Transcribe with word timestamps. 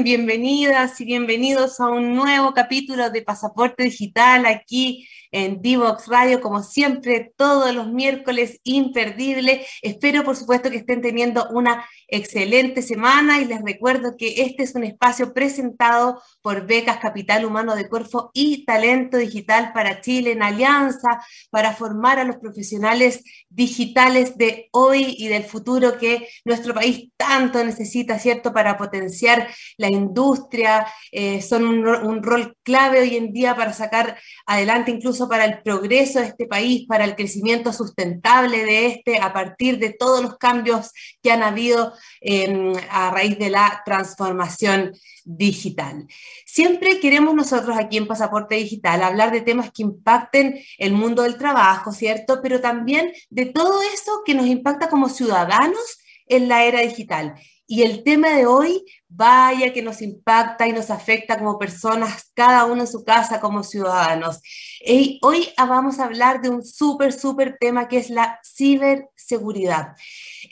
Bienvenidas 0.00 1.00
y 1.00 1.04
bienvenidos 1.04 1.78
a 1.78 1.88
un 1.88 2.16
nuevo 2.16 2.54
capítulo 2.54 3.10
de 3.10 3.20
Pasaporte 3.20 3.84
Digital 3.84 4.46
aquí 4.46 5.06
en 5.30 5.60
Divox 5.60 6.08
Radio, 6.08 6.40
como 6.40 6.62
siempre, 6.62 7.32
todos 7.36 7.74
los 7.74 7.92
miércoles, 7.92 8.58
imperdible. 8.64 9.64
Espero, 9.82 10.24
por 10.24 10.34
supuesto, 10.34 10.70
que 10.70 10.78
estén 10.78 11.02
teniendo 11.02 11.46
una 11.50 11.84
excelente 12.08 12.82
semana 12.82 13.40
y 13.40 13.44
les 13.44 13.62
recuerdo 13.62 14.16
que 14.16 14.42
este 14.42 14.62
es 14.62 14.74
un 14.74 14.84
espacio 14.84 15.32
presentado 15.32 16.20
por 16.42 16.66
Becas 16.66 16.98
Capital 16.98 17.44
Humano 17.44 17.74
de 17.74 17.88
Corfo 17.88 18.30
y 18.34 18.64
Talento 18.64 19.16
Digital 19.16 19.72
para 19.72 20.00
Chile 20.00 20.32
en 20.32 20.42
alianza 20.42 21.20
para 21.50 21.72
formar 21.72 22.18
a 22.18 22.24
los 22.24 22.36
profesionales 22.36 23.22
digitales 23.48 24.36
de 24.36 24.68
hoy 24.72 25.14
y 25.18 25.28
del 25.28 25.44
futuro 25.44 25.98
que 25.98 26.28
nuestro 26.44 26.74
país 26.74 27.10
tanto 27.16 27.62
necesita, 27.64 28.18
¿cierto?, 28.18 28.52
para 28.52 28.76
potenciar 28.76 29.48
la 29.76 29.88
industria. 29.88 30.86
Eh, 31.10 31.40
son 31.42 31.64
un, 31.64 32.22
rol 32.22 32.56
clave 32.62 33.00
hoy 33.00 33.16
en 33.16 33.32
día 33.32 33.54
para 33.56 33.72
sacar 33.72 34.18
adelante 34.46 34.90
incluso 34.90 35.28
para 35.28 35.44
el 35.44 35.62
progreso 35.62 36.20
de 36.20 36.26
este 36.26 36.46
país, 36.46 36.86
para 36.86 37.04
el 37.04 37.14
crecimiento 37.14 37.72
sustentable 37.72 38.64
de 38.64 38.86
este, 38.86 39.18
a 39.18 39.32
partir 39.32 39.78
de 39.78 39.90
todos 39.90 40.22
los 40.22 40.36
cambios 40.38 40.92
que 41.22 41.30
han 41.30 41.42
habido 41.42 41.92
em, 42.20 42.72
a 42.90 43.10
raíz 43.10 43.38
de 43.38 43.50
la 43.50 43.82
transformación 43.84 44.92
digital. 45.24 46.06
Siempre 46.46 47.00
queremos 47.00 47.34
nosotros 47.34 47.76
aquí 47.78 47.96
en 47.96 48.06
Pasaporte 48.06 48.56
Digital 48.56 49.02
hablar 49.02 49.30
de 49.32 49.40
temas 49.40 49.70
que 49.72 49.82
impacten 49.82 50.60
el 50.78 50.92
mundo 50.92 51.22
del 51.22 51.38
trabajo, 51.38 51.92
¿cierto? 51.92 52.40
Pero 52.42 52.60
también 52.60 53.12
de 53.30 53.46
todo 53.46 53.80
eso 53.82 54.22
que 54.24 54.34
nos 54.34 54.46
impacta 54.46 54.88
como 54.88 55.08
ciudadanos 55.08 55.98
en 56.26 56.48
la 56.48 56.64
era 56.64 56.80
digital. 56.80 57.34
Y 57.66 57.82
el 57.84 58.02
tema 58.02 58.30
de 58.30 58.44
hoy, 58.44 58.84
vaya 59.08 59.72
que 59.72 59.80
nos 59.80 60.02
impacta 60.02 60.66
y 60.68 60.72
nos 60.72 60.90
afecta 60.90 61.38
como 61.38 61.58
personas, 61.58 62.30
cada 62.34 62.66
uno 62.66 62.82
en 62.82 62.86
su 62.86 63.02
casa 63.04 63.40
como 63.40 63.62
ciudadanos. 63.62 64.40
Y 64.84 65.18
hoy 65.22 65.48
vamos 65.56 65.98
a 65.98 66.04
hablar 66.04 66.42
de 66.42 66.50
un 66.50 66.64
súper, 66.64 67.12
súper 67.12 67.56
tema 67.58 67.88
que 67.88 67.98
es 67.98 68.10
la 68.10 68.38
ciberseguridad. 68.44 69.94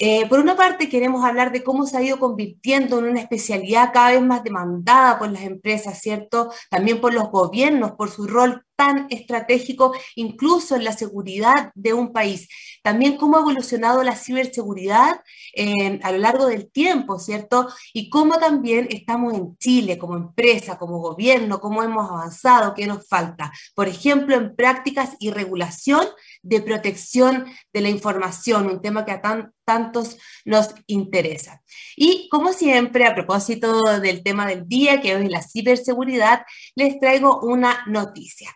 Eh, 0.03 0.27
por 0.31 0.41
una 0.41 0.57
parte, 0.57 0.89
queremos 0.89 1.27
hablar 1.27 1.53
de 1.53 1.63
cómo 1.63 1.85
se 1.85 1.95
ha 1.99 2.03
ido 2.03 2.19
convirtiendo 2.19 2.99
en 2.99 3.05
una 3.05 3.21
especialidad 3.21 3.93
cada 3.93 4.13
vez 4.13 4.23
más 4.23 4.43
demandada 4.43 5.19
por 5.19 5.31
las 5.31 5.43
empresas, 5.43 6.01
¿cierto? 6.01 6.51
También 6.71 7.03
por 7.03 7.13
los 7.13 7.31
gobiernos, 7.31 7.93
por 7.93 8.11
su 8.11 8.27
rol 8.27 8.65
tan 8.77 9.09
estratégico, 9.11 9.93
incluso 10.15 10.75
en 10.75 10.85
la 10.85 10.93
seguridad 10.93 11.71
de 11.75 11.93
un 11.93 12.15
país. 12.15 12.49
También 12.83 13.19
cómo 13.19 13.37
ha 13.37 13.41
evolucionado 13.41 14.03
la 14.03 14.17
ciberseguridad 14.17 15.21
eh, 15.55 16.01
a 16.03 16.13
lo 16.13 16.17
largo 16.17 16.47
del 16.47 16.71
tiempo, 16.73 17.19
¿cierto? 17.19 17.69
Y 17.93 18.09
cómo 18.09 18.39
también 18.39 18.89
estamos 18.89 19.35
en 19.35 19.55
Chile 19.59 19.99
como 19.99 20.17
empresa, 20.17 20.79
como 20.79 20.99
gobierno, 21.01 21.61
cómo 21.61 21.83
hemos 21.83 22.09
avanzado, 22.09 22.73
qué 22.73 22.87
nos 22.87 23.07
falta. 23.07 23.53
Por 23.75 23.87
ejemplo, 23.87 24.35
en 24.35 24.57
prácticas 24.57 25.15
y 25.19 25.31
regulación 25.31 26.07
de 26.43 26.61
protección 26.63 27.47
de 27.73 27.81
la 27.81 27.89
información, 27.89 28.67
un 28.67 28.81
tema 28.81 29.05
que 29.05 29.13
a 29.13 29.21
tantos 29.65 30.17
nos 30.45 30.75
interesa. 30.87 31.63
Y 31.97 32.29
como 32.31 32.53
siempre, 32.53 33.05
a 33.07 33.15
propósito 33.15 34.01
del 34.01 34.23
tema 34.23 34.47
del 34.47 34.67
día, 34.67 35.01
que 35.01 35.15
hoy 35.15 35.25
es 35.25 35.31
la 35.31 35.43
ciberseguridad, 35.43 36.45
les 36.75 36.99
traigo 36.99 37.41
una 37.41 37.85
noticia. 37.87 38.51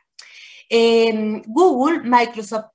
Google, 1.47 2.01
Microsoft, 2.05 2.71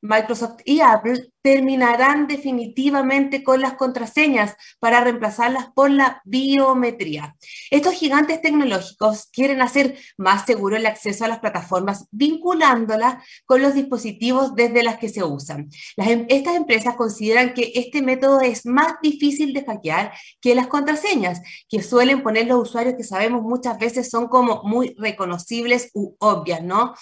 Microsoft 0.00 0.60
y 0.64 0.80
Apple 0.80 1.31
terminarán 1.42 2.28
definitivamente 2.28 3.42
con 3.42 3.60
las 3.60 3.74
contraseñas 3.74 4.54
para 4.78 5.02
reemplazarlas 5.02 5.66
por 5.74 5.90
la 5.90 6.22
biometría. 6.24 7.36
Estos 7.70 7.94
gigantes 7.94 8.40
tecnológicos 8.40 9.26
quieren 9.32 9.60
hacer 9.60 9.98
más 10.16 10.46
seguro 10.46 10.76
el 10.76 10.86
acceso 10.86 11.24
a 11.24 11.28
las 11.28 11.40
plataformas 11.40 12.06
vinculándolas 12.10 13.24
con 13.44 13.60
los 13.60 13.74
dispositivos 13.74 14.54
desde 14.54 14.82
las 14.82 14.98
que 14.98 15.08
se 15.08 15.24
usan. 15.24 15.68
Em, 15.96 16.26
estas 16.28 16.56
empresas 16.56 16.94
consideran 16.96 17.54
que 17.54 17.72
este 17.74 18.02
método 18.02 18.40
es 18.40 18.64
más 18.64 18.94
difícil 19.02 19.52
de 19.52 19.64
hackear 19.64 20.12
que 20.40 20.54
las 20.54 20.68
contraseñas, 20.68 21.42
que 21.68 21.82
suelen 21.82 22.22
poner 22.22 22.46
los 22.46 22.68
usuarios 22.68 22.94
que 22.96 23.04
sabemos 23.04 23.42
muchas 23.42 23.78
veces 23.78 24.08
son 24.10 24.28
como 24.28 24.62
muy 24.62 24.94
reconocibles 24.96 25.90
u 25.94 26.14
obvias, 26.20 26.62
¿no? 26.62 26.94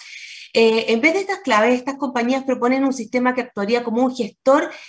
Eh, 0.53 0.91
en 0.91 0.99
vez 0.99 1.13
de 1.13 1.21
estas 1.21 1.39
claves, 1.39 1.75
estas 1.75 1.95
compañías 1.95 2.43
proponen 2.43 2.83
un 2.83 2.91
sistema 2.91 3.33
que 3.33 3.41
actuaría 3.41 3.83
como 3.83 4.03
un 4.03 4.13
gestor 4.13 4.30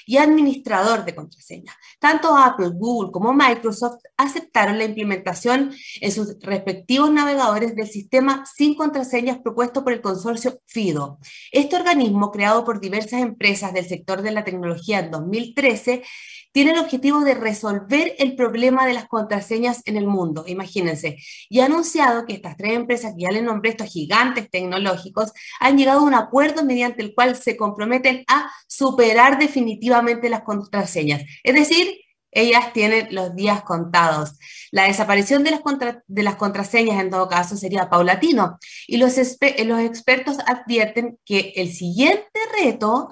y 0.07 0.17
administrador 0.17 1.05
de 1.05 1.15
contraseñas. 1.15 1.75
Tanto 1.99 2.37
Apple, 2.37 2.71
Google 2.75 3.11
como 3.11 3.33
Microsoft 3.33 4.03
aceptaron 4.17 4.79
la 4.79 4.85
implementación 4.85 5.73
en 6.01 6.13
sus 6.13 6.39
respectivos 6.41 7.11
navegadores 7.11 7.75
del 7.75 7.87
sistema 7.87 8.45
sin 8.47 8.75
contraseñas 8.75 9.39
propuesto 9.39 9.85
por 9.85 9.93
el 9.93 10.01
consorcio 10.01 10.61
FIDO. 10.67 11.19
Este 11.51 11.77
organismo, 11.77 12.31
creado 12.31 12.65
por 12.65 12.81
diversas 12.81 13.21
empresas 13.21 13.73
del 13.73 13.87
sector 13.87 14.23
de 14.23 14.33
la 14.33 14.45
tecnología 14.45 15.01
en 15.01 15.11
2013, 15.11 16.03
tiene 16.53 16.73
el 16.73 16.79
objetivo 16.79 17.21
de 17.21 17.35
resolver 17.35 18.15
el 18.19 18.37
problema 18.37 18.87
de 18.87 18.95
las 18.95 19.09
contraseñas 19.09 19.83
en 19.87 19.97
el 19.97 20.07
mundo, 20.07 20.45
imagínense, 20.47 21.17
y 21.49 21.61
ha 21.61 21.67
anunciado 21.67 22.27
que 22.27 22.35
estas 22.35 22.57
tres 22.57 22.75
empresas, 22.75 23.15
que 23.17 23.23
ya 23.23 23.31
les 23.31 23.43
nombré 23.43 23.71
estos 23.71 23.89
gigantes 23.89 24.51
tecnológicos, 24.51 25.33
han 25.61 25.77
llegado 25.77 26.01
a 26.01 26.05
un 26.05 26.15
acuerdo 26.15 26.65
mediante 26.65 27.03
el 27.03 27.15
cual 27.15 27.37
se 27.37 27.57
comprometen 27.57 28.25
a 28.29 28.51
superar 28.67 29.39
definitivamente 29.39 30.29
las 30.29 30.43
contraseñas. 30.43 31.23
Es 31.43 31.55
decir, 31.55 31.99
ellas 32.33 32.73
tienen 32.73 33.09
los 33.15 33.37
días 33.37 33.63
contados. 33.63 34.39
La 34.71 34.85
desaparición 34.85 35.45
de 35.45 35.51
las, 35.51 36.37
contraseñas, 36.37 37.01
en 37.01 37.11
todo 37.11 37.29
caso, 37.29 37.57
sería 37.57 37.91
paulatino. 37.91 38.59
Y 38.87 38.97
los 38.97 39.19
expertos 39.19 40.39
advierten 40.47 41.19
que 41.27 41.53
el 41.57 41.71
siguiente 41.73 42.41
reto 42.59 43.11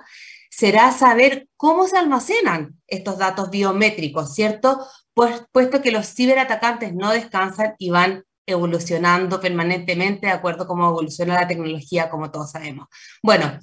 será 0.61 0.93
saber 0.93 1.49
cómo 1.57 1.89
se 1.89 1.97
almacenan 1.97 2.79
estos 2.87 3.17
datos 3.17 3.49
biométricos, 3.49 4.35
¿cierto? 4.35 4.87
Pues, 5.15 5.43
puesto 5.53 5.81
que 5.81 5.91
los 5.91 6.15
ciberatacantes 6.15 6.93
no 6.95 7.13
descansan 7.13 7.77
y 7.79 7.89
van 7.89 8.25
evolucionando 8.45 9.41
permanentemente 9.41 10.27
de 10.27 10.35
acuerdo 10.35 10.65
a 10.65 10.67
cómo 10.67 10.87
evoluciona 10.87 11.41
la 11.41 11.49
tecnología, 11.49 12.11
como 12.11 12.31
todos 12.31 12.51
sabemos. 12.51 12.89
Bueno, 13.23 13.59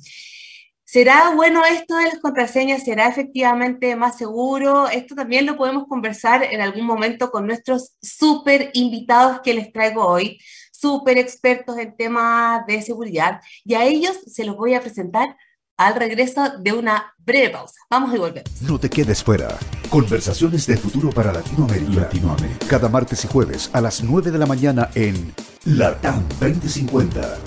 ¿será 0.86 1.36
bueno 1.36 1.64
esto 1.66 1.98
de 1.98 2.06
las 2.06 2.18
contraseñas? 2.18 2.84
¿Será 2.84 3.08
efectivamente 3.08 3.96
más 3.96 4.18
seguro? 4.18 4.88
Esto 4.90 5.14
también 5.14 5.46
lo 5.46 5.56
podemos 5.56 5.86
conversar 5.88 6.44
en 6.46 6.62
algún 6.62 6.88
momento 6.88 7.30
con 7.30 7.46
nuestros 7.46 7.96
súper 8.02 8.72
invitados 8.74 9.42
que 9.44 9.54
les 9.54 9.72
traigo 9.72 10.04
hoy, 10.04 10.40
súper 10.72 11.20
expertos 11.20 11.78
en 11.78 11.96
temas 11.96 12.66
de 12.66 12.82
seguridad, 12.82 13.40
y 13.64 13.76
a 13.76 13.86
ellos 13.86 14.18
se 14.26 14.46
los 14.46 14.56
voy 14.56 14.74
a 14.74 14.82
presentar 14.82 15.38
al 15.78 15.96
regreso 15.96 16.58
de 16.60 16.74
una 16.74 17.14
breve 17.20 17.52
pausa. 17.52 17.80
Vamos 17.90 18.14
y 18.14 18.18
volvemos. 18.18 18.62
No 18.62 18.80
te 18.80 18.90
quedes 18.90 19.24
fuera. 19.24 19.58
Conversaciones 19.90 20.68
de 20.68 20.78
futuro 20.78 21.10
para 21.10 21.32
Latinoamérica. 21.32 22.02
Latinoamérica. 22.02 22.68
Cada 22.68 22.90
martes 22.90 23.24
y 23.24 23.28
jueves 23.28 23.70
a 23.74 23.82
las 23.82 24.04
9 24.04 24.32
de 24.32 24.38
la 24.38 24.46
mañana 24.46 24.90
en 24.96 25.34
Latam 25.66 26.28
2050 26.40 27.38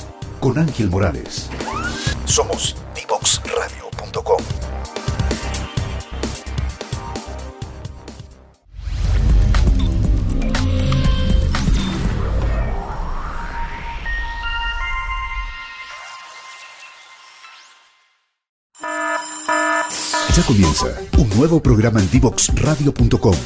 con 0.40 0.58
Ángel 0.58 0.88
Morales. 0.88 1.50
Somos 2.24 2.76
divoxradio.com. 2.94 4.79
comienza 20.50 20.86
un 21.16 21.28
nuevo 21.38 21.62
programa 21.62 22.00
en 22.00 22.10
divoxradio.com. 22.10 23.36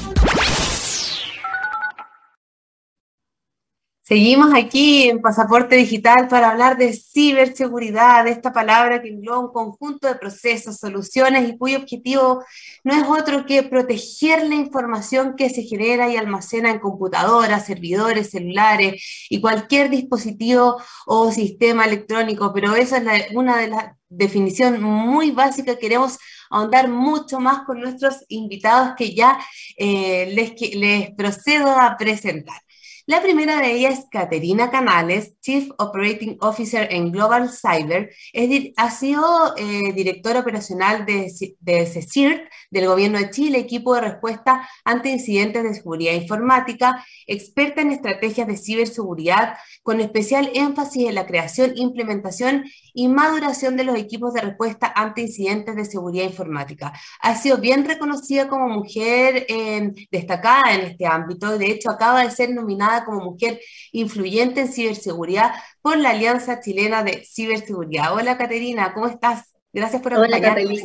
Seguimos 4.01 4.55
aquí 4.55 5.11
en 5.11 5.21
Pasaporte 5.21 5.77
Digital 5.77 6.29
para 6.29 6.51
hablar 6.51 6.79
de 6.79 6.95
ciberseguridad, 6.95 8.25
de 8.25 8.31
esta 8.31 8.55
palabra 8.55 9.03
que 9.03 9.09
engloba 9.09 9.41
un 9.41 9.53
conjunto 9.53 10.09
de 10.09 10.15
procesos, 10.15 10.79
soluciones 10.79 11.47
y 11.47 11.59
cuyo 11.59 11.77
objetivo 11.77 12.43
no 12.85 12.95
es 12.95 13.07
otro 13.07 13.45
que 13.45 13.63
proteger 13.65 14.47
la 14.47 14.55
información 14.55 15.37
que 15.37 15.51
se 15.51 15.63
genera 15.63 16.09
y 16.09 16.17
almacena 16.17 16.71
en 16.71 16.79
computadoras, 16.79 17.67
servidores, 17.67 18.31
celulares 18.31 19.27
y 19.29 19.43
cualquier 19.43 19.91
dispositivo 19.91 20.81
o 21.05 21.31
sistema 21.31 21.85
electrónico. 21.85 22.51
Pero 22.55 22.75
esa 22.77 22.97
es 22.97 23.27
una 23.35 23.59
de 23.59 23.69
las 23.69 23.93
definiciones 24.17 24.81
muy 24.81 25.31
básicas. 25.31 25.77
Queremos 25.79 26.19
ahondar 26.51 26.89
mucho 26.89 27.41
más 27.41 27.65
con 27.67 27.81
nuestros 27.81 28.25
invitados 28.29 28.95
que 28.97 29.15
ya 29.15 29.39
eh, 29.77 30.33
les, 30.35 30.53
les 30.75 31.11
procedo 31.13 31.71
a 31.71 31.97
presentar. 31.97 32.61
La 33.07 33.21
primera 33.21 33.61
de 33.61 33.73
ellas 33.73 33.99
es 33.99 34.07
Caterina 34.11 34.71
Canales, 34.71 35.39
Chief 35.43 35.69
Operating 35.77 36.39
Officer 36.41 36.89
en 36.91 37.13
Global 37.13 37.51
Cyber. 37.51 38.11
Es, 38.33 38.73
ha 38.79 38.91
sido 38.91 39.55
eh, 39.59 39.93
directora 39.95 40.41
operacional 40.41 41.05
de, 41.05 41.31
de 41.61 41.87
CECIRT, 41.87 42.49
del 42.75 42.89
Gobierno 42.89 43.19
de 43.19 43.31
Chile, 43.31 43.59
equipo 43.59 43.95
de 43.95 44.01
respuesta 44.01 44.69
ante 44.85 45.09
incidentes 45.09 45.63
de 45.63 45.75
seguridad 45.75 46.13
informática, 46.13 47.07
experta 47.27 47.81
en 47.81 47.93
estrategias 47.93 48.49
de 48.49 48.57
ciberseguridad, 48.57 49.57
con 49.85 50.01
especial 50.01 50.51
énfasis 50.55 51.09
en 51.09 51.15
la 51.15 51.27
creación, 51.27 51.73
implementación 51.77 52.65
y 52.93 53.07
maduración 53.07 53.77
de 53.77 53.85
los 53.85 53.97
equipos 53.97 54.35
de 54.35 54.41
respuesta 54.41 54.93
ante 54.95 55.23
incidentes 55.23 55.77
de 55.77 55.85
seguridad 55.85 56.25
informática. 56.25 56.93
Ha 57.21 57.37
sido 57.37 57.59
bien 57.59 57.85
reconocida 57.85 58.49
como 58.49 58.69
mujer 58.69 59.47
eh, 59.49 59.93
destacada 60.11 60.75
en 60.75 60.81
este 60.81 61.07
ámbito. 61.07 61.57
De 61.57 61.71
hecho, 61.71 61.91
acaba 61.91 62.25
de 62.25 62.31
ser 62.33 62.51
nominada 62.53 63.05
como 63.05 63.21
mujer 63.21 63.61
influyente 63.93 64.63
en 64.63 64.69
ciberseguridad 64.69 65.53
por 65.81 65.97
la 65.97 66.11
Alianza 66.11 66.61
Chilena 66.61 67.05
de 67.05 67.25
Ciberseguridad. 67.25 68.15
Hola, 68.15 68.37
Caterina, 68.37 68.93
¿cómo 68.93 69.07
estás? 69.07 69.55
Gracias 69.73 70.03
por 70.03 70.15
acompañarnos. 70.15 70.71
Hola, 70.71 70.83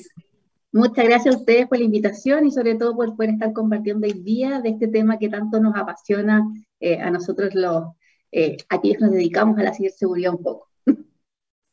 Muchas 0.72 1.06
gracias 1.06 1.34
a 1.34 1.38
ustedes 1.40 1.68
por 1.68 1.80
la 1.80 1.86
invitación 1.86 2.46
y 2.46 2.52
sobre 2.52 2.76
todo 2.76 2.96
por 2.96 3.16
poder 3.16 3.32
estar 3.32 3.54
compartiendo 3.54 4.06
hoy 4.06 4.14
día 4.14 4.62
de 4.62 4.70
este 4.70 4.88
tema 4.88 5.18
que 5.18 5.28
tanto 5.28 5.60
nos 5.60 5.76
apasiona 5.76 6.44
eh, 6.80 7.00
a 7.00 7.10
nosotros 7.10 7.56
los, 7.56 7.86
eh, 8.32 8.58
aquellos 8.70 8.98
que 8.98 9.04
nos 9.06 9.14
dedicamos 9.14 9.58
a 9.58 9.64
la 9.64 9.74
ciberseguridad 9.74 10.36
un 10.36 10.44
poco. 10.44 10.70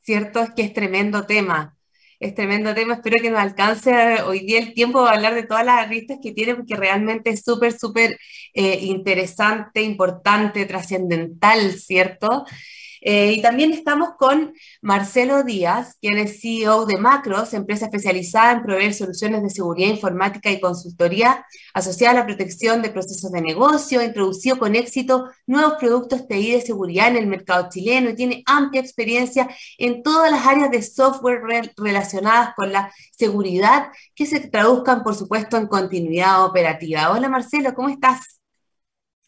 Cierto 0.01 0.41
es 0.41 0.51
que 0.53 0.63
es 0.63 0.73
tremendo 0.73 1.27
tema, 1.27 1.77
es 2.19 2.35
tremendo 2.35 2.73
tema, 2.73 2.95
espero 2.95 3.21
que 3.21 3.31
nos 3.31 3.41
alcance 3.41 4.23
hoy 4.23 4.47
día 4.47 4.61
el 4.61 4.73
tiempo 4.73 5.05
de 5.05 5.11
hablar 5.11 5.35
de 5.35 5.43
todas 5.43 5.67
las 5.67 5.85
aristas 5.85 6.19
que 6.23 6.33
tiene, 6.33 6.55
porque 6.55 6.75
realmente 6.75 7.29
es 7.29 7.43
súper, 7.43 7.79
súper 7.79 8.19
eh, 8.55 8.79
interesante, 8.81 9.83
importante, 9.83 10.65
trascendental, 10.65 11.73
¿cierto? 11.73 12.47
Eh, 13.09 13.35
y 13.35 13.41
también 13.41 13.73
estamos 13.73 14.17
con 14.19 14.53
Marcelo 14.83 15.45
Díaz, 15.45 15.97
quien 16.01 16.19
es 16.19 16.41
CEO 16.41 16.87
de 16.87 16.99
Macros, 16.99 17.55
empresa 17.55 17.85
especializada 17.85 18.51
en 18.51 18.65
proveer 18.65 18.95
soluciones 18.95 19.45
de 19.45 19.51
seguridad 19.51 19.91
informática 19.91 20.51
y 20.51 20.59
consultoría 20.59 21.47
asociada 21.73 22.15
a 22.15 22.21
la 22.23 22.27
protección 22.27 22.83
de 22.83 22.91
procesos 22.91 23.31
de 23.31 23.43
negocio, 23.43 24.03
introducido 24.03 24.59
con 24.59 24.75
éxito 24.75 25.31
nuevos 25.47 25.75
productos 25.75 26.27
TI 26.27 26.55
de 26.55 26.61
seguridad 26.63 27.07
en 27.07 27.19
el 27.19 27.29
mercado 27.29 27.69
chileno 27.71 28.11
y 28.11 28.17
tiene 28.17 28.43
amplia 28.45 28.81
experiencia 28.81 29.49
en 29.79 30.03
todas 30.03 30.33
las 30.33 30.45
áreas 30.45 30.73
de 30.73 30.83
software 30.83 31.43
relacionadas 31.77 32.55
con 32.57 32.73
la 32.73 32.93
seguridad 33.17 33.93
que 34.17 34.27
se 34.27 34.41
traduzcan, 34.41 35.05
por 35.05 35.15
supuesto, 35.15 35.57
en 35.57 35.69
continuidad 35.69 36.45
operativa. 36.45 37.13
Hola 37.13 37.29
Marcelo, 37.29 37.73
¿cómo 37.73 37.89
estás? 37.89 38.41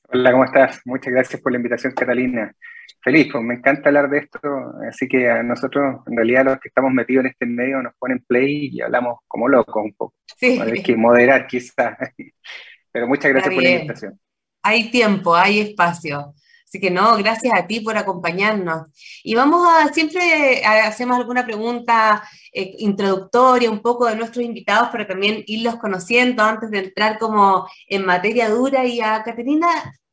Hola, 0.09 0.33
¿cómo 0.33 0.45
estás? 0.47 0.81
Muchas 0.85 1.13
gracias 1.13 1.41
por 1.41 1.53
la 1.53 1.59
invitación, 1.59 1.93
Catalina 1.93 2.53
feliz, 3.01 3.29
pues 3.31 3.45
me 3.45 3.55
encanta 3.55 3.89
hablar 3.89 4.09
de 4.11 4.19
esto, 4.19 4.41
así 4.89 5.09
que 5.09 5.29
a 5.29 5.43
nosotros, 5.43 6.01
en 6.07 6.17
realidad, 6.17 6.45
los 6.45 6.61
que 6.61 6.69
estamos 6.69 6.93
metidos 6.93 7.25
en 7.25 7.31
este 7.31 7.47
medio 7.47 7.83
nos 7.83 7.95
ponen 7.99 8.25
play 8.27 8.71
y 8.73 8.81
hablamos 8.81 9.21
como 9.27 9.49
locos 9.49 9.85
un 9.85 9.95
poco. 9.95 10.15
Sí. 10.37 10.59
Hay 10.61 10.83
que 10.83 10.97
moderar 10.97 11.47
quizás, 11.47 11.97
pero 12.93 13.07
muchas 13.07 13.33
gracias 13.33 13.55
por 13.55 13.63
la 13.63 13.71
invitación. 13.71 14.21
Hay 14.63 14.91
tiempo, 14.91 15.35
hay 15.35 15.61
espacio. 15.61 16.35
Así 16.69 16.81
que 16.81 16.91
no, 16.91 17.17
gracias 17.17 17.55
a 17.55 17.67
ti 17.67 17.81
por 17.81 17.97
acompañarnos. 17.97 18.89
Y 19.25 19.35
vamos 19.35 19.67
a, 19.67 19.91
siempre 19.91 20.63
hacemos 20.67 21.17
alguna 21.17 21.47
pregunta 21.47 22.23
eh, 22.53 22.75
introductoria 22.81 23.71
un 23.71 23.81
poco 23.81 24.05
de 24.05 24.17
nuestros 24.17 24.45
invitados 24.45 24.91
para 24.91 25.07
también 25.07 25.43
irlos 25.47 25.77
conociendo 25.77 26.43
antes 26.43 26.71
de 26.71 26.81
entrar 26.81 27.19
como 27.19 27.67
en 27.87 28.05
materia 28.05 28.51
dura. 28.51 28.85
Y 28.85 29.01
a 29.01 29.23
Caterina, 29.23 29.67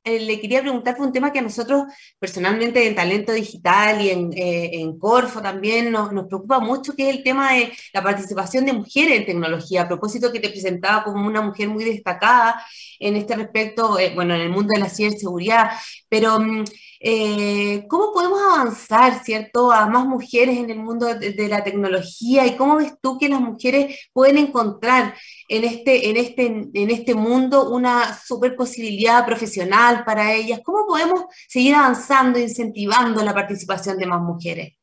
eh, 0.06 0.20
le 0.20 0.40
quería 0.40 0.62
preguntar, 0.62 0.96
fue 0.96 1.08
un 1.08 1.12
tema 1.12 1.32
que 1.32 1.40
a 1.40 1.42
nosotros 1.42 1.84
personalmente 2.20 2.88
en 2.88 2.96
Talento 2.96 3.34
Digital 3.34 4.02
y 4.02 4.10
en, 4.12 4.32
eh, 4.36 4.86
Corfo 5.00 5.42
también 5.42 5.92
nos, 5.92 6.10
preocupa 6.28 6.60
mucho, 6.60 6.96
que 6.96 7.10
es 7.10 7.16
el 7.18 7.24
tema 7.24 7.54
de 7.54 7.74
la 7.92 8.04
participación 8.04 8.66
de 8.66 8.74
mujeres 8.74 9.20
en 9.20 9.26
tecnología. 9.26 9.82
A 9.82 9.88
propósito 9.88 10.32
que 10.32 10.40
te 10.40 10.50
presentaba 10.50 11.04
como 11.04 11.26
una 11.26 11.42
mujer 11.42 11.70
muy 11.70 11.84
destacada 11.84 12.64
en 13.00 13.16
este 13.16 13.36
respecto, 13.36 13.98
eh, 14.00 14.14
bueno, 14.14 14.36
en 14.36 14.42
el 14.42 14.50
mundo 14.50 14.70
de 14.76 14.80
la 14.82 14.90
ciberseguridad, 14.90 15.72
pero... 16.08 16.40
Mm, 16.40 16.66
eh, 17.08 17.86
¿Cómo 17.88 18.12
podemos 18.12 18.40
avanzar, 18.42 19.24
cierto, 19.24 19.72
a 19.72 19.86
más 19.88 20.08
mujeres 20.08 20.58
en 20.58 20.72
el 20.72 20.80
mundo 20.80 21.06
de, 21.06 21.48
la 21.48 21.64
tecnología 21.64 22.48
y 22.48 22.56
cómo 22.56 22.78
ves 22.78 22.94
tú 23.00 23.20
que 23.20 23.30
las 23.30 23.40
mujeres 23.42 24.10
pueden 24.12 24.40
encontrar 24.40 25.14
en 25.48 25.66
este, 25.66 26.10
en 26.10 26.18
este, 26.18 26.46
en 26.48 26.90
este 26.90 27.14
mundo 27.14 27.70
una 27.70 28.18
super 28.18 28.56
posibilidad 28.56 29.24
profesional 29.24 30.04
para 30.04 30.34
ellas? 30.34 30.62
¿Cómo 30.64 30.88
podemos 30.88 31.26
seguir 31.48 31.76
avanzando, 31.76 32.40
incentivando 32.40 33.22
la 33.22 33.36
participación 33.36 34.00
de 34.00 34.08
más 34.08 34.22
mujeres? 34.22 34.74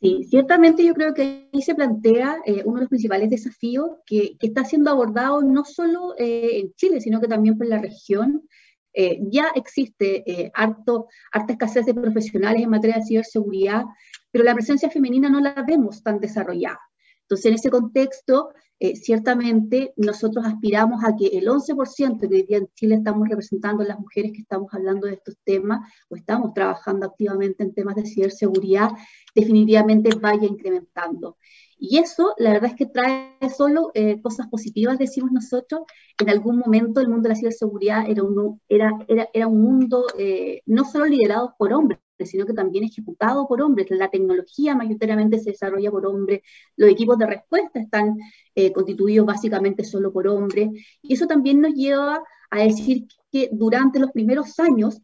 Sí, 0.00 0.22
ciertamente 0.30 0.84
yo 0.84 0.94
creo 0.94 1.14
que 1.14 1.48
ahí 1.52 1.62
se 1.62 1.74
plantea 1.74 2.36
eh, 2.46 2.62
uno 2.64 2.76
de 2.76 2.82
los 2.82 2.90
principales 2.90 3.28
desafíos 3.28 3.90
que, 4.06 4.36
está 4.38 4.64
siendo 4.64 4.92
abordado 4.92 5.42
no 5.42 5.64
solo 5.64 6.14
eh, 6.16 6.60
en 6.60 6.72
Chile, 6.74 7.00
sino 7.00 7.20
que 7.20 7.26
también 7.26 7.58
por 7.58 7.66
la 7.66 7.78
región, 7.78 8.48
eh, 8.92 9.18
ya 9.30 9.48
existe 9.54 10.22
eh, 10.30 10.50
harto, 10.54 11.08
harta 11.32 11.52
escasez 11.52 11.86
de 11.86 11.94
profesionales 11.94 12.62
en 12.62 12.70
materia 12.70 12.96
de 12.96 13.06
ciberseguridad, 13.06 13.84
pero 14.30 14.44
la 14.44 14.54
presencia 14.54 14.90
femenina 14.90 15.28
no 15.28 15.40
la 15.40 15.64
vemos 15.66 16.02
tan 16.02 16.20
desarrollada. 16.20 16.80
Entonces, 17.22 17.46
en 17.46 17.54
ese 17.54 17.70
contexto, 17.70 18.50
eh, 18.78 18.96
ciertamente 18.96 19.94
nosotros 19.96 20.44
aspiramos 20.44 21.04
a 21.04 21.14
que 21.16 21.28
el 21.38 21.46
11% 21.46 22.28
que 22.28 22.34
hoy 22.34 22.42
día 22.42 22.58
en 22.58 22.68
Chile 22.74 22.96
estamos 22.96 23.28
representando 23.28 23.84
las 23.84 23.98
mujeres 23.98 24.32
que 24.32 24.40
estamos 24.40 24.74
hablando 24.74 25.06
de 25.06 25.14
estos 25.14 25.36
temas 25.44 25.88
o 26.08 26.16
estamos 26.16 26.52
trabajando 26.52 27.06
activamente 27.06 27.62
en 27.62 27.72
temas 27.72 27.94
de 27.94 28.04
ciberseguridad, 28.04 28.90
definitivamente 29.36 30.10
vaya 30.20 30.46
incrementando. 30.48 31.38
Y 31.84 31.98
eso, 31.98 32.32
la 32.38 32.52
verdad 32.52 32.70
es 32.70 32.76
que 32.76 32.86
trae 32.86 33.36
solo 33.50 33.90
eh, 33.94 34.22
cosas 34.22 34.46
positivas, 34.46 34.98
decimos 34.98 35.32
nosotros. 35.32 35.82
En 36.16 36.30
algún 36.30 36.58
momento 36.58 37.00
el 37.00 37.08
mundo 37.08 37.24
de 37.24 37.30
la 37.30 37.34
ciberseguridad 37.34 38.08
era 38.08 38.22
un, 38.22 38.60
era, 38.68 38.92
era, 39.08 39.28
era 39.34 39.48
un 39.48 39.60
mundo 39.60 40.06
eh, 40.16 40.62
no 40.64 40.84
solo 40.84 41.06
liderado 41.06 41.56
por 41.58 41.72
hombres, 41.72 41.98
sino 42.20 42.46
que 42.46 42.52
también 42.52 42.84
ejecutado 42.84 43.48
por 43.48 43.60
hombres. 43.60 43.88
La 43.90 44.10
tecnología 44.10 44.76
mayoritariamente 44.76 45.40
se 45.40 45.50
desarrolla 45.50 45.90
por 45.90 46.06
hombres, 46.06 46.42
los 46.76 46.88
equipos 46.88 47.18
de 47.18 47.26
respuesta 47.26 47.80
están 47.80 48.16
eh, 48.54 48.72
constituidos 48.72 49.26
básicamente 49.26 49.82
solo 49.82 50.12
por 50.12 50.28
hombres. 50.28 50.70
Y 51.02 51.14
eso 51.14 51.26
también 51.26 51.60
nos 51.60 51.74
lleva 51.74 52.22
a 52.52 52.60
decir 52.60 53.08
que 53.32 53.48
durante 53.50 53.98
los 53.98 54.12
primeros 54.12 54.56
años 54.60 55.02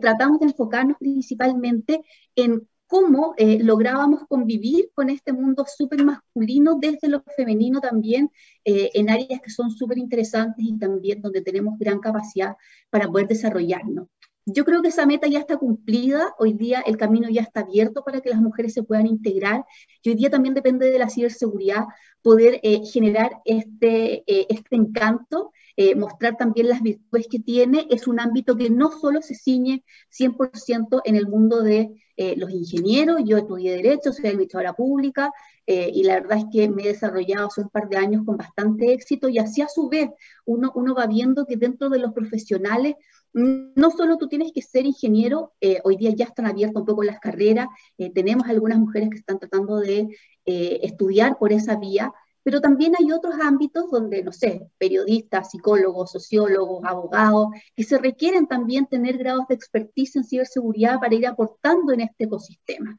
tratamos 0.00 0.40
de 0.40 0.46
enfocarnos 0.46 0.96
principalmente 0.98 2.00
en 2.34 2.66
cómo 2.86 3.34
eh, 3.36 3.58
lográbamos 3.62 4.22
convivir 4.28 4.90
con 4.94 5.10
este 5.10 5.32
mundo 5.32 5.64
súper 5.66 6.04
masculino 6.04 6.78
desde 6.80 7.08
lo 7.08 7.22
femenino 7.36 7.80
también, 7.80 8.30
eh, 8.64 8.90
en 8.94 9.10
áreas 9.10 9.40
que 9.42 9.50
son 9.50 9.70
súper 9.70 9.98
interesantes 9.98 10.64
y 10.64 10.78
también 10.78 11.20
donde 11.20 11.42
tenemos 11.42 11.78
gran 11.78 11.98
capacidad 11.98 12.56
para 12.90 13.08
poder 13.08 13.28
desarrollarnos. 13.28 14.08
Yo 14.48 14.64
creo 14.64 14.80
que 14.80 14.88
esa 14.88 15.06
meta 15.06 15.26
ya 15.26 15.40
está 15.40 15.56
cumplida, 15.56 16.32
hoy 16.38 16.52
día 16.52 16.80
el 16.86 16.96
camino 16.96 17.28
ya 17.28 17.42
está 17.42 17.60
abierto 17.60 18.04
para 18.04 18.20
que 18.20 18.30
las 18.30 18.40
mujeres 18.40 18.74
se 18.74 18.84
puedan 18.84 19.08
integrar 19.08 19.64
y 20.02 20.10
hoy 20.10 20.14
día 20.14 20.30
también 20.30 20.54
depende 20.54 20.88
de 20.88 20.98
la 21.00 21.10
ciberseguridad 21.10 21.86
poder 22.22 22.60
eh, 22.62 22.84
generar 22.84 23.40
este, 23.44 24.22
este 24.26 24.76
encanto 24.76 25.52
eh, 25.78 25.94
mostrar 25.94 26.38
también 26.38 26.68
las 26.68 26.80
virtudes 26.80 27.26
que 27.30 27.38
tiene. 27.38 27.86
Es 27.90 28.06
un 28.06 28.18
ámbito 28.18 28.56
que 28.56 28.70
no 28.70 28.90
solo 28.90 29.20
se 29.20 29.34
ciñe 29.34 29.84
100% 30.10 31.02
en 31.04 31.16
el 31.16 31.28
mundo 31.28 31.62
de 31.62 32.02
eh, 32.16 32.34
los 32.38 32.50
ingenieros, 32.50 33.20
yo 33.26 33.36
estudié 33.36 33.72
Derecho, 33.72 34.10
soy 34.10 34.28
administradora 34.28 34.72
pública 34.72 35.30
eh, 35.66 35.90
y 35.92 36.04
la 36.04 36.14
verdad 36.14 36.38
es 36.38 36.44
que 36.50 36.66
me 36.70 36.84
he 36.84 36.88
desarrollado 36.88 37.48
hace 37.48 37.60
un 37.60 37.68
par 37.68 37.90
de 37.90 37.98
años 37.98 38.22
con 38.24 38.38
bastante 38.38 38.94
éxito 38.94 39.28
y 39.28 39.36
así 39.36 39.60
a 39.60 39.68
su 39.68 39.90
vez 39.90 40.08
uno, 40.46 40.72
uno 40.74 40.94
va 40.94 41.06
viendo 41.06 41.44
que 41.44 41.58
dentro 41.58 41.90
de 41.90 41.98
los 41.98 42.14
profesionales 42.14 42.94
no 43.34 43.90
solo 43.90 44.16
tú 44.16 44.28
tienes 44.28 44.50
que 44.50 44.62
ser 44.62 44.86
ingeniero, 44.86 45.52
hoy 45.84 45.98
día 45.98 46.10
ya 46.16 46.24
están 46.24 46.46
abiertas 46.46 46.80
un 46.80 46.86
poco 46.86 47.02
las 47.02 47.20
carreras, 47.20 47.68
tenemos 48.14 48.48
algunas 48.48 48.78
mujeres 48.78 49.10
que 49.10 49.18
están 49.18 49.38
tratando 49.38 49.78
de 49.78 50.08
estudiar 50.46 51.36
por 51.36 51.52
esa 51.52 51.76
vía, 51.76 52.14
pero 52.46 52.60
también 52.60 52.92
hay 52.96 53.10
otros 53.10 53.34
ámbitos 53.42 53.90
donde, 53.90 54.22
no 54.22 54.30
sé, 54.30 54.70
periodistas, 54.78 55.50
psicólogos, 55.50 56.12
sociólogos, 56.12 56.84
abogados, 56.84 57.48
que 57.74 57.82
se 57.82 57.98
requieren 57.98 58.46
también 58.46 58.86
tener 58.86 59.18
grados 59.18 59.48
de 59.48 59.56
expertise 59.56 60.14
en 60.14 60.22
ciberseguridad 60.22 61.00
para 61.00 61.16
ir 61.16 61.26
aportando 61.26 61.92
en 61.92 62.02
este 62.02 62.26
ecosistema. 62.26 62.96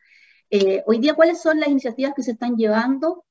Eh, 0.50 0.84
hoy 0.86 1.00
día, 1.00 1.14
¿cuáles 1.14 1.42
son 1.42 1.62
las 1.62 1.70
iniciativas 1.70 2.14
que 2.14 2.24
se 2.24 2.32
están 2.32 2.58
llevando? 2.58 3.24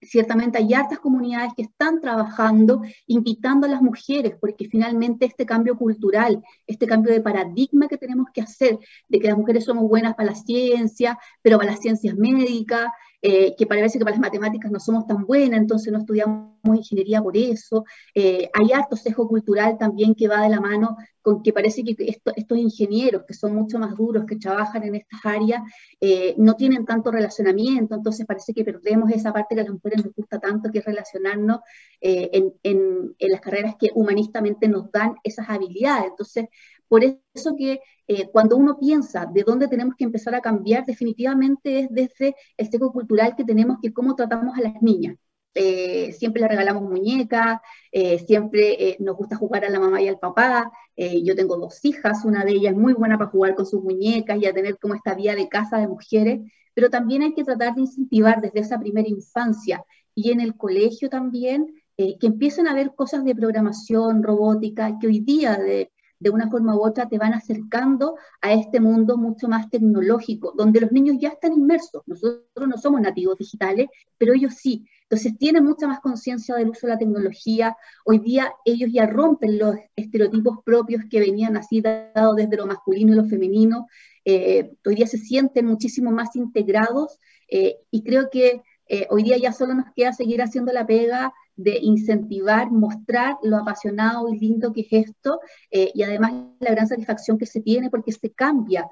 Ciertamente 0.00 0.56
hay 0.56 0.72
hartas 0.72 1.00
comunidades 1.00 1.52
que 1.54 1.64
están 1.64 2.00
trabajando, 2.00 2.80
invitando 3.06 3.66
a 3.66 3.70
las 3.70 3.82
mujeres, 3.82 4.36
porque 4.40 4.70
finalmente 4.70 5.26
este 5.26 5.44
cambio 5.44 5.76
cultural, 5.76 6.42
este 6.66 6.86
cambio 6.86 7.12
de 7.12 7.20
paradigma 7.20 7.88
que 7.88 7.98
tenemos 7.98 8.28
que 8.32 8.40
hacer, 8.40 8.78
de 9.06 9.20
que 9.20 9.28
las 9.28 9.36
mujeres 9.36 9.66
somos 9.66 9.86
buenas 9.86 10.14
para 10.14 10.30
la 10.30 10.34
ciencia, 10.34 11.18
pero 11.42 11.58
para 11.58 11.72
las 11.72 11.80
ciencias 11.80 12.14
médicas, 12.16 12.86
eh, 13.20 13.56
que 13.56 13.66
parece 13.66 13.98
que 13.98 14.04
para 14.04 14.16
las 14.16 14.20
matemáticas 14.20 14.70
no 14.70 14.78
somos 14.78 15.06
tan 15.06 15.24
buenas, 15.26 15.58
entonces 15.58 15.92
no 15.92 15.98
estudiamos 15.98 16.52
ingeniería 16.64 17.20
por 17.20 17.36
eso. 17.36 17.84
Eh, 18.14 18.48
hay 18.52 18.72
harto 18.72 18.94
sesgo 18.94 19.26
cultural 19.26 19.76
también 19.76 20.14
que 20.14 20.28
va 20.28 20.42
de 20.42 20.50
la 20.50 20.60
mano 20.60 20.96
con 21.20 21.42
que 21.42 21.52
parece 21.52 21.82
que 21.82 21.96
estos 22.36 22.58
ingenieros, 22.58 23.24
que 23.26 23.34
son 23.34 23.54
mucho 23.54 23.78
más 23.78 23.96
duros, 23.96 24.24
que 24.24 24.36
trabajan 24.36 24.84
en 24.84 24.94
estas 24.94 25.20
áreas, 25.24 25.62
eh, 26.00 26.34
no 26.38 26.54
tienen 26.54 26.84
tanto 26.84 27.10
relacionamiento, 27.10 27.96
entonces 27.96 28.24
parece 28.24 28.54
que 28.54 28.64
perdemos 28.64 29.10
esa 29.10 29.32
parte 29.32 29.54
que 29.54 29.60
a 29.60 29.64
las 29.64 29.72
mujeres 29.72 30.04
nos 30.04 30.14
gusta 30.14 30.38
tanto, 30.38 30.70
que 30.70 30.78
es 30.78 30.84
relacionarnos 30.84 31.60
en, 32.00 32.54
en 32.62 33.14
las 33.18 33.40
carreras 33.40 33.74
que 33.78 33.88
humanistamente 33.94 34.68
nos 34.68 34.90
dan 34.92 35.16
esas 35.24 35.50
habilidades. 35.50 36.10
Entonces, 36.10 36.46
por 36.88 37.04
eso 37.04 37.54
que 37.56 37.80
eh, 38.08 38.28
cuando 38.32 38.56
uno 38.56 38.78
piensa 38.78 39.26
de 39.26 39.42
dónde 39.44 39.68
tenemos 39.68 39.94
que 39.96 40.04
empezar 40.04 40.34
a 40.34 40.40
cambiar, 40.40 40.86
definitivamente 40.86 41.80
es 41.80 41.88
desde 41.90 42.34
el 42.56 42.70
seco 42.70 42.90
cultural 42.92 43.36
que 43.36 43.44
tenemos, 43.44 43.78
que 43.82 43.92
cómo 43.92 44.16
tratamos 44.16 44.56
a 44.56 44.62
las 44.62 44.82
niñas. 44.82 45.16
Eh, 45.54 46.12
siempre 46.12 46.40
le 46.42 46.48
regalamos 46.48 46.82
muñecas, 46.84 47.60
eh, 47.92 48.18
siempre 48.20 48.96
nos 49.00 49.16
gusta 49.16 49.36
jugar 49.36 49.64
a 49.64 49.70
la 49.70 49.80
mamá 49.80 50.00
y 50.00 50.08
al 50.08 50.18
papá. 50.18 50.70
yo 50.96 51.34
tengo 51.36 51.56
dos 51.56 51.84
hijas, 51.84 52.24
una 52.24 52.44
de 52.44 52.52
ellas 52.52 52.72
es 52.72 52.78
muy 52.78 52.92
buena 52.94 53.18
para 53.18 53.30
jugar 53.30 53.54
con 53.54 53.66
sus 53.66 53.82
muñecas 53.82 54.38
y 54.40 54.46
a 54.46 54.52
tener 54.54 54.78
como 54.78 54.94
esta 54.94 55.14
vía 55.14 55.34
de 55.34 55.48
casa 55.48 55.78
de 55.78 55.88
mujeres, 55.88 56.40
pero 56.74 56.90
también 56.90 57.22
hay 57.22 57.34
que 57.34 57.44
tratar 57.44 57.74
de 57.74 57.82
incentivar 57.82 58.40
desde 58.40 58.60
esa 58.60 58.78
primera 58.78 59.08
infancia 59.08 59.84
y 60.14 60.30
en 60.32 60.40
el 60.40 60.56
colegio 60.56 61.08
también 61.08 61.74
que 61.96 62.26
empiecen 62.26 62.68
a 62.68 62.74
ver 62.74 62.94
cosas 62.94 63.24
de 63.24 63.34
programación, 63.34 64.22
robótica, 64.22 64.98
que 65.00 65.08
hoy 65.08 65.20
día 65.20 65.56
de, 65.56 65.90
de 66.20 66.30
una 66.30 66.50
forma 66.50 66.76
u 66.76 66.84
otra 66.84 67.08
te 67.08 67.18
van 67.18 67.32
acercando 67.32 68.16
a 68.40 68.52
este 68.52 68.80
mundo 68.80 69.16
mucho 69.16 69.48
más 69.48 69.70
tecnológico, 69.70 70.52
donde 70.56 70.80
los 70.80 70.92
niños 70.92 71.16
ya 71.20 71.28
están 71.28 71.52
inmersos. 71.52 72.02
Nosotros 72.06 72.68
no 72.68 72.76
somos 72.76 73.00
nativos 73.00 73.38
digitales, 73.38 73.88
pero 74.16 74.34
ellos 74.34 74.54
sí. 74.54 74.86
Entonces 75.02 75.38
tienen 75.38 75.64
mucha 75.64 75.86
más 75.86 76.00
conciencia 76.00 76.56
del 76.56 76.70
uso 76.70 76.86
de 76.86 76.92
la 76.92 76.98
tecnología. 76.98 77.76
Hoy 78.04 78.18
día 78.18 78.52
ellos 78.64 78.90
ya 78.92 79.06
rompen 79.06 79.58
los 79.58 79.76
estereotipos 79.96 80.58
propios 80.64 81.02
que 81.10 81.20
venían 81.20 81.56
así 81.56 81.80
dados 81.80 82.36
desde 82.36 82.56
lo 82.56 82.66
masculino 82.66 83.12
y 83.12 83.16
lo 83.16 83.24
femenino. 83.24 83.86
Eh, 84.24 84.72
hoy 84.84 84.94
día 84.94 85.06
se 85.06 85.16
sienten 85.16 85.64
muchísimo 85.64 86.10
más 86.10 86.36
integrados 86.36 87.18
eh, 87.48 87.76
y 87.90 88.02
creo 88.02 88.28
que 88.30 88.62
eh, 88.88 89.06
hoy 89.10 89.22
día 89.22 89.38
ya 89.38 89.52
solo 89.52 89.74
nos 89.74 89.86
queda 89.94 90.12
seguir 90.12 90.42
haciendo 90.42 90.72
la 90.72 90.86
pega 90.86 91.32
de 91.58 91.78
incentivar, 91.82 92.70
mostrar 92.70 93.36
lo 93.42 93.56
apasionado 93.56 94.28
y 94.32 94.38
lindo 94.38 94.72
que 94.72 94.82
es 94.82 95.08
esto 95.08 95.40
eh, 95.70 95.90
y 95.92 96.04
además 96.04 96.32
la 96.60 96.70
gran 96.70 96.86
satisfacción 96.86 97.36
que 97.36 97.46
se 97.46 97.60
tiene 97.60 97.90
porque 97.90 98.12
se 98.12 98.32
cambia 98.32 98.88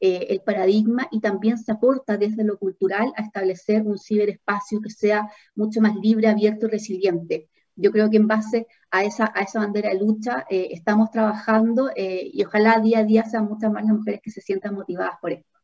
eh, 0.00 0.26
el 0.30 0.40
paradigma 0.40 1.08
y 1.10 1.20
también 1.20 1.58
se 1.58 1.72
aporta 1.72 2.16
desde 2.16 2.42
lo 2.42 2.58
cultural 2.58 3.12
a 3.16 3.22
establecer 3.22 3.82
un 3.82 3.98
ciberespacio 3.98 4.80
que 4.80 4.90
sea 4.90 5.30
mucho 5.54 5.82
más 5.82 5.94
libre, 5.96 6.28
abierto 6.28 6.66
y 6.66 6.70
resiliente. 6.70 7.50
Yo 7.76 7.92
creo 7.92 8.08
que 8.08 8.16
en 8.16 8.26
base 8.26 8.66
a 8.90 9.04
esa, 9.04 9.30
a 9.34 9.42
esa 9.42 9.58
bandera 9.58 9.90
de 9.90 10.00
lucha 10.00 10.46
eh, 10.48 10.68
estamos 10.70 11.10
trabajando 11.10 11.90
y 11.94 12.42
ojalá 12.42 12.80
día 12.80 13.00
a 13.00 13.04
día 13.04 13.24
sean 13.24 13.44
muchas 13.44 13.70
más 13.70 13.84
las 13.84 13.94
mujeres 13.94 14.20
que 14.22 14.30
se 14.30 14.40
sientan 14.40 14.74
motivadas 14.74 15.16
por 15.20 15.32
esto. 15.32 15.55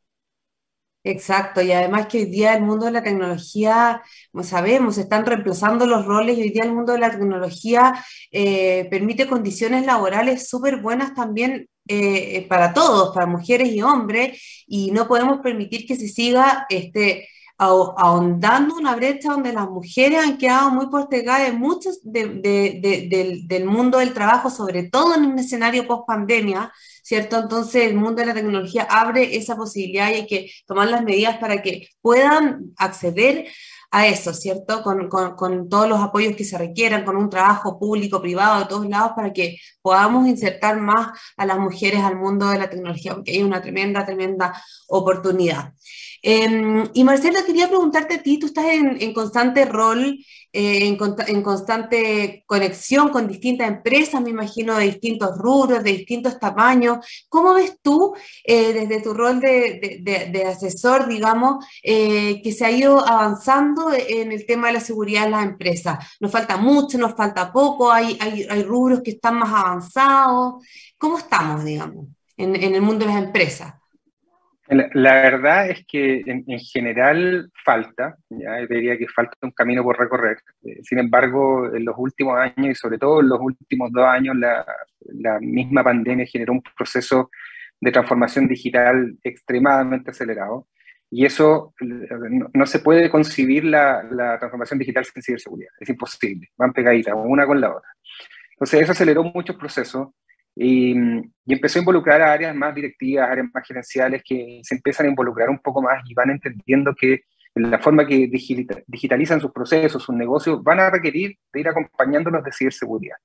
Exacto, 1.04 1.60
y 1.62 1.72
además 1.72 2.06
que 2.06 2.18
hoy 2.18 2.24
día 2.26 2.54
el 2.54 2.62
mundo 2.62 2.86
de 2.86 2.92
la 2.92 3.02
tecnología, 3.02 4.02
como 4.30 4.44
sabemos, 4.44 4.98
están 4.98 5.26
reemplazando 5.26 5.84
los 5.84 6.06
roles 6.06 6.38
y 6.38 6.42
hoy 6.42 6.50
día 6.50 6.62
el 6.62 6.72
mundo 6.72 6.92
de 6.92 7.00
la 7.00 7.10
tecnología 7.10 7.92
eh, 8.30 8.86
permite 8.88 9.26
condiciones 9.26 9.84
laborales 9.84 10.48
súper 10.48 10.76
buenas 10.80 11.12
también 11.12 11.68
eh, 11.88 12.46
para 12.48 12.72
todos, 12.72 13.12
para 13.12 13.26
mujeres 13.26 13.72
y 13.72 13.82
hombres, 13.82 14.64
y 14.68 14.92
no 14.92 15.08
podemos 15.08 15.40
permitir 15.40 15.86
que 15.88 15.96
se 15.96 16.06
siga 16.06 16.66
este, 16.68 17.28
ahondando 17.58 18.76
una 18.76 18.94
brecha 18.94 19.32
donde 19.32 19.52
las 19.52 19.68
mujeres 19.68 20.20
han 20.24 20.38
quedado 20.38 20.70
muy 20.70 20.86
postergadas 20.86 21.48
en 21.48 21.58
muchos 21.58 22.00
del 22.04 23.64
mundo 23.66 23.98
del 23.98 24.14
trabajo, 24.14 24.50
sobre 24.50 24.84
todo 24.84 25.14
en 25.16 25.24
un 25.26 25.38
escenario 25.38 25.86
post 25.86 26.06
pandemia, 26.06 26.72
¿cierto? 27.12 27.40
Entonces 27.40 27.84
el 27.90 27.94
mundo 27.94 28.22
de 28.22 28.26
la 28.26 28.32
tecnología 28.32 28.84
abre 28.88 29.36
esa 29.36 29.54
posibilidad 29.54 30.08
y 30.08 30.14
hay 30.14 30.26
que 30.26 30.50
tomar 30.66 30.88
las 30.88 31.04
medidas 31.04 31.36
para 31.36 31.60
que 31.60 31.88
puedan 32.00 32.72
acceder 32.78 33.48
a 33.90 34.06
eso, 34.06 34.32
¿cierto? 34.32 34.82
Con, 34.82 35.10
con, 35.10 35.68
todos 35.68 35.86
los 35.86 36.00
apoyos 36.00 36.34
que 36.34 36.44
se 36.44 36.56
requieran, 36.56 37.04
con 37.04 37.16
un 37.16 37.28
trabajo 37.28 37.78
público, 37.78 38.22
privado, 38.22 38.60
de 38.60 38.66
todos 38.66 38.88
lados, 38.88 39.12
para 39.14 39.30
que 39.30 39.58
podamos 39.82 40.26
insertar 40.26 40.80
más 40.80 41.08
a 41.36 41.44
las 41.44 41.58
mujeres 41.58 42.00
al 42.00 42.16
mundo 42.16 42.48
de 42.48 42.58
la 42.58 42.70
tecnología, 42.70 43.14
porque 43.14 43.32
hay 43.32 43.42
una 43.42 43.60
tremenda, 43.60 44.06
tremenda 44.06 44.54
oportunidad. 44.88 45.74
Em, 46.24 46.88
y 46.94 47.02
Marcela, 47.02 47.44
quería 47.44 47.66
preguntarte 47.68 48.14
a 48.14 48.22
ti, 48.22 48.38
tú 48.38 48.46
estás 48.46 48.66
en, 48.66 49.12
constante 49.12 49.64
rol, 49.64 50.24
eh, 50.52 50.86
en, 50.86 51.42
constante 51.42 52.44
conexión 52.46 53.08
con 53.08 53.26
distintas 53.26 53.68
empresas, 53.68 54.22
me 54.22 54.30
imagino, 54.30 54.76
de 54.78 54.84
distintos 54.84 55.36
rubros, 55.36 55.82
de 55.82 55.92
distintos 55.92 56.38
tamaños. 56.38 56.98
¿Cómo 57.28 57.54
ves 57.54 57.76
tú, 57.82 58.14
eh, 58.44 58.72
desde 58.72 59.02
tu 59.02 59.14
rol 59.14 59.40
de, 59.40 60.44
asesor, 60.46 61.08
digamos, 61.08 61.64
eh, 61.82 62.40
que 62.42 62.52
se 62.52 62.66
ha 62.66 62.70
ido 62.70 63.04
avanzando 63.06 63.90
en 63.92 64.30
el 64.30 64.46
tema 64.46 64.68
de 64.68 64.74
la 64.74 64.80
seguridad 64.80 65.24
en 65.24 65.32
las 65.32 65.44
empresas? 65.44 65.98
¿Nos 66.20 66.30
falta 66.30 66.56
mucho, 66.56 66.98
nos 66.98 67.14
falta 67.16 67.52
poco? 67.52 67.90
¿Hay, 67.90 68.16
rubros 68.64 69.00
que 69.02 69.12
están 69.12 69.38
más 69.38 69.52
avanzados? 69.52 70.64
¿Cómo 70.98 71.18
estamos, 71.18 71.64
digamos, 71.64 72.06
en 72.36 72.54
el 72.56 72.82
mundo 72.82 73.06
de 73.06 73.12
las 73.12 73.22
empresas? 73.24 73.81
La, 74.72 75.12
verdad 75.22 75.68
es 75.68 75.84
que 75.86 76.22
en, 76.24 76.58
general 76.58 77.50
falta, 77.62 78.16
ya 78.30 78.56
diría 78.66 78.96
que 78.96 79.06
falta 79.06 79.36
un 79.42 79.50
camino 79.50 79.82
por 79.82 79.98
recorrer. 79.98 80.38
Eh, 80.64 80.80
sin 80.82 80.98
embargo, 80.98 81.74
en 81.74 81.84
los 81.84 81.94
últimos 81.98 82.38
años 82.38 82.70
y 82.70 82.74
sobre 82.74 82.96
todo 82.96 83.20
en 83.20 83.28
los 83.28 83.38
últimos 83.40 83.92
dos 83.92 84.06
años, 84.06 84.34
la, 84.36 84.64
misma 85.40 85.84
pandemia 85.84 86.24
generó 86.26 86.54
un 86.54 86.62
proceso 86.62 87.30
de 87.80 87.92
transformación 87.92 88.48
digital 88.48 89.14
extremadamente 89.22 90.10
acelerado. 90.10 90.68
Y 91.10 91.26
eso 91.26 91.74
no, 92.54 92.64
se 92.64 92.78
puede 92.78 93.10
concebir 93.10 93.64
la, 93.64 94.02
la, 94.04 94.38
transformación 94.38 94.78
digital 94.78 95.04
sin 95.04 95.22
ciberseguridad. 95.22 95.72
Es 95.78 95.90
imposible. 95.90 96.48
Van 96.56 96.72
pegaditas, 96.72 97.14
una 97.14 97.44
con 97.44 97.60
la 97.60 97.76
otra. 97.76 97.90
Entonces, 98.52 98.80
eso 98.80 98.92
aceleró 98.92 99.24
muchos 99.24 99.56
procesos. 99.56 100.08
Y, 100.54 100.94
empezó 101.46 101.78
a 101.78 101.82
involucrar 101.82 102.22
a 102.22 102.32
áreas 102.32 102.54
más 102.54 102.74
directivas, 102.74 103.28
áreas 103.28 103.48
más 103.52 103.66
gerenciales 103.66 104.22
que 104.24 104.60
se 104.62 104.74
empiezan 104.76 105.06
a 105.06 105.10
involucrar 105.10 105.50
un 105.50 105.58
poco 105.58 105.82
más 105.82 106.02
y 106.08 106.14
van 106.14 106.30
entendiendo 106.30 106.94
que 106.94 107.22
la 107.54 107.78
forma 107.78 108.06
que 108.06 108.30
digitalizan 108.88 109.40
sus 109.40 109.52
procesos, 109.52 110.02
sus 110.02 110.14
negocios, 110.14 110.62
van 110.62 110.80
a 110.80 110.90
requerir 110.90 111.36
de 111.52 111.60
ir 111.60 111.68
acompañándolos 111.68 112.42
de 112.44 112.52
ciberseguridad. 112.52 113.16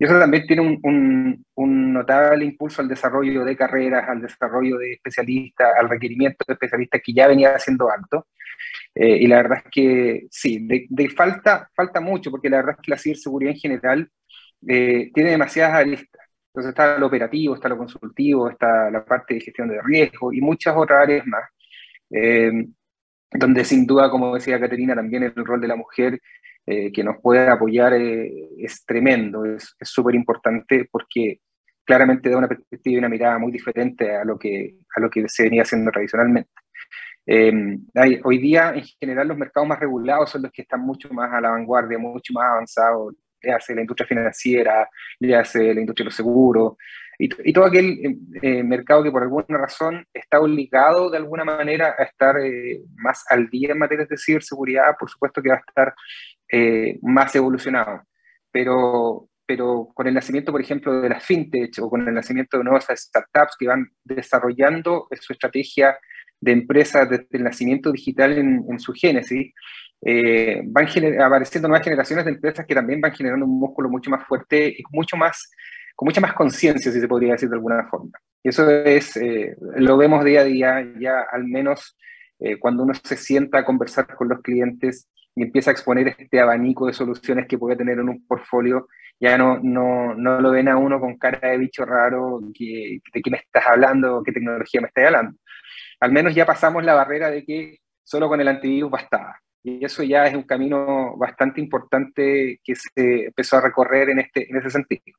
Y 0.00 0.04
eso 0.04 0.18
también 0.18 0.46
tiene 0.46 0.62
un, 0.62 1.44
un, 1.54 1.92
notable 1.92 2.46
impulso 2.46 2.80
al 2.80 2.88
desarrollo 2.88 3.44
de 3.44 3.54
carreras, 3.54 4.08
al 4.08 4.22
desarrollo 4.22 4.78
de 4.78 4.94
especialistas, 4.94 5.68
al 5.78 5.90
requerimiento 5.90 6.42
de 6.48 6.54
especialistas 6.54 7.02
que 7.04 7.12
ya 7.12 7.28
venía 7.28 7.58
siendo 7.58 7.90
alto. 7.90 8.26
Eh, 8.94 9.18
y 9.18 9.26
la 9.26 9.36
verdad 9.36 9.58
es 9.58 9.70
que 9.70 10.26
sí, 10.30 10.66
de, 10.88 11.08
falta, 11.10 11.70
falta 11.74 12.00
mucho, 12.00 12.30
porque 12.30 12.48
la 12.48 12.58
verdad 12.58 12.76
es 12.78 12.82
que 12.82 12.90
la 12.90 12.98
ciberseguridad 12.98 13.52
en 13.52 13.60
general 13.60 14.10
eh, 14.66 15.10
tiene 15.12 15.30
demasiadas. 15.30 15.86
Entonces 16.60 16.78
está 16.78 16.98
lo 16.98 17.06
operativo, 17.06 17.54
está 17.54 17.70
lo 17.70 17.78
consultivo, 17.78 18.50
está 18.50 18.90
la 18.90 19.02
parte 19.02 19.32
de 19.32 19.40
gestión 19.40 19.68
de 19.68 19.80
riesgo 19.80 20.30
y 20.30 20.42
muchas 20.42 20.76
otras 20.76 21.04
áreas 21.04 21.26
más, 21.26 21.44
eh, 22.10 22.52
donde 23.32 23.64
sin 23.64 23.86
duda, 23.86 24.10
como 24.10 24.34
decía 24.34 24.60
Caterina, 24.60 24.94
también 24.94 25.22
el 25.22 25.34
rol 25.34 25.60
de 25.60 25.68
la 25.68 25.76
mujer 25.76 26.20
eh, 26.66 26.92
que 26.92 27.02
nos 27.02 27.16
puede 27.22 27.48
apoyar 27.48 27.94
eh, 27.94 28.30
es 28.58 28.84
tremendo, 28.84 29.46
es 29.46 29.74
súper 29.80 30.14
importante 30.14 30.86
porque 30.90 31.40
claramente 31.82 32.28
da 32.28 32.36
una 32.36 32.48
perspectiva 32.48 32.94
y 32.96 32.98
una 32.98 33.08
mirada 33.08 33.38
muy 33.38 33.52
diferente 33.52 34.14
a 34.14 34.24
lo 34.24 34.38
que, 34.38 34.76
a 34.94 35.00
lo 35.00 35.08
que 35.08 35.26
se 35.28 35.44
venía 35.44 35.62
haciendo 35.62 35.90
tradicionalmente. 35.90 36.50
hoy 38.24 38.38
día, 38.38 38.74
en 38.74 38.84
general, 39.00 39.28
los 39.28 39.38
mercados 39.38 39.66
más 39.66 39.80
regulados 39.80 40.28
son 40.30 40.42
los 40.42 40.52
que 40.52 40.62
están 40.62 40.80
mucho 40.80 41.08
más 41.14 41.32
a 41.32 41.40
la 41.40 41.52
vanguardia, 41.52 41.98
mucho 41.98 42.34
más 42.34 42.50
avanzados, 42.50 43.14
le 43.42 43.52
hace 43.52 43.74
la 43.74 43.82
industria 43.82 44.06
financiera, 44.06 44.88
le 45.18 45.36
hace 45.36 45.74
la 45.74 45.80
industria 45.80 46.04
de 46.04 46.08
los 46.08 46.16
seguros, 46.16 46.74
y, 47.22 47.52
todo 47.52 47.66
aquel 47.66 48.00
eh, 48.02 48.16
eh, 48.40 48.62
mercado 48.62 49.02
que 49.02 49.10
por 49.10 49.22
alguna 49.22 49.58
razón 49.58 50.06
está 50.14 50.40
obligado 50.40 51.10
de 51.10 51.18
alguna 51.18 51.44
manera 51.44 51.94
a 51.98 52.04
estar 52.04 52.38
eh, 52.38 52.80
más 52.96 53.24
al 53.28 53.50
día 53.50 53.72
en 53.72 53.78
materia 53.78 54.06
de 54.08 54.16
ciberseguridad, 54.16 54.96
por 54.98 55.10
supuesto 55.10 55.42
que 55.42 55.50
va 55.50 55.56
a 55.56 55.58
estar 55.58 55.94
más 57.02 57.34
evolucionado. 57.36 58.02
Pero, 58.50 59.28
pero 59.46 59.90
con 59.94 60.06
el 60.06 60.14
nacimiento, 60.14 60.50
por 60.50 60.62
ejemplo, 60.62 61.00
de 61.02 61.10
las 61.10 61.22
fintech 61.22 61.78
o 61.80 61.90
con 61.90 62.08
el 62.08 62.14
nacimiento 62.14 62.56
de 62.56 62.64
nuevas 62.64 62.86
startups 62.90 63.56
que 63.58 63.66
van 63.66 63.90
desarrollando 64.02 65.06
su 65.20 65.34
estrategia 65.34 65.98
de 66.40 66.52
empresas 66.52 67.08
desde 67.08 67.28
el 67.32 67.44
nacimiento 67.44 67.92
digital 67.92 68.38
en, 68.38 68.64
en 68.68 68.80
su 68.80 68.94
génesis, 68.94 69.52
eh, 70.02 70.62
van 70.64 70.86
apareciendo 71.20 71.68
nuevas 71.68 71.84
generaciones 71.84 72.24
de 72.24 72.32
empresas 72.32 72.66
que 72.66 72.74
también 72.74 73.00
van 73.00 73.12
generando 73.12 73.46
un 73.46 73.58
músculo 73.58 73.88
mucho 73.88 74.10
más 74.10 74.24
fuerte 74.26 74.68
y 74.68 74.82
mucho 74.90 75.16
más, 75.16 75.50
con 75.94 76.06
mucha 76.06 76.20
más 76.20 76.32
conciencia, 76.32 76.90
si 76.90 77.00
se 77.00 77.08
podría 77.08 77.32
decir 77.32 77.48
de 77.48 77.56
alguna 77.56 77.86
forma. 77.88 78.18
Y 78.42 78.48
eso 78.48 78.68
es, 78.70 79.16
eh, 79.16 79.54
lo 79.76 79.96
vemos 79.96 80.24
día 80.24 80.40
a 80.40 80.44
día, 80.44 80.86
ya 80.98 81.24
al 81.30 81.44
menos 81.44 81.96
eh, 82.38 82.58
cuando 82.58 82.82
uno 82.84 82.94
se 82.94 83.16
sienta 83.16 83.58
a 83.58 83.64
conversar 83.64 84.06
con 84.14 84.28
los 84.28 84.40
clientes 84.40 85.08
y 85.34 85.42
empieza 85.42 85.70
a 85.70 85.72
exponer 85.72 86.08
este 86.08 86.40
abanico 86.40 86.86
de 86.86 86.94
soluciones 86.94 87.46
que 87.46 87.58
puede 87.58 87.76
tener 87.76 87.98
en 87.98 88.08
un 88.08 88.26
portfolio, 88.26 88.88
ya 89.20 89.36
no, 89.36 89.60
no, 89.62 90.14
no 90.14 90.40
lo 90.40 90.50
ven 90.50 90.68
a 90.68 90.78
uno 90.78 90.98
con 90.98 91.18
cara 91.18 91.50
de 91.50 91.58
bicho 91.58 91.84
raro, 91.84 92.40
que, 92.54 93.00
de 93.12 93.22
qué 93.22 93.30
me 93.30 93.36
estás 93.36 93.66
hablando, 93.66 94.22
qué 94.24 94.32
tecnología 94.32 94.80
me 94.80 94.88
estás 94.88 95.06
hablando. 95.06 95.36
Al 96.00 96.12
menos 96.12 96.34
ya 96.34 96.46
pasamos 96.46 96.82
la 96.84 96.94
barrera 96.94 97.30
de 97.30 97.44
que 97.44 97.78
solo 98.02 98.28
con 98.28 98.40
el 98.40 98.48
antivirus 98.48 98.90
bastaba. 98.90 99.38
Y 99.62 99.84
eso 99.84 100.02
ya 100.02 100.26
es 100.26 100.34
un 100.34 100.44
camino 100.44 101.16
bastante 101.16 101.60
importante 101.60 102.60
que 102.64 102.74
se 102.74 103.26
empezó 103.26 103.58
a 103.58 103.60
recorrer 103.60 104.10
en, 104.10 104.20
este, 104.20 104.50
en 104.50 104.56
ese 104.56 104.70
sentido. 104.70 105.18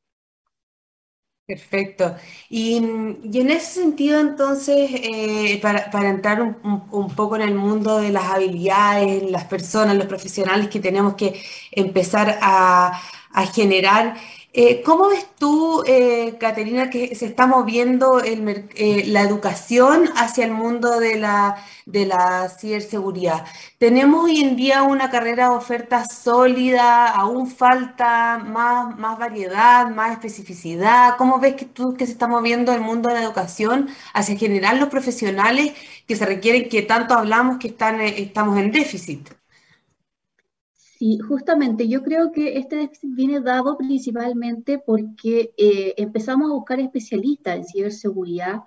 Perfecto. 1.52 2.16
Y, 2.50 2.78
en 2.78 3.52
ese 3.52 3.82
sentido, 3.82 4.22
entonces, 4.22 4.90
eh, 4.94 5.60
para, 5.62 6.10
entrar 6.10 6.42
un, 6.42 7.14
poco 7.14 7.36
en 7.36 7.42
el 7.42 7.56
mundo 7.56 8.00
de 8.00 8.10
las 8.10 8.24
habilidades, 8.24 9.30
las 9.30 9.46
personas, 9.46 9.98
los 9.98 10.08
profesionales 10.08 10.70
que 10.70 10.80
tenemos 10.80 11.16
que 11.16 11.42
empezar 11.72 12.40
a, 12.42 13.02
a 13.34 13.46
generar, 13.48 14.16
eh, 14.54 14.82
¿Cómo 14.84 15.08
ves 15.10 15.26
tú, 15.40 15.82
eh, 15.88 16.38
Caterina, 16.40 16.90
que 16.90 17.16
se 17.16 17.26
está 17.26 17.48
moviendo 17.48 18.22
eh, 18.22 19.04
la 19.08 19.22
educación 19.22 20.10
hacia 20.16 20.44
el 20.46 20.52
mundo 20.52 21.00
de 21.00 21.18
la, 21.18 21.64
de 21.86 22.12
ciberseguridad? 22.60 23.46
¿Tenemos 23.78 24.26
hoy 24.26 24.42
en 24.42 24.58
día 24.58 24.84
una 24.84 25.10
carrera 25.10 25.50
de 25.50 25.56
oferta 25.56 26.04
sólida? 26.06 27.08
¿Aún 27.10 27.48
falta 27.48 28.40
más, 28.40 28.98
más 28.98 29.18
variedad, 29.18 29.88
más 29.90 30.12
especificidad? 30.12 31.16
¿Cómo 31.18 31.40
ves 31.40 31.56
que 31.56 31.66
tú 31.66 31.94
que 31.96 32.06
se 32.06 32.12
está 32.14 32.28
moviendo 32.28 32.74
el 32.74 32.82
mundo 32.82 33.08
de 33.10 33.16
la 33.16 33.24
educación 33.24 33.90
hacia 34.14 34.38
generar 34.38 34.76
los 34.78 34.90
profesionales 34.90 35.74
que 36.08 36.16
se 36.18 36.26
requieren, 36.26 36.68
que 36.70 36.82
tanto 36.82 37.14
hablamos 37.16 37.58
que 37.58 37.68
están, 37.70 38.02
estamos 38.02 38.58
en 38.60 38.72
déficit? 38.72 39.41
Sí, 41.02 41.18
justamente 41.18 41.88
yo 41.88 42.04
creo 42.04 42.32
que 42.32 42.60
este 42.60 42.92
viene 43.02 43.40
dado 43.40 43.76
principalmente 43.76 44.78
porque 44.78 45.52
eh, 45.58 45.96
empezamos 45.98 46.52
a 46.52 46.54
buscar 46.54 46.80
especialistas 46.80 47.56
en 47.58 47.66
ciberseguridad 47.66 48.66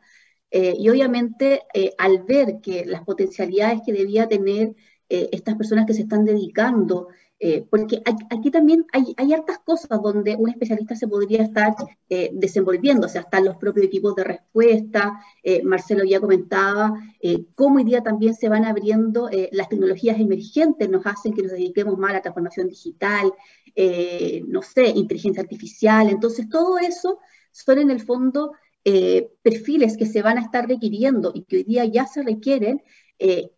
eh, 0.50 0.74
y 0.76 0.88
obviamente 0.88 1.62
eh, 1.72 1.94
al 1.96 2.24
ver 2.24 2.60
que 2.60 2.84
las 2.86 3.04
potencialidades 3.04 3.82
que 3.86 3.92
debía 3.92 4.26
tener 4.28 4.74
estas 5.08 5.54
personas 5.54 5.86
que 5.86 5.94
se 5.94 6.02
están 6.02 6.24
dedicando 6.24 7.06
eh, 7.46 7.66
porque 7.68 8.00
aquí 8.30 8.50
también 8.50 8.86
hay, 8.90 9.12
hay, 9.18 9.34
hartas 9.34 9.58
cosas 9.58 10.00
donde 10.02 10.34
un 10.34 10.48
especialista 10.48 10.96
se 10.96 11.06
podría 11.06 11.42
estar 11.42 11.74
eh, 12.08 12.30
desenvolviendo, 12.32 13.06
o 13.06 13.10
sea, 13.10 13.20
están 13.20 13.44
los 13.44 13.58
propios 13.58 13.84
equipos 13.84 14.14
de 14.14 14.24
respuesta, 14.24 15.20
eh, 15.42 15.62
Marcelo 15.62 16.04
ya 16.04 16.20
comentaba 16.20 16.94
cómo 17.54 17.76
hoy 17.76 17.84
día 17.84 18.02
también 18.02 18.34
se 18.34 18.48
van 18.48 18.64
abriendo 18.64 19.28
las 19.52 19.68
tecnologías 19.68 20.18
emergentes, 20.18 20.88
nos 20.88 21.04
hacen 21.04 21.34
que 21.34 21.42
nos 21.42 21.52
dediquemos 21.52 21.98
más 21.98 22.12
a 22.12 22.14
la 22.14 22.22
transformación 22.22 22.68
digital, 22.70 23.30
no 24.48 24.62
sé, 24.62 24.86
inteligencia 24.86 25.42
artificial, 25.42 26.08
entonces 26.08 26.48
todo 26.48 26.78
eso 26.78 27.18
son 27.52 27.78
en 27.78 27.90
el 27.90 28.00
fondo 28.00 28.52
perfiles 29.42 29.98
que 29.98 30.06
se 30.06 30.22
van 30.22 30.38
a 30.38 30.42
estar 30.42 30.66
requiriendo 30.66 31.30
y 31.34 31.42
que 31.42 31.56
hoy 31.56 31.64
día 31.64 31.84
ya 31.84 32.06
se 32.06 32.22
requieren 32.22 32.82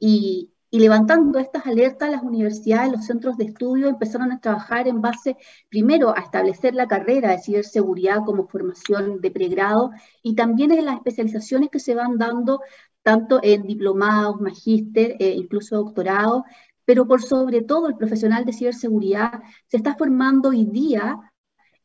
y, 0.01 0.51
y 0.77 0.79
levantando 0.79 1.39
estas 1.39 1.65
alertas, 1.65 2.11
las 2.11 2.23
universidades, 2.23 2.93
los 2.93 3.07
centros 3.07 3.39
de 3.39 3.45
estudio 3.45 3.89
empezaron 3.89 4.31
a 4.31 4.41
trabajar 4.41 4.87
en 4.87 5.01
base, 5.01 5.39
primero, 5.71 6.15
a 6.15 6.21
establecer 6.21 6.75
la 6.75 6.87
carrera 6.87 7.31
de 7.31 7.39
ciberseguridad 7.39 8.27
como 8.27 8.47
formación 8.47 9.23
de 9.23 9.31
pregrado 9.31 9.93
y 10.23 10.35
también 10.35 10.73
en 10.73 10.85
las 10.85 10.97
especializaciones 10.97 11.71
que 11.71 11.81
se 11.81 11.95
van 11.95 12.19
dando 12.19 12.61
tanto 13.03 13.41
en 13.43 13.63
diplomados, 13.63 14.39
magíster, 14.39 15.17
e 15.19 15.31
incluso 15.31 15.77
doctorado, 15.77 16.45
pero 16.85 17.07
por 17.07 17.23
sobre 17.23 17.63
todo 17.63 17.89
el 17.89 17.97
profesional 17.97 18.45
de 18.45 18.53
ciberseguridad 18.53 19.41
se 19.69 19.79
está 19.79 19.95
formando 19.97 20.51
hoy 20.51 20.67
día 20.67 21.19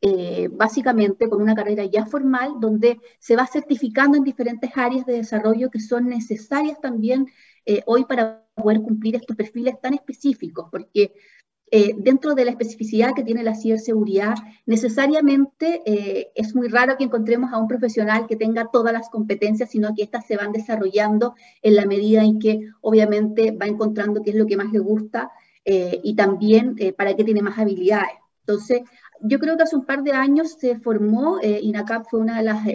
eh, 0.02 0.48
básicamente 0.52 1.30
con 1.30 1.40
una 1.40 1.54
carrera 1.54 1.84
ya 1.86 2.04
formal 2.04 2.56
donde 2.60 3.00
se 3.20 3.36
va 3.36 3.46
certificando 3.46 4.18
en 4.18 4.24
diferentes 4.24 4.70
áreas 4.74 5.06
de 5.06 5.14
desarrollo 5.14 5.70
que 5.70 5.80
son 5.80 6.08
necesarias 6.08 6.78
también 6.80 7.28
eh, 7.64 7.82
hoy 7.86 8.04
para 8.04 8.44
poder 8.54 8.80
cumplir 8.80 9.16
estos 9.16 9.36
perfiles 9.36 9.80
tan 9.80 9.94
específicos, 9.94 10.68
porque 10.70 11.12
eh, 11.70 11.94
dentro 11.96 12.34
de 12.34 12.44
la 12.44 12.50
especificidad 12.50 13.14
que 13.14 13.22
tiene 13.22 13.42
la 13.42 13.54
ciberseguridad, 13.54 14.34
necesariamente 14.66 15.80
eh, 15.86 16.32
es 16.34 16.54
muy 16.54 16.68
raro 16.68 16.96
que 16.98 17.04
encontremos 17.04 17.52
a 17.52 17.58
un 17.58 17.68
profesional 17.68 18.26
que 18.26 18.36
tenga 18.36 18.68
todas 18.70 18.92
las 18.92 19.08
competencias, 19.08 19.70
sino 19.70 19.94
que 19.94 20.02
éstas 20.02 20.26
se 20.26 20.36
van 20.36 20.52
desarrollando 20.52 21.34
en 21.62 21.76
la 21.76 21.86
medida 21.86 22.22
en 22.22 22.38
que 22.38 22.60
obviamente 22.80 23.52
va 23.52 23.66
encontrando 23.66 24.22
qué 24.22 24.30
es 24.30 24.36
lo 24.36 24.46
que 24.46 24.56
más 24.56 24.72
le 24.72 24.80
gusta 24.80 25.30
y 25.64 26.16
también 26.16 26.76
para 26.98 27.14
qué 27.14 27.22
tiene 27.22 27.40
más 27.40 27.56
habilidades. 27.56 28.10
Entonces, 28.40 28.80
yo 29.20 29.38
creo 29.38 29.56
que 29.56 29.62
hace 29.62 29.76
un 29.76 29.86
par 29.86 30.02
de 30.02 30.10
años 30.10 30.56
se 30.58 30.76
formó, 30.80 31.38
INACAP 31.40 32.06
fue 32.10 32.18
una 32.18 32.38
de 32.38 32.42
las 32.42 32.66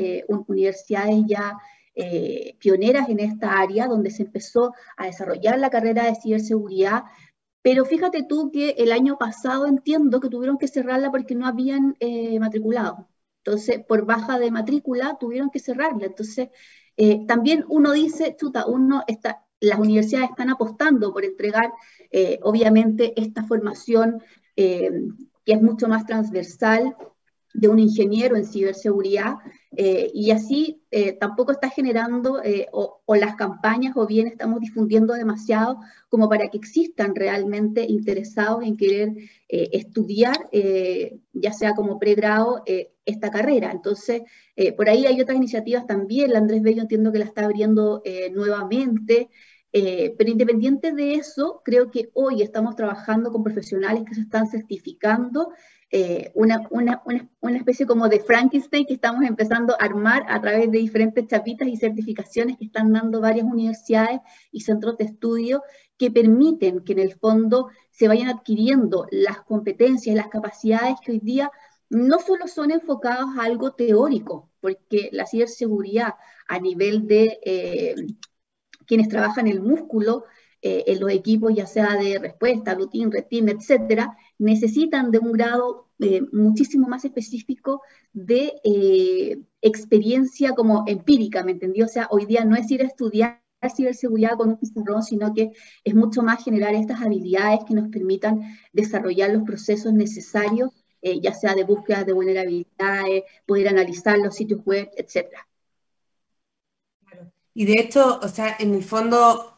universidades 0.47 1.17
ya 1.27 1.57
eh, 1.99 2.55
pioneras 2.59 3.09
en 3.09 3.19
esta 3.19 3.59
área, 3.59 3.87
donde 3.87 4.11
se 4.11 4.21
empezó 4.21 4.71
a 4.95 5.07
desarrollar 5.07 5.57
la 5.57 5.71
carrera 5.71 6.05
de 6.05 6.13
ciberseguridad. 6.13 7.05
Pero 7.63 7.85
fíjate 7.85 8.23
tú 8.23 8.51
que 8.51 8.75
el 8.77 8.91
año 8.91 9.17
pasado 9.17 9.65
entiendo 9.65 10.19
que 10.19 10.29
tuvieron 10.29 10.59
que 10.59 10.67
cerrarla 10.67 11.09
porque 11.09 11.33
no 11.33 11.47
habían 11.47 11.95
eh, 11.99 12.39
matriculado. 12.39 13.09
Entonces, 13.43 13.83
por 13.83 14.05
baja 14.05 14.37
de 14.37 14.51
matrícula, 14.51 15.17
tuvieron 15.19 15.49
que 15.49 15.57
cerrarla. 15.57 16.05
Entonces, 16.05 16.49
eh, 16.97 17.25
también 17.25 17.65
uno 17.67 17.93
dice, 17.93 18.35
chuta, 18.39 18.67
uno 18.67 19.03
está, 19.07 19.43
las 19.59 19.79
universidades 19.79 20.29
están 20.29 20.51
apostando 20.51 21.11
por 21.11 21.25
entregar, 21.25 21.73
obviamente, 22.43 23.19
esta 23.19 23.43
formación 23.43 24.21
que 24.55 25.13
es 25.45 25.61
mucho 25.61 25.87
más 25.87 26.05
transversal 26.05 26.95
de 27.53 27.69
un 27.69 27.79
ingeniero 27.79 28.35
en 28.35 28.45
ciberseguridad 28.45 29.37
eh, 29.75 30.09
y 30.13 30.31
así 30.31 30.81
eh, 30.91 31.13
tampoco 31.13 31.51
está 31.51 31.69
generando 31.69 32.41
eh, 32.41 32.67
o, 32.71 33.01
las 33.15 33.35
campañas 33.35 33.97
o 33.97 34.07
bien 34.07 34.27
estamos 34.27 34.61
difundiendo 34.61 35.13
demasiado 35.13 35.79
como 36.09 36.29
para 36.29 36.47
que 36.47 36.57
existan 36.57 37.13
realmente 37.15 37.83
interesados 37.83 38.63
en 38.63 38.77
querer 38.77 39.13
estudiar, 39.49 40.49
ya 41.33 41.53
sea 41.53 41.73
como 41.73 41.99
pregrado, 41.99 42.63
esta 43.05 43.31
carrera. 43.31 43.71
Entonces, 43.71 44.23
por 44.75 44.89
ahí 44.89 45.05
hay 45.05 45.19
otras 45.21 45.37
iniciativas 45.37 45.85
también, 45.87 46.31
la 46.31 46.39
Andrés 46.39 46.61
Bello 46.61 46.81
entiendo 46.81 47.11
que 47.11 47.19
la 47.19 47.25
está 47.25 47.45
abriendo 47.45 48.01
nuevamente. 48.33 49.29
pero 49.71 50.29
independiente 50.29 50.93
de 50.93 51.15
eso, 51.15 51.61
creo 51.63 51.91
que 51.91 52.09
hoy 52.13 52.41
estamos 52.41 52.75
trabajando 52.75 53.31
con 53.31 53.43
profesionales 53.43 54.03
que 54.05 54.15
se 54.15 54.21
están 54.21 54.47
certificando 54.47 55.49
eh, 55.89 56.31
una, 56.35 56.67
una, 56.69 57.01
una, 57.39 57.57
especie 57.57 57.85
como 57.85 58.09
de 58.09 58.19
Frankenstein 58.19 58.85
que 58.85 58.95
estamos 58.95 59.23
empezando 59.23 59.73
a 59.73 59.85
armar 59.85 60.25
a 60.27 60.41
través 60.41 60.69
de 60.69 60.79
diferentes 60.79 61.27
chapitas 61.27 61.67
y 61.69 61.77
certificaciones 61.77 62.57
que 62.57 62.65
están 62.65 62.91
dando 62.91 63.21
varias 63.21 63.45
universidades 63.45 64.19
y 64.51 64.61
centros 64.61 64.97
de 64.97 65.05
estudio 65.05 65.63
que 65.97 66.11
permiten 66.11 66.81
que 66.83 66.91
en 66.91 66.99
el 66.99 67.13
fondo 67.13 67.69
se 67.89 68.09
vayan 68.09 68.27
adquiriendo 68.27 69.07
las 69.11 69.41
competencias 69.43 70.15
las 70.15 70.27
capacidades 70.27 70.95
que 71.01 71.13
hoy 71.13 71.19
día 71.19 71.49
no 71.89 72.19
solo 72.19 72.47
son 72.47 72.71
enfocados 72.71 73.37
a 73.37 73.45
algo 73.45 73.71
teórico, 73.71 74.51
porque 74.59 75.09
la 75.13 75.25
ciberseguridad 75.25 76.15
a 76.49 76.59
nivel 76.59 77.07
de 77.07 77.39
eh, 77.45 77.95
quienes 78.85 79.07
trabajan 79.07 79.47
el 79.47 79.61
músculo, 79.61 80.25
eh, 80.63 80.83
en 80.87 80.99
los 80.99 81.11
equipos, 81.11 81.53
ya 81.53 81.67
sea 81.67 81.95
de 81.95 82.17
respuesta, 82.17 82.73
routine, 82.73 83.11
retin, 83.11 83.47
etcétera, 83.47 84.17
necesitan 84.39 85.11
de 85.11 85.19
un 85.19 85.31
grado 85.31 85.87
eh, 85.99 86.21
muchísimo 86.31 86.87
más 86.87 87.05
específico 87.05 87.81
de 88.13 88.53
eh, 88.63 89.39
experiencia 89.61 90.53
como 90.53 90.83
empírica, 90.87 91.43
¿me 91.43 91.53
entendió? 91.53 91.85
O 91.85 91.89
sea, 91.89 92.07
hoy 92.11 92.25
día 92.25 92.45
no 92.45 92.55
es 92.55 92.69
ir 92.69 92.81
a 92.81 92.87
estudiar 92.87 93.41
ciberseguridad 93.75 94.37
con 94.37 94.49
un 94.49 94.57
pizarrón, 94.57 95.03
sino 95.03 95.33
que 95.33 95.51
es 95.83 95.95
mucho 95.95 96.21
más 96.21 96.43
generar 96.43 96.75
estas 96.75 97.01
habilidades 97.01 97.61
que 97.67 97.73
nos 97.73 97.89
permitan 97.89 98.41
desarrollar 98.71 99.31
los 99.31 99.43
procesos 99.43 99.93
necesarios, 99.93 100.71
eh, 101.01 101.19
ya 101.19 101.33
sea 101.33 101.55
de 101.55 101.63
búsqueda 101.63 102.03
de 102.03 102.13
vulnerabilidades, 102.13 103.23
poder 103.45 103.69
analizar 103.69 104.17
los 104.19 104.35
sitios 104.35 104.61
web, 104.65 104.89
etc. 104.95 105.27
Y 107.53 107.65
de 107.65 107.81
hecho, 107.81 108.19
o 108.21 108.27
sea, 108.27 108.55
en 108.59 108.75
el 108.75 108.83
fondo 108.83 109.56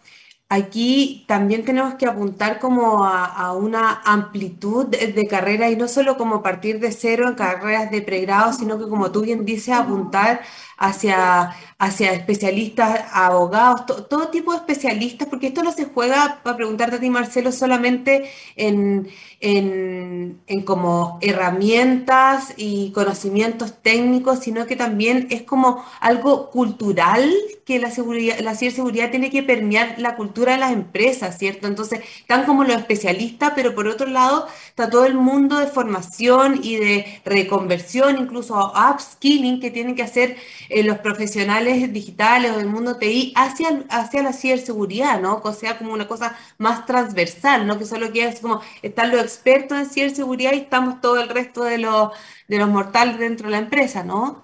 Aquí 0.51 1.25
también 1.27 1.63
tenemos 1.63 1.93
que 1.93 2.07
apuntar 2.07 2.59
como 2.59 3.05
a, 3.05 3.53
una 3.53 4.01
amplitud 4.03 4.87
de, 4.87 5.27
carrera 5.27 5.69
y 5.69 5.75
no 5.75 5.87
solo 5.87 6.17
como 6.17 6.41
partir 6.41 6.79
de 6.79 6.91
cero 6.91 7.27
en 7.27 7.35
carreras 7.35 7.91
de 7.91 8.01
pregrado, 8.01 8.51
sino 8.53 8.79
que 8.79 8.89
como 8.89 9.11
tú 9.11 9.21
bien 9.21 9.45
dices, 9.45 9.75
apuntar 9.75 10.41
hacia, 10.79 11.55
hacia 11.77 12.13
especialistas, 12.13 13.01
abogados, 13.11 13.85
todo 14.07 14.29
tipo 14.29 14.53
de 14.53 14.59
especialistas, 14.59 15.27
porque 15.27 15.47
esto 15.47 15.61
no 15.61 15.73
se 15.73 15.85
juega, 15.85 16.39
para 16.41 16.55
preguntarte 16.55 16.95
a 16.95 16.99
ti, 16.99 17.09
Marcelo, 17.09 17.51
solamente 17.51 18.31
en, 18.55 19.09
en, 19.41 20.41
en, 20.47 20.61
como 20.63 21.19
herramientas 21.21 22.53
y 22.55 22.91
conocimientos 22.93 23.81
técnicos, 23.81 24.39
sino 24.39 24.65
que 24.65 24.77
también 24.77 25.27
es 25.29 25.43
como 25.43 25.83
algo 25.99 26.49
cultural 26.49 27.29
que 27.65 27.77
la, 27.77 27.91
seguridad, 27.91 28.39
la 28.39 28.55
ciberseguridad 28.55 29.11
tiene 29.11 29.29
que 29.29 29.43
permear 29.43 29.95
la 29.99 30.15
cultura 30.15 30.53
de 30.53 30.59
las 30.59 30.71
empresas, 30.71 31.37
¿cierto? 31.37 31.67
Entonces, 31.67 31.99
están 32.19 32.45
como 32.45 32.63
los 32.63 32.77
especialistas, 32.77 33.51
pero 33.55 33.75
por 33.75 33.87
otro 33.87 34.07
lado 34.07 34.47
está 34.69 34.89
todo 34.89 35.05
el 35.05 35.13
mundo 35.13 35.57
de 35.59 35.67
formación 35.67 36.61
y 36.63 36.77
de 36.77 37.21
reconversión, 37.25 38.17
incluso 38.17 38.73
upskilling 38.73 39.59
que 39.59 39.69
tienen 39.71 39.95
que 39.95 40.03
hacer 40.03 40.37
eh, 40.69 40.83
los 40.83 40.99
profesionales 40.99 41.91
digitales 41.91 42.51
o 42.51 42.57
del 42.57 42.67
mundo 42.67 42.97
TI 42.97 43.33
hacia, 43.35 43.83
hacia 43.89 44.23
la 44.23 44.33
ciberseguridad, 44.33 45.19
¿no? 45.19 45.41
O 45.43 45.51
sea, 45.51 45.77
como 45.77 45.93
una 45.93 46.07
cosa 46.07 46.37
más 46.57 46.85
transversal, 46.85 47.65
¿no? 47.67 47.77
Que 47.77 47.85
solo 47.85 48.11
que 48.11 48.25
es 48.25 48.39
como 48.39 48.61
están 48.81 49.11
los 49.11 49.21
expertos 49.21 49.79
en 49.79 49.85
ciberseguridad 49.87 50.53
y 50.53 50.59
estamos 50.59 51.01
todo 51.01 51.19
el 51.21 51.29
resto 51.29 51.63
de 51.63 51.79
los, 51.79 52.11
de 52.47 52.57
los 52.59 52.69
mortales 52.69 53.17
dentro 53.17 53.47
de 53.47 53.51
la 53.51 53.59
empresa, 53.59 54.03
¿no? 54.03 54.43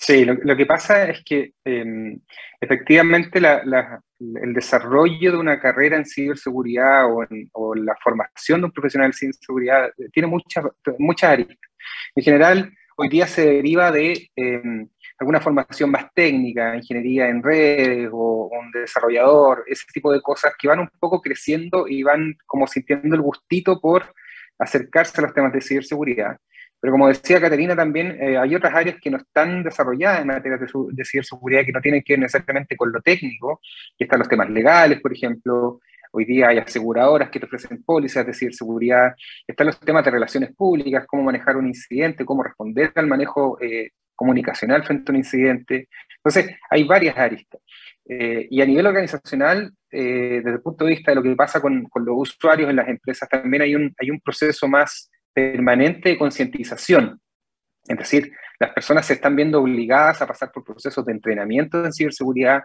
Sí, 0.00 0.24
lo, 0.24 0.56
que 0.56 0.64
pasa 0.64 1.10
es 1.10 1.22
que 1.22 1.52
em, 1.62 2.18
efectivamente 2.58 3.38
el 3.38 4.54
desarrollo 4.54 5.32
de 5.32 5.36
una 5.36 5.60
carrera 5.60 5.98
en 5.98 6.06
ciberseguridad 6.06 7.04
o, 7.52 7.74
la 7.74 7.94
formación 8.02 8.60
de 8.60 8.64
un 8.66 8.72
profesional 8.72 9.08
en 9.08 9.12
ciberseguridad 9.12 9.90
tiene 10.10 10.26
muchas 10.26 10.64
muchas 10.98 11.30
aristas. 11.32 11.70
En 12.14 12.24
general, 12.24 12.72
hoy 12.96 13.10
día 13.10 13.26
se 13.26 13.44
deriva 13.44 13.92
de 13.92 14.30
em, 14.36 14.88
alguna 15.20 15.40
formación 15.40 15.90
más 15.90 16.06
técnica, 16.14 16.74
ingeniería 16.74 17.28
en 17.28 17.42
redes 17.42 18.08
o 18.10 18.48
un 18.50 18.70
desarrollador, 18.72 19.64
ese 19.66 19.84
tipo 19.92 20.10
de 20.10 20.22
cosas 20.22 20.54
que 20.58 20.66
van 20.66 20.80
un 20.80 20.88
poco 20.98 21.20
creciendo 21.20 21.86
y 21.86 22.02
van 22.02 22.36
como 22.46 22.66
sintiendo 22.66 23.14
el 23.16 23.20
gustito 23.20 23.78
por 23.80 24.14
acercarse 24.58 25.20
a 25.20 25.24
los 25.24 25.34
temas 25.34 25.52
de 25.52 25.60
ciberseguridad. 25.60 26.38
Pero 26.80 26.92
como 26.92 27.08
decía 27.08 27.38
Caterina, 27.38 27.76
también 27.76 28.16
eh, 28.18 28.38
hay 28.38 28.54
otras 28.54 28.74
áreas 28.74 28.96
que 28.98 29.10
no 29.10 29.18
están 29.18 29.62
desarrolladas 29.62 30.22
en 30.22 30.28
materia 30.28 30.56
de, 30.56 31.04
ciberseguridad 31.04 31.66
que 31.66 31.72
no 31.72 31.82
tienen 31.82 32.02
que 32.02 32.14
ver 32.14 32.20
necesariamente 32.20 32.74
con 32.74 32.90
lo 32.90 33.02
técnico, 33.02 33.60
que 33.98 34.04
están 34.04 34.20
los 34.20 34.28
temas 34.28 34.48
legales, 34.48 35.00
por 35.00 35.12
ejemplo. 35.12 35.80
Hoy 36.12 36.24
día 36.24 36.48
hay 36.48 36.58
aseguradoras 36.58 37.30
que 37.30 37.38
te 37.38 37.46
ofrecen 37.46 37.84
pólizas 37.84 38.26
de 38.26 38.34
ciberseguridad. 38.34 39.14
Están 39.46 39.68
los 39.68 39.78
temas 39.78 40.04
de 40.04 40.10
relaciones 40.10 40.52
públicas, 40.56 41.06
cómo 41.06 41.22
manejar 41.22 41.56
un 41.56 41.68
incidente, 41.68 42.24
cómo 42.24 42.42
responder 42.42 42.90
al 42.96 43.06
manejo 43.06 43.60
eh, 43.60 43.90
comunicacional 44.20 44.84
frente 44.84 45.10
a 45.10 45.12
un 45.12 45.16
incidente. 45.16 45.88
Entonces, 46.16 46.54
hay 46.68 46.84
varias 46.84 47.16
aristas. 47.16 47.60
Eh, 48.06 48.46
y 48.50 48.60
a 48.60 48.66
nivel 48.66 48.86
organizacional, 48.86 49.72
desde 49.90 50.50
el 50.50 50.60
punto 50.60 50.84
de 50.84 50.90
vista 50.90 51.10
de 51.10 51.16
lo 51.16 51.22
que 51.22 51.34
pasa 51.34 51.60
con, 51.60 51.84
con, 51.84 52.04
los 52.04 52.14
usuarios 52.16 52.68
en 52.70 52.76
las 52.76 52.88
empresas, 52.88 53.28
también 53.28 53.62
hay 53.62 53.74
un, 53.74 53.92
hay 53.98 54.10
un 54.10 54.20
proceso 54.20 54.68
más 54.68 55.10
permanente 55.32 56.10
de 56.10 56.18
concientización. 56.18 57.20
Es 57.88 57.96
decir, 57.96 58.30
las 58.60 58.72
personas 58.72 59.06
se 59.06 59.14
están 59.14 59.34
viendo 59.34 59.60
obligadas 59.60 60.20
a 60.20 60.26
pasar 60.26 60.52
por 60.52 60.64
procesos 60.64 61.04
de 61.06 61.12
entrenamiento 61.12 61.82
en 61.82 61.92
ciberseguridad, 61.92 62.62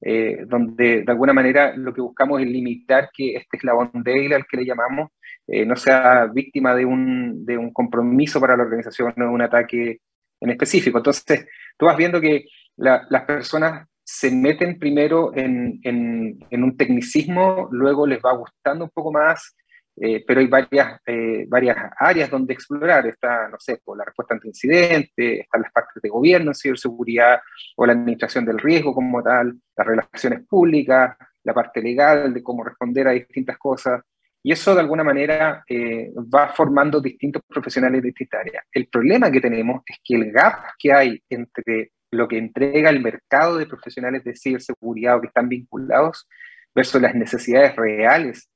eh, 0.00 0.44
donde 0.46 1.02
de 1.02 1.12
alguna 1.12 1.32
manera 1.32 1.74
lo 1.76 1.94
que 1.94 2.00
buscamos 2.00 2.40
es 2.40 2.48
limitar 2.48 3.08
que 3.16 3.36
este 3.36 3.56
eslabón 3.56 3.90
débil 3.94 4.34
al 4.34 4.46
que 4.46 4.58
le 4.58 4.66
llamamos 4.66 5.10
eh, 5.46 5.64
no 5.64 5.74
sea 5.74 6.26
víctima 6.26 6.74
de 6.74 6.84
un, 6.84 7.46
de 7.46 7.56
un 7.56 7.72
compromiso 7.72 8.40
para 8.40 8.56
la 8.56 8.64
organización 8.64 9.14
o 9.16 9.20
de 9.20 9.30
un 9.30 9.40
ataque 9.40 10.00
en 10.40 10.50
específico. 10.50 10.98
Entonces, 10.98 11.46
tú 11.76 11.86
vas 11.86 11.96
viendo 11.96 12.20
que 12.20 12.46
las 12.76 13.24
personas 13.24 13.88
se 14.04 14.30
meten 14.30 14.78
primero 14.78 15.34
en, 15.34 15.80
en, 15.82 16.38
en, 16.50 16.62
un 16.62 16.76
tecnicismo, 16.76 17.68
luego 17.72 18.06
les 18.06 18.20
va 18.20 18.34
gustando 18.34 18.84
un 18.84 18.90
poco 18.90 19.10
más, 19.10 19.56
eh, 19.98 20.22
pero 20.26 20.40
hay 20.40 20.46
varias, 20.46 21.00
eh, 21.06 21.46
varias 21.48 21.76
áreas 21.98 22.30
donde 22.30 22.52
explorar. 22.52 23.06
Está, 23.06 23.48
no 23.48 23.56
sé, 23.58 23.80
por 23.82 23.96
la 23.96 24.04
respuesta 24.04 24.34
ante 24.34 24.48
incidentes, 24.48 25.40
están 25.40 25.62
las 25.62 25.72
partes 25.72 26.02
de 26.02 26.08
gobierno, 26.08 26.52
ciberseguridad 26.54 27.40
o 27.76 27.86
la 27.86 27.94
administración 27.94 28.44
del 28.44 28.58
riesgo 28.58 28.94
como 28.94 29.22
tal, 29.22 29.54
las 29.76 29.86
relaciones 29.86 30.46
públicas, 30.46 31.16
la 31.42 31.54
parte 31.54 31.80
legal 31.80 32.34
de 32.34 32.42
cómo 32.42 32.62
responder 32.62 33.08
a 33.08 33.12
distintas 33.12 33.56
cosas. 33.58 34.02
Y 34.46 34.52
eso 34.52 34.76
de 34.76 34.80
alguna 34.80 35.02
manera 35.02 35.64
eh, 35.68 36.12
va 36.32 36.50
formando 36.50 37.00
distintos 37.00 37.42
profesionales 37.48 38.00
de 38.00 38.06
distintas 38.10 38.42
áreas. 38.42 38.64
El 38.70 38.86
problema 38.86 39.28
que 39.28 39.40
tenemos 39.40 39.82
es 39.84 39.98
que 40.04 40.14
el 40.14 40.30
gap 40.30 40.66
que 40.78 40.92
hay 40.92 41.20
entre 41.28 41.90
lo 42.12 42.28
que 42.28 42.38
entrega 42.38 42.90
el 42.90 43.02
mercado 43.02 43.58
de 43.58 43.66
profesionales 43.66 44.22
de 44.22 44.36
ciberseguridad 44.36 45.16
o 45.16 45.20
que 45.20 45.26
están 45.26 45.48
vinculados 45.48 46.28
versus 46.72 47.02
las 47.02 47.16
necesidades 47.16 47.74
reales 47.74 48.48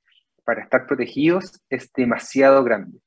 para 0.45 0.63
estar 0.63 0.87
protegidos 0.87 1.61
es 1.69 1.93
demasiado 1.93 2.63
grande. 2.63 3.01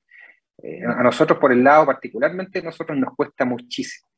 Eh, 0.61 0.83
a 0.83 1.03
nosotros, 1.03 1.39
por 1.39 1.53
el 1.53 1.63
lado 1.63 1.85
particularmente, 1.85 2.61
nosotros 2.61 2.97
nos 2.97 3.15
cuesta 3.15 3.45
muchísimo. 3.45 4.09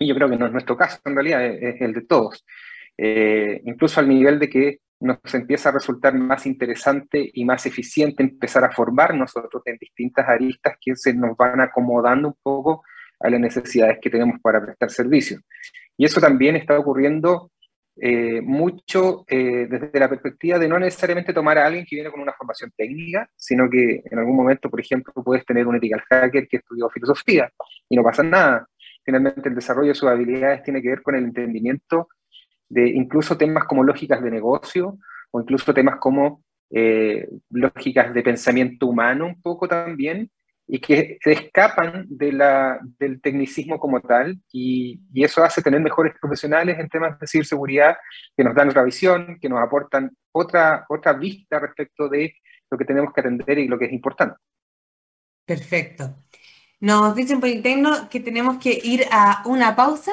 Y 0.00 0.08
yo 0.08 0.16
creo 0.16 0.28
que 0.28 0.36
no 0.36 0.46
es 0.46 0.52
nuestro 0.52 0.76
caso, 0.76 0.98
en 1.04 1.14
realidad, 1.14 1.46
es, 1.46 1.80
el 1.80 1.92
de 1.92 2.02
todos. 2.02 2.44
Eh, 2.98 3.60
incluso 3.66 4.00
al 4.00 4.08
nivel 4.08 4.40
de 4.40 4.50
que 4.50 4.78
nos 5.00 5.18
empieza 5.34 5.70
a 5.70 5.72
resultar 5.72 6.14
más 6.14 6.46
interesante 6.46 7.30
y 7.32 7.44
más 7.44 7.64
eficiente 7.66 8.22
empezar 8.22 8.64
a 8.64 8.70
formar 8.70 9.14
nosotros 9.14 9.62
en 9.64 9.78
distintas 9.78 10.28
aristas 10.28 10.76
que 10.80 10.94
se 10.94 11.14
nos 11.14 11.36
van 11.36 11.60
acomodando 11.60 12.28
un 12.28 12.36
poco 12.42 12.84
a 13.18 13.30
las 13.30 13.40
necesidades 13.40 13.98
que 14.00 14.10
tenemos 14.10 14.38
para 14.40 14.62
prestar 14.62 14.90
servicios. 14.90 15.42
Y 15.96 16.04
eso 16.04 16.20
también 16.20 16.56
está 16.56 16.78
ocurriendo 16.78 17.50
eh, 17.96 18.40
mucho 18.40 19.24
eh, 19.28 19.66
desde 19.68 19.98
la 19.98 20.08
perspectiva 20.08 20.58
de 20.58 20.68
no 20.68 20.78
necesariamente 20.78 21.34
tomar 21.34 21.58
a 21.58 21.66
alguien 21.66 21.84
que 21.84 21.96
viene 21.96 22.10
con 22.10 22.20
una 22.20 22.32
formación 22.32 22.72
técnica, 22.76 23.28
sino 23.36 23.68
que 23.68 24.02
en 24.04 24.18
algún 24.18 24.36
momento, 24.36 24.70
por 24.70 24.80
ejemplo, 24.80 25.12
puedes 25.24 25.44
tener 25.44 25.66
un 25.66 25.76
ethical 25.76 26.02
hacker 26.08 26.48
que 26.48 26.58
estudió 26.58 26.88
filosofía 26.90 27.50
y 27.88 27.96
no 27.96 28.02
pasa 28.02 28.22
nada. 28.22 28.66
Finalmente, 29.04 29.48
el 29.48 29.54
desarrollo 29.54 29.88
de 29.88 29.94
sus 29.94 30.08
habilidades 30.08 30.62
tiene 30.62 30.80
que 30.80 30.88
ver 30.88 31.02
con 31.02 31.14
el 31.14 31.24
entendimiento 31.24 32.08
de 32.70 32.88
incluso 32.88 33.36
temas 33.36 33.64
como 33.64 33.84
lógicas 33.84 34.22
de 34.22 34.30
negocio 34.30 34.98
o 35.32 35.40
incluso 35.40 35.74
temas 35.74 35.96
como 36.00 36.42
eh, 36.70 37.28
lógicas 37.50 38.14
de 38.14 38.22
pensamiento 38.22 38.86
humano 38.86 39.26
un 39.26 39.42
poco 39.42 39.68
también, 39.68 40.30
y 40.72 40.78
que 40.78 41.18
escapan 41.24 42.06
de 42.08 42.32
la, 42.32 42.78
del 42.96 43.20
tecnicismo 43.20 43.80
como 43.80 44.00
tal, 44.00 44.40
y, 44.52 45.00
y, 45.12 45.24
eso 45.24 45.42
hace 45.42 45.62
tener 45.62 45.80
mejores 45.80 46.14
profesionales 46.20 46.78
en 46.78 46.88
temas 46.88 47.18
de 47.18 47.26
ciberseguridad 47.26 47.96
que 48.36 48.44
nos 48.44 48.54
dan 48.54 48.68
otra 48.68 48.84
visión, 48.84 49.38
que 49.40 49.48
nos 49.48 49.60
aportan 49.60 50.16
otra, 50.30 50.86
otra 50.88 51.12
vista 51.14 51.58
respecto 51.58 52.08
de 52.08 52.36
lo 52.70 52.78
que 52.78 52.84
tenemos 52.84 53.12
que 53.12 53.20
atender 53.20 53.58
y 53.58 53.66
lo 53.66 53.76
que 53.76 53.86
es 53.86 53.92
importante. 53.92 54.36
Perfecto. 55.44 56.14
Nos 56.78 57.16
dicen 57.16 57.40
por 57.40 57.48
interno 57.48 58.08
que 58.08 58.20
tenemos 58.20 58.58
que 58.58 58.78
ir 58.80 59.06
a 59.10 59.42
una 59.46 59.74
pausa 59.74 60.12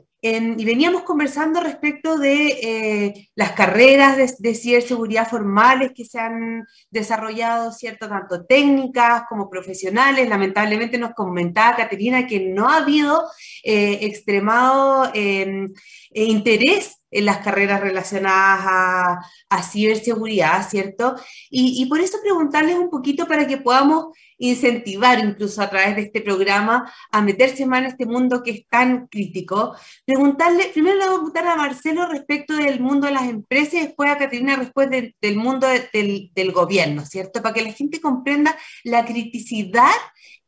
y 0.23 0.65
veníamos 0.65 1.01
conversando 1.01 1.61
respecto 1.61 2.19
de 2.19 2.47
eh, 2.61 3.29
las 3.33 3.53
carreras 3.53 4.17
de, 4.17 4.31
de, 4.37 4.55
ciberseguridad 4.55 5.27
formales 5.27 5.93
que 5.95 6.05
se 6.05 6.19
han 6.19 6.67
desarrollado, 6.91 7.71
¿cierto? 7.71 8.07
Tanto 8.07 8.45
técnicas 8.45 9.23
como 9.27 9.49
profesionales. 9.49 10.29
Lamentablemente 10.29 10.99
nos 10.99 11.15
comentaba 11.15 11.75
Caterina 11.75 12.27
que 12.27 12.39
no 12.39 12.69
ha 12.69 12.77
habido 12.77 13.23
eh, 13.63 13.99
extremado 14.01 15.09
em, 15.15 15.67
interés 16.11 17.00
en 17.11 17.25
las 17.25 17.39
carreras 17.39 17.81
relacionadas 17.81 19.21
a, 19.49 19.63
ciberseguridad, 19.63 20.67
¿cierto? 20.67 21.15
Y, 21.49 21.81
y, 21.81 21.85
por 21.85 21.99
eso 21.99 22.17
preguntarles 22.21 22.75
un 22.75 22.89
poquito 22.89 23.27
para 23.27 23.45
que 23.45 23.57
podamos 23.57 24.07
incentivar 24.37 25.19
incluso 25.19 25.61
a 25.61 25.69
través 25.69 25.95
de 25.95 26.01
este 26.03 26.21
programa 26.21 26.91
a 27.11 27.21
meterse 27.21 27.65
más 27.67 27.81
en 27.81 27.85
este 27.85 28.05
mundo 28.07 28.41
que 28.41 28.51
es 28.51 28.67
tan 28.67 29.07
crítico. 29.07 29.75
Preguntarle, 30.03 30.71
primero 30.73 30.97
le 30.97 31.05
voy 31.05 31.13
a 31.13 31.17
preguntar 31.17 31.47
a 31.47 31.55
Marcelo 31.55 32.07
respecto 32.07 32.55
del 32.55 32.79
mundo 32.79 33.05
de 33.07 33.13
las 33.13 33.29
empresas 33.29 33.73
y 33.75 33.81
después 33.81 34.09
a 34.09 34.17
Caterina 34.17 34.57
después 34.57 34.89
del 34.89 35.35
mundo 35.35 35.67
del, 35.67 36.31
del 36.33 36.51
gobierno, 36.51 37.05
¿cierto? 37.05 37.41
Para 37.41 37.53
que 37.53 37.61
la 37.61 37.73
gente 37.73 38.01
comprenda 38.01 38.57
la 38.83 39.05
criticidad 39.05 39.91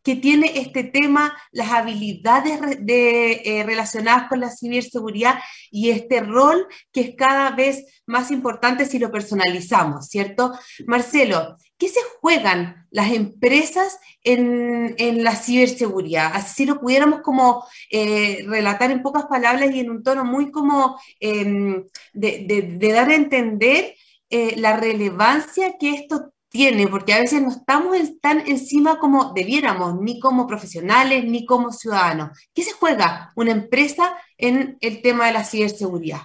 que 0.03 0.15
tiene 0.15 0.59
este 0.59 0.83
tema, 0.83 1.35
las 1.51 1.71
habilidades 1.71 2.59
de, 2.85 3.41
eh, 3.45 3.63
relacionadas 3.63 4.27
con 4.27 4.41
la 4.41 4.51
ciberseguridad 4.51 5.39
y 5.71 5.89
este 5.89 6.19
rol 6.19 6.67
que 6.91 7.01
es 7.01 7.15
cada 7.15 7.51
vez 7.51 7.85
más 8.05 8.29
importante 8.29 8.85
si 8.85 8.99
lo 8.99 9.11
personalizamos, 9.11 10.07
¿cierto? 10.07 10.53
Marcelo, 10.85 11.55
¿qué 11.77 11.87
se 11.87 12.01
juegan 12.19 12.85
las 12.91 13.11
empresas 13.11 13.97
en, 14.23 15.23
la 15.23 15.35
ciberseguridad? 15.35 16.31
Así 16.33 16.65
lo 16.65 16.79
pudiéramos 16.79 17.21
como 17.21 17.65
eh, 17.89 18.43
relatar 18.47 18.91
en 18.91 19.01
pocas 19.01 19.25
palabras 19.25 19.73
y 19.73 19.79
en 19.79 19.89
un 19.89 20.03
tono 20.03 20.25
muy 20.25 20.51
como 20.51 20.99
em, 21.19 21.85
de, 22.13 22.77
dar 22.93 23.09
a 23.09 23.15
entender 23.15 23.95
eh, 24.29 24.55
la 24.57 24.75
relevancia 24.75 25.77
que 25.77 25.91
esto 25.91 26.33
tiene, 26.53 26.87
porque 26.87 27.13
a 27.13 27.19
veces 27.19 27.41
no 27.41 27.49
estamos 27.49 27.97
tan 28.21 28.41
encima 28.41 28.99
como 28.99 29.33
debiéramos, 29.33 29.99
ni 29.99 30.19
como 30.19 30.45
profesionales, 30.45 31.25
ni 31.25 31.47
como 31.47 31.71
ciudadanos. 31.71 32.29
¿Qué 32.53 32.61
se 32.61 32.73
juega 32.73 33.31
una 33.35 33.51
empresa 33.51 34.15
en 34.37 34.77
el 34.79 35.01
tema 35.01 35.25
de 35.25 35.33
la 35.33 35.43
ciberseguridad? 35.43 36.19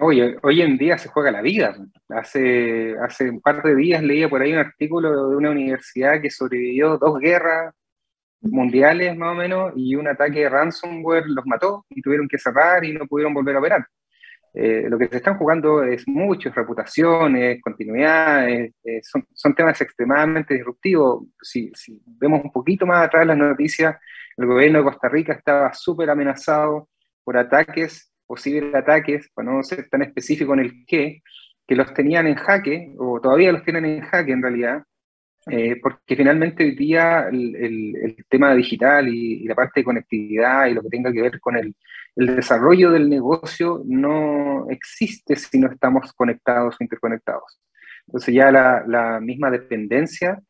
Hoy, 0.00 0.36
hoy 0.42 0.60
en 0.60 0.76
día 0.76 0.98
se 0.98 1.08
juega 1.08 1.30
la 1.30 1.40
vida. 1.40 1.76
Hace, 2.08 2.96
hace 2.98 3.30
un 3.30 3.40
par 3.40 3.62
de 3.62 3.76
días 3.76 4.02
leía 4.02 4.28
por 4.28 4.42
ahí 4.42 4.52
un 4.52 4.58
artículo 4.58 5.30
de 5.30 5.36
una 5.36 5.52
universidad 5.52 6.20
que 6.20 6.30
sobrevivió 6.30 6.98
dos 6.98 7.20
guerras 7.20 7.72
mundiales 8.40 9.16
más 9.16 9.32
o 9.32 9.34
menos 9.36 9.72
y 9.76 9.94
un 9.94 10.08
ataque 10.08 10.40
de 10.40 10.48
ransomware 10.48 11.26
los 11.26 11.46
mató 11.46 11.86
y 11.90 12.02
tuvieron 12.02 12.26
que 12.26 12.38
cerrar 12.38 12.84
y 12.84 12.92
no 12.92 13.06
pudieron 13.06 13.32
volver 13.32 13.54
a 13.54 13.60
operar. 13.60 13.86
Eh, 14.54 14.86
lo 14.88 14.98
que 14.98 15.08
se 15.08 15.18
están 15.18 15.36
jugando 15.36 15.82
es 15.82 16.06
mucho, 16.08 16.48
es 16.48 16.54
reputación, 16.54 17.36
es 17.36 17.60
continuidad, 17.60 18.48
son, 19.02 19.26
son, 19.32 19.54
temas 19.54 19.80
extremadamente 19.80 20.54
disruptivos. 20.54 21.24
Si, 21.40 21.70
si, 21.74 22.00
vemos 22.04 22.42
un 22.42 22.50
poquito 22.50 22.86
más 22.86 23.06
atrás 23.06 23.26
las 23.26 23.36
noticias, 23.36 23.96
el 24.36 24.46
gobierno 24.46 24.78
de 24.78 24.84
Costa 24.84 25.08
Rica 25.08 25.32
estaba 25.34 25.72
súper 25.74 26.10
amenazado 26.10 26.88
por 27.24 27.36
ataques 27.36 28.12
o 28.26 28.36
ciberataques, 28.36 29.30
para 29.34 29.50
no 29.50 29.62
ser 29.62 29.88
tan 29.88 30.02
específico 30.02 30.54
en 30.54 30.60
el 30.60 30.84
qué, 30.86 31.22
que 31.66 31.74
los 31.74 31.92
tenían 31.92 32.26
en 32.26 32.36
jaque, 32.36 32.94
o 32.98 33.20
todavía 33.20 33.52
los 33.52 33.64
tienen 33.64 33.84
en 33.84 34.00
jaque 34.00 34.32
en 34.32 34.42
realidad, 34.42 34.82
eh, 35.50 35.76
porque 35.82 36.16
finalmente 36.16 36.64
hoy 36.64 36.74
día 36.74 37.28
el, 37.28 37.56
el, 37.56 38.16
tema 38.28 38.54
digital 38.54 39.08
y, 39.08 39.42
y, 39.42 39.44
la 39.44 39.54
parte 39.54 39.80
de 39.80 39.84
conectividad 39.84 40.66
y 40.66 40.74
lo 40.74 40.82
que 40.82 40.88
tenga 40.88 41.12
que 41.12 41.22
ver 41.22 41.40
con 41.40 41.56
el, 41.56 41.74
el 42.18 42.34
desarrollo 42.34 42.90
del 42.90 43.08
negocio 43.08 43.82
no 43.86 44.68
existe 44.70 45.36
si 45.36 45.58
no 45.58 45.70
estamos 45.70 46.12
conectados 46.12 46.74
o 46.74 46.84
interconectados. 46.84 47.60
Entonces 48.08 48.34
ya 48.34 48.50
la, 48.50 49.20
misma 49.20 49.50
dependencia 49.50 50.40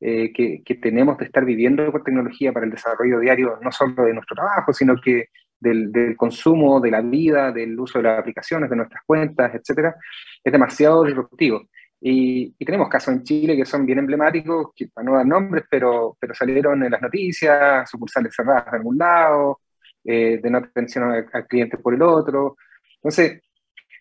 eh, 0.00 0.32
que, 0.32 0.74
tenemos 0.76 1.18
de 1.18 1.26
estar 1.26 1.44
viviendo 1.44 1.92
con 1.92 2.02
tecnología 2.04 2.52
para 2.52 2.64
el 2.64 2.72
desarrollo 2.72 3.18
diario, 3.18 3.58
no 3.60 3.70
solo 3.70 4.04
de 4.04 4.14
nuestro 4.14 4.34
trabajo, 4.34 4.72
sino 4.72 4.94
que 4.96 5.26
del, 5.58 6.16
consumo, 6.16 6.80
de 6.80 6.90
la 6.90 7.02
vida, 7.02 7.52
del 7.52 7.78
uso 7.78 7.98
de 7.98 8.04
las 8.04 8.18
aplicaciones, 8.18 8.70
de 8.70 8.76
nuestras 8.76 9.02
cuentas, 9.04 9.54
etcétera, 9.54 9.94
es 10.42 10.52
demasiado 10.52 11.04
disruptivo. 11.04 11.64
Y, 12.00 12.52
tenemos 12.64 12.88
casos 12.88 13.14
en 13.14 13.24
Chile 13.24 13.56
que 13.56 13.66
son 13.66 13.84
bien 13.84 13.98
emblemáticos, 13.98 14.72
que, 14.74 14.88
para 14.88 15.04
no 15.04 15.16
dar 15.16 15.26
nombres, 15.26 15.64
pero, 15.70 16.16
pero 16.18 16.34
salieron 16.34 16.82
en 16.82 16.90
las 16.92 17.02
noticias, 17.02 17.88
sucursales 17.90 18.34
cerradas 18.34 18.68
en 18.68 18.74
algún 18.76 18.98
lado, 18.98 19.60
eh, 20.04 20.40
de 20.42 20.50
no 20.50 20.58
atención 20.58 21.04
al, 21.32 21.46
cliente 21.46 21.78
por 21.78 21.94
el 21.94 22.02
otro. 22.02 22.56
Entonces, 22.96 23.42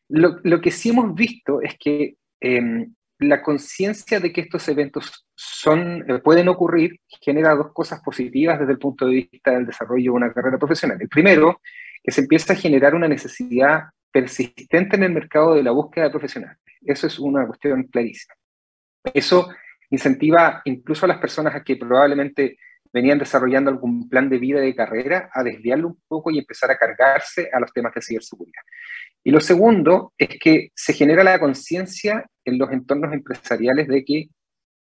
lo, 0.09 0.39
lo, 0.43 0.61
que 0.61 0.71
sí 0.71 0.89
hemos 0.89 1.13
visto 1.13 1.61
es 1.61 1.77
que 1.77 2.15
em, 2.39 2.93
la 3.19 3.41
conciencia 3.41 4.19
de 4.19 4.31
que 4.31 4.41
estos 4.41 4.67
eventos 4.69 5.27
son, 5.35 6.09
eh, 6.09 6.19
pueden 6.19 6.47
ocurrir 6.47 6.99
genera 7.21 7.55
dos 7.55 7.73
cosas 7.73 8.01
positivas 8.01 8.59
desde 8.59 8.73
el 8.73 8.79
punto 8.79 9.05
de 9.05 9.27
vista 9.29 9.51
del 9.51 9.65
desarrollo 9.65 10.11
de 10.11 10.17
una 10.17 10.33
carrera 10.33 10.57
profesional. 10.57 10.97
El 11.01 11.09
primero, 11.09 11.61
que 12.03 12.11
se 12.11 12.21
empieza 12.21 12.53
a 12.53 12.55
generar 12.55 12.95
una 12.95 13.07
necesidad 13.07 13.89
persistente 14.11 14.95
en 14.95 15.03
el 15.03 15.11
mercado 15.11 15.53
de 15.53 15.63
la 15.63 15.71
búsqueda 15.71 16.05
de 16.05 16.11
profesionales. 16.11 16.57
Eso 16.81 17.07
es 17.07 17.19
una 17.19 17.45
cuestión 17.45 17.83
clarísima. 17.83 18.35
Eso 19.13 19.49
incentiva 19.89 20.61
incluso 20.65 21.05
a 21.05 21.09
las 21.09 21.19
personas 21.19 21.55
a 21.55 21.63
que 21.63 21.75
probablemente 21.75 22.57
venían 22.91 23.19
desarrollando 23.19 23.69
algún 23.69 24.09
plan 24.09 24.29
de 24.29 24.39
vida 24.39 24.59
de 24.59 24.75
carrera 24.75 25.29
a 25.33 25.43
desviarlo 25.43 25.89
un 25.89 26.01
poco 26.07 26.31
y 26.31 26.39
empezar 26.39 26.71
a 26.71 26.77
cargarse 26.77 27.49
a 27.51 27.59
los 27.59 27.71
temas 27.71 27.93
de 27.93 28.01
ciberseguridad. 28.01 28.61
Y 29.23 29.31
lo 29.31 29.39
segundo 29.39 30.13
es 30.17 30.29
que 30.39 30.71
se 30.73 30.93
genera 30.93 31.23
la 31.23 31.39
conciencia 31.39 32.25
en 32.45 32.57
los 32.57 32.71
entornos 32.71 33.13
empresariales 33.13 33.87
de 33.87 34.03
que 34.03 34.29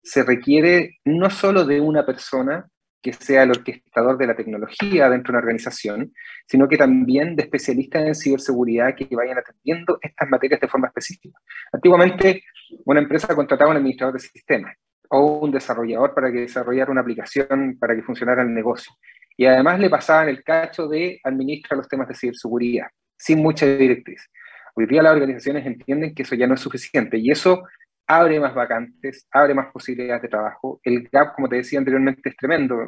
se 0.01 0.23
requiere 0.23 0.99
no 1.03 1.30
solo 1.30 1.65
de 1.65 1.82
una 1.82 2.06
persona 2.06 2.69
que 3.01 3.13
sea 3.13 3.43
el 3.43 3.51
orquestador 3.51 4.17
de 4.17 4.27
la 4.27 4.36
tecnología 4.36 5.10
dentro 5.10 5.31
de 5.31 5.38
una 5.38 5.39
organización, 5.39 6.13
sino 6.47 6.67
que 6.67 6.77
también 6.77 7.36
de 7.36 7.43
especialistas 7.43 8.05
en 8.05 8.15
ciberseguridad 8.15 8.95
que 8.95 9.07
vayan 9.15 9.38
atendiendo 9.38 9.99
estas 10.01 10.29
materias 10.29 10.60
de 10.60 10.67
forma 10.67 10.88
específica. 10.88 11.38
Antiguamente, 11.71 12.43
una 12.86 12.99
empresa 12.99 13.36
contrataba 13.36 13.69
a 13.69 13.71
un 13.71 13.77
administrador 13.77 14.15
de 14.15 14.19
sistemas 14.19 14.75
o 15.10 15.39
un 15.39 15.51
desarrollador 15.51 16.13
para 16.13 16.31
que 16.31 16.41
desarrollara 16.41 16.91
una 16.91 17.01
aplicación 17.01 17.77
para 17.79 17.95
que 17.95 18.03
funcionara 18.03 18.41
el 18.41 18.53
negocio. 18.53 18.93
Y 19.38 19.45
además 19.45 19.79
le 19.79 19.89
pasaban 19.89 20.29
el 20.29 20.43
cacho 20.43 20.88
de 20.88 21.19
administrar 21.23 21.77
los 21.77 21.88
temas 21.88 22.07
de 22.07 22.15
ciberseguridad, 22.15 22.88
sin 23.15 23.39
mucha 23.39 23.65
directriz. 23.65 24.29
Hoy 24.75 24.86
día 24.86 25.01
las 25.01 25.13
organizaciones 25.13 25.65
entienden 25.65 26.13
que 26.13 26.23
eso 26.23 26.36
ya 26.36 26.47
no 26.47 26.55
es 26.55 26.62
suficiente 26.62 27.17
y 27.17 27.31
eso 27.31 27.63
abre 28.08 28.39
más 28.39 28.56
vacantes, 28.56 29.28
abre 29.32 29.54
más 29.54 29.72
posibilidades 29.72 30.24
de 30.24 30.30
trabajo. 30.30 30.80
El 30.84 31.08
gap, 31.12 31.36
como 31.36 31.50
te 31.50 31.58
decía 31.58 31.80
anteriormente, 31.80 32.30
es 32.30 32.36
tremendo. 32.38 32.88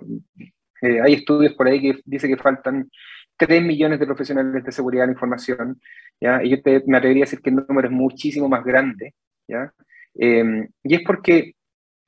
Eh, 0.81 1.01
hay 1.01 1.13
estudios 1.13 1.53
por 1.53 1.67
ahí 1.67 1.81
que 1.81 1.99
dicen 2.05 2.29
que 2.29 2.41
faltan 2.41 2.89
3 3.37 3.63
millones 3.63 3.99
de 3.99 4.05
profesionales 4.05 4.63
de 4.63 4.71
seguridad 4.71 5.03
de 5.03 5.07
la 5.07 5.13
información, 5.13 5.79
¿ya? 6.19 6.43
y 6.43 6.49
yo 6.49 6.61
te, 6.61 6.83
me 6.87 6.97
atrevería 6.97 7.23
a 7.23 7.27
decir 7.27 7.41
que 7.41 7.49
el 7.49 7.57
número 7.67 7.87
es 7.87 7.93
muchísimo 7.93 8.49
más 8.49 8.63
grande, 8.63 9.13
¿ya? 9.47 9.73
Eh, 10.15 10.67
y 10.83 10.95
es 10.95 11.01
porque 11.05 11.53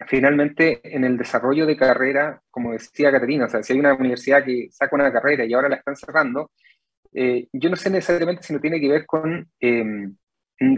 finalmente 0.08 0.82
en 0.84 1.04
el 1.04 1.18
desarrollo 1.18 1.66
de 1.66 1.78
carrera, 1.78 2.42
como 2.50 2.74
decía 2.74 3.12
Caterina, 3.12 3.46
o 3.46 3.50
sea, 3.50 3.64
si 3.64 3.74
hay 3.74 3.80
una 3.80 3.94
universidad 3.94 4.44
que 4.44 4.68
saca 4.72 4.96
una 4.96 5.12
carrera 5.12 5.46
y 5.46 5.54
ahora 5.54 5.70
la 5.70 5.78
están 5.78 5.96
cerrando, 5.96 6.52
eh, 7.14 7.48
yo 7.54 7.70
no 7.70 7.76
sé 7.76 7.90
necesariamente 7.90 8.44
si 8.44 8.54
no 8.54 8.60
tiene 8.60 8.80
que 8.80 8.90
ver 8.90 9.06
con 9.06 9.50
em, 9.60 10.16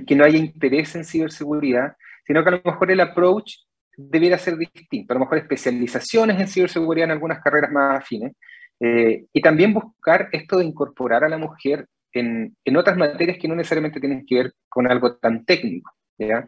que 0.08 0.16
no 0.16 0.24
haya 0.24 0.38
interés 0.38 0.96
en 0.96 1.06
ciberseguridad, 1.06 1.96
sino 2.26 2.44
que 2.44 2.50
a 2.50 2.54
lo 2.54 2.62
mejor 2.64 2.92
el 2.92 3.02
approach 3.02 3.56
debiera 3.96 4.38
ser 4.38 4.58
distinto, 4.58 5.14
a 5.14 5.16
lo 5.16 5.22
mejor 5.22 5.38
especializaciones 5.38 6.40
en 6.40 6.48
ciberseguridad 6.48 7.06
en 7.06 7.12
algunas 7.12 7.42
carreras 7.42 7.72
más 7.72 8.02
afines, 8.02 8.34
eh, 8.80 9.26
y 9.32 9.42
también 9.42 9.74
buscar 9.74 10.30
esto 10.32 10.58
de 10.58 10.66
incorporar 10.66 11.24
a 11.24 11.30
la 11.30 11.38
mujer 11.38 11.88
en, 12.12 12.56
en, 12.64 12.78
otras 12.78 12.98
materias 12.98 13.38
que 13.40 13.48
no 13.48 13.56
necesariamente 13.56 14.00
tienen 14.00 14.26
que 14.26 14.36
ver 14.36 14.54
con 14.68 14.90
algo 14.90 15.16
tan 15.18 15.46
técnico. 15.46 15.92
¿ya? 16.18 16.48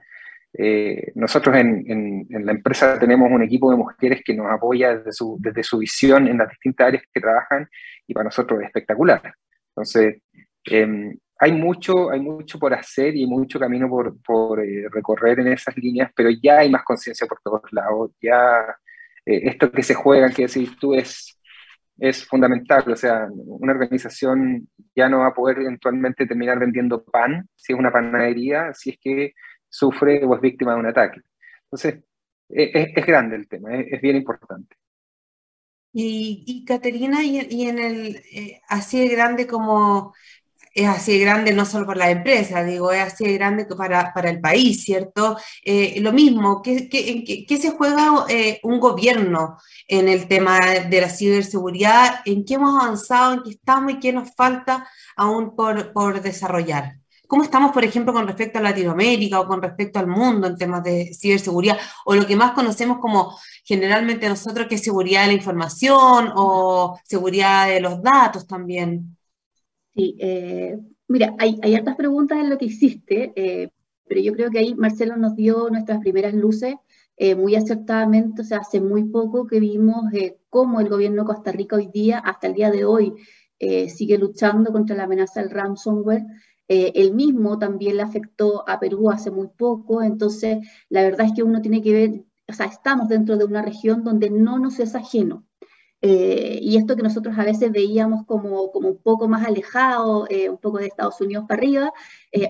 Eh, 0.58 1.12
nosotros 1.16 1.56
en, 1.58 2.26
la 2.30 2.52
empresa 2.54 2.98
tenemos 2.98 3.30
un 3.30 3.44
equipo 3.44 3.70
de 3.72 3.78
mujeres 3.78 4.22
que 4.24 4.34
nos 4.34 4.50
apoya 4.50 4.96
desde 4.98 5.12
su, 5.12 5.38
desde 5.40 5.64
su 5.64 5.80
visión 5.80 6.28
en 6.28 6.38
las 6.38 6.50
distintas 6.50 6.88
áreas 6.88 7.04
que 7.14 7.20
trabajan 7.20 7.68
y 8.08 8.14
para 8.14 8.26
nosotros 8.26 8.62
es 8.62 8.68
espectacular. 8.68 9.34
Entonces, 9.70 10.22
em, 10.66 11.18
hay, 11.46 11.52
mucho, 11.52 12.10
hay 12.10 12.20
mucho 12.20 12.58
por 12.58 12.74
hacer 12.74 13.16
y 13.16 13.28
mucho 13.28 13.60
camino 13.60 13.88
por, 14.24 14.60
eh, 14.64 14.88
recorrer 14.92 15.40
en 15.40 15.50
esas 15.50 15.78
líneas, 15.78 16.12
pero 16.16 16.30
ya 16.32 16.60
hay 16.60 16.72
más 16.72 16.84
conciencia 16.84 17.28
por 17.28 17.40
todos 17.42 17.62
lados. 17.72 18.12
Ya 18.20 18.76
eh, 19.26 19.42
esto 19.44 19.72
que 19.72 19.84
se 19.84 19.94
juega, 19.94 20.32
que 20.32 20.48
decís 20.48 20.76
tú, 20.80 20.96
es, 20.96 21.40
es 22.00 22.26
fundamental. 22.26 22.84
O 22.92 22.96
sea, 22.96 23.28
una 23.32 23.74
organización 23.74 24.68
ya 24.96 25.08
no 25.08 25.20
va 25.20 25.28
a 25.28 25.34
poder 25.36 25.60
eventualmente 25.60 26.26
terminar 26.26 26.58
vendiendo 26.58 27.04
pan, 27.04 27.48
si 27.56 27.74
es 27.74 27.80
una 27.80 27.92
panadería, 27.92 28.74
si 28.74 28.92
es 28.92 28.98
que 29.00 29.34
sufre 29.70 30.24
o 30.26 30.34
es 30.36 30.42
víctima 30.42 30.74
de 30.74 30.80
un 30.80 30.88
ataque. 30.88 31.22
Entonces, 31.66 32.04
e, 32.50 32.92
es, 32.96 33.06
grande 33.06 33.36
el 33.36 33.48
tema, 33.48 33.76
es, 33.76 34.02
bien 34.02 34.16
importante. 34.16 34.76
Y, 35.94 36.44
y 36.48 36.66
Caterina, 36.66 37.24
y, 37.24 37.68
en 37.68 37.80
el, 37.80 38.16
eh, 38.34 38.62
así 38.68 39.00
de 39.00 39.16
grande 39.16 39.46
como 39.48 40.14
es 40.76 40.88
así 40.88 41.14
de 41.14 41.20
grande 41.20 41.54
no 41.54 41.66
solo 41.66 41.88
para 41.88 42.00
la 42.02 42.12
empresa, 42.12 42.64
digo, 42.64 42.92
es 42.92 43.02
así 43.02 43.24
de 43.26 43.34
grande 43.34 43.66
para, 43.66 44.14
para 44.14 44.30
el 44.30 44.42
país, 44.42 44.84
¿cierto? 44.84 45.38
Eh, 45.64 46.00
lo 46.02 46.12
mismo, 46.12 46.62
¿qué, 46.62 46.90
qué, 46.90 47.46
qué 47.48 47.58
se 47.58 47.72
juega 47.72 48.26
eh, 48.30 48.60
un 48.64 48.80
gobierno 48.80 49.58
en 49.88 50.10
el 50.10 50.28
tema 50.28 50.60
de 50.60 51.02
la 51.02 51.10
ciberseguridad? 51.10 52.22
¿En 52.26 52.44
qué 52.46 52.56
hemos 52.56 52.84
avanzado? 52.84 53.34
¿En 53.36 53.44
qué 53.44 53.52
estamos 53.52 53.94
y 53.94 54.00
qué 54.00 54.12
nos 54.14 54.36
falta 54.36 54.88
aún 55.16 55.56
por, 55.56 55.94
por 55.94 56.22
desarrollar? 56.22 56.98
cómo 57.28 57.44
estamos, 57.44 57.72
por 57.72 57.84
ejemplo, 57.84 58.14
con 58.14 58.28
respecto 58.28 58.60
a 58.60 58.62
Latinoamérica 58.62 59.40
o 59.40 59.48
con 59.48 59.62
respecto 59.62 59.98
al 60.00 60.08
mundo 60.08 60.48
en 60.48 60.58
temas 60.58 60.84
de 60.84 61.12
ciberseguridad, 61.14 61.78
o 62.06 62.16
lo 62.16 62.28
que 62.28 62.36
más 62.36 62.52
conocemos 62.52 63.00
como 63.00 63.36
generalmente 63.64 64.30
nosotros 64.30 64.68
que 64.68 64.76
es 64.76 64.84
seguridad 64.84 65.22
de 65.22 65.28
la 65.28 65.34
información 65.34 66.32
o 66.36 67.00
seguridad 67.04 67.68
de 67.68 67.82
los 67.82 68.02
datos 68.02 68.46
también. 68.46 69.18
Sí, 69.96 70.16
eh, 70.20 70.78
mira, 71.08 71.36
hay, 71.40 71.58
hay 71.62 71.76
hartas 71.76 71.96
preguntas 71.96 72.40
en 72.40 72.50
lo 72.50 72.58
que 72.58 72.66
hiciste, 72.66 73.32
eh, 73.36 73.70
pero 74.08 74.22
yo 74.22 74.34
creo 74.34 74.52
que 74.52 74.60
ahí 74.60 74.76
Marcelo 74.76 75.16
nos 75.18 75.36
dio 75.36 75.70
nuestras 75.70 76.00
primeras 76.00 76.34
luces 76.34 76.76
eh, 77.18 77.34
muy 77.36 77.56
acertadamente, 77.56 78.42
o 78.42 78.46
sea, 78.46 78.58
hace 78.60 78.82
muy 78.82 79.06
poco 79.06 79.48
que 79.48 79.60
vimos 79.62 80.12
eh, 80.14 80.38
cómo 80.50 80.82
el 80.82 80.90
gobierno 80.90 81.24
de 81.24 81.28
Costa 81.28 81.52
Rica 81.54 81.78
hoy 81.78 81.88
día, 81.88 82.20
hasta 82.20 82.48
el 82.48 82.54
día 82.54 82.72
de 82.72 82.86
hoy, 82.86 83.14
sigue 83.88 84.18
luchando 84.18 84.72
contra 84.74 84.96
la 84.98 85.04
amenaza 85.06 85.42
del 85.42 85.50
ransomware. 85.50 86.24
el 86.68 87.14
mismo 87.16 87.58
también 87.58 87.96
le 87.98 88.04
afectó 88.04 88.68
a 88.70 88.80
Perú 88.80 89.10
hace 89.10 89.32
muy 89.32 89.48
poco, 89.48 90.04
entonces 90.04 90.58
la 90.90 91.04
verdad 91.04 91.28
es 91.28 91.34
que 91.34 91.42
uno 91.44 91.62
tiene 91.62 91.82
que 91.82 91.94
ver, 91.94 92.24
o 92.50 92.54
sea, 92.54 92.66
estamos 92.68 93.08
dentro 93.08 93.38
de 93.38 93.46
una 93.46 93.62
región 93.62 94.04
donde 94.04 94.30
no 94.30 94.60
nos 94.60 94.80
es 94.80 94.94
ajeno. 94.94 95.45
Y 96.08 96.78
esto 96.78 96.96
que 96.96 97.04
nosotros 97.04 97.38
a 97.38 97.44
veces 97.44 97.72
veíamos 97.72 98.26
como, 98.26 98.72
como 98.72 98.90
un 98.90 98.98
poco 98.98 99.28
más 99.28 99.46
alejado, 99.46 100.28
un 100.50 100.58
poco 100.58 100.78
de 100.80 100.88
Estados 100.88 101.20
Unidos 101.22 101.46
para 101.48 101.60
arriba, 101.60 101.94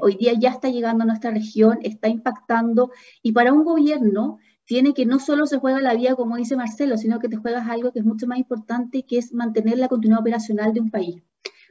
hoy 0.01 0.15
día 0.15 0.33
ya 0.33 0.49
está 0.49 0.69
llegando 0.69 1.03
a 1.03 1.07
nuestra 1.07 1.31
región, 1.31 1.79
está 1.81 2.07
impactando, 2.07 2.91
y 3.21 3.31
para 3.31 3.53
un 3.53 3.63
gobierno 3.63 4.39
tiene 4.65 4.93
que 4.93 5.05
no 5.05 5.19
solo 5.19 5.45
se 5.45 5.57
juega 5.59 5.79
la 5.79 5.93
vida, 5.93 6.15
como 6.15 6.37
dice 6.37 6.55
Marcelo, 6.55 6.97
sino 6.97 7.19
que 7.19 7.29
te 7.29 7.37
juegas 7.37 7.69
algo 7.69 7.91
que 7.91 7.99
es 7.99 8.05
mucho 8.05 8.27
más 8.27 8.39
importante, 8.39 9.03
que 9.03 9.19
es 9.19 9.31
mantener 9.33 9.77
la 9.77 9.87
continuidad 9.87 10.21
operacional 10.21 10.73
de 10.73 10.81
un 10.81 10.89
país. 10.89 11.23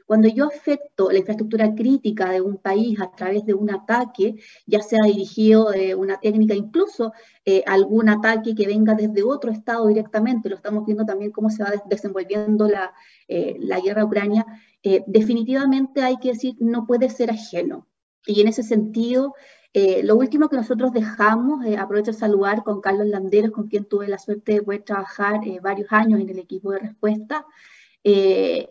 Cuando 0.05 0.27
yo 0.27 0.45
afecto 0.45 1.11
la 1.11 1.17
infraestructura 1.17 1.73
crítica 1.73 2.29
de 2.29 2.41
un 2.41 2.57
país 2.57 2.99
a 3.01 3.11
través 3.11 3.45
de 3.45 3.53
un 3.53 3.71
ataque, 3.71 4.35
ya 4.65 4.81
sea 4.81 5.03
dirigido 5.03 5.71
de 5.71 5.95
una 5.95 6.19
técnica, 6.19 6.53
incluso 6.53 7.11
eh, 7.43 7.63
algún 7.65 8.09
ataque 8.09 8.53
que 8.55 8.67
venga 8.67 8.93
desde 8.93 9.23
otro 9.23 9.51
estado 9.51 9.87
directamente, 9.87 10.49
lo 10.49 10.55
estamos 10.55 10.85
viendo 10.85 11.05
también 11.05 11.31
cómo 11.31 11.49
se 11.49 11.63
va 11.63 11.73
desenvolviendo 11.87 12.67
la, 12.67 12.93
eh, 13.27 13.57
la 13.59 13.79
guerra 13.79 14.05
ucrania, 14.05 14.45
eh, 14.83 15.03
definitivamente 15.07 16.01
hay 16.01 16.17
que 16.17 16.29
decir, 16.29 16.55
no 16.59 16.85
puede 16.85 17.09
ser 17.09 17.31
ajeno. 17.31 17.87
Y 18.27 18.41
en 18.41 18.47
ese 18.47 18.63
sentido, 18.63 19.33
eh, 19.77 20.03
lo 20.03 20.15
último 20.15 20.47
que 20.47 20.55
nosotros 20.55 20.93
dejamos, 20.93 21.65
eh, 21.65 21.75
aprovecho 21.75 22.11
de 22.11 22.17
saludar 22.17 22.63
con 22.63 22.79
Carlos 22.79 23.07
Landeros, 23.07 23.51
con 23.51 23.67
quien 23.67 23.83
tuve 23.83 24.07
la 24.07 24.17
suerte 24.17 24.53
de 24.53 24.61
poder 24.61 24.83
trabajar 24.83 25.41
eh, 25.45 25.59
varios 25.61 25.91
años 25.91 26.21
en 26.21 26.29
el 26.29 26.39
equipo 26.39 26.71
de 26.71 26.79
respuesta. 26.79 27.45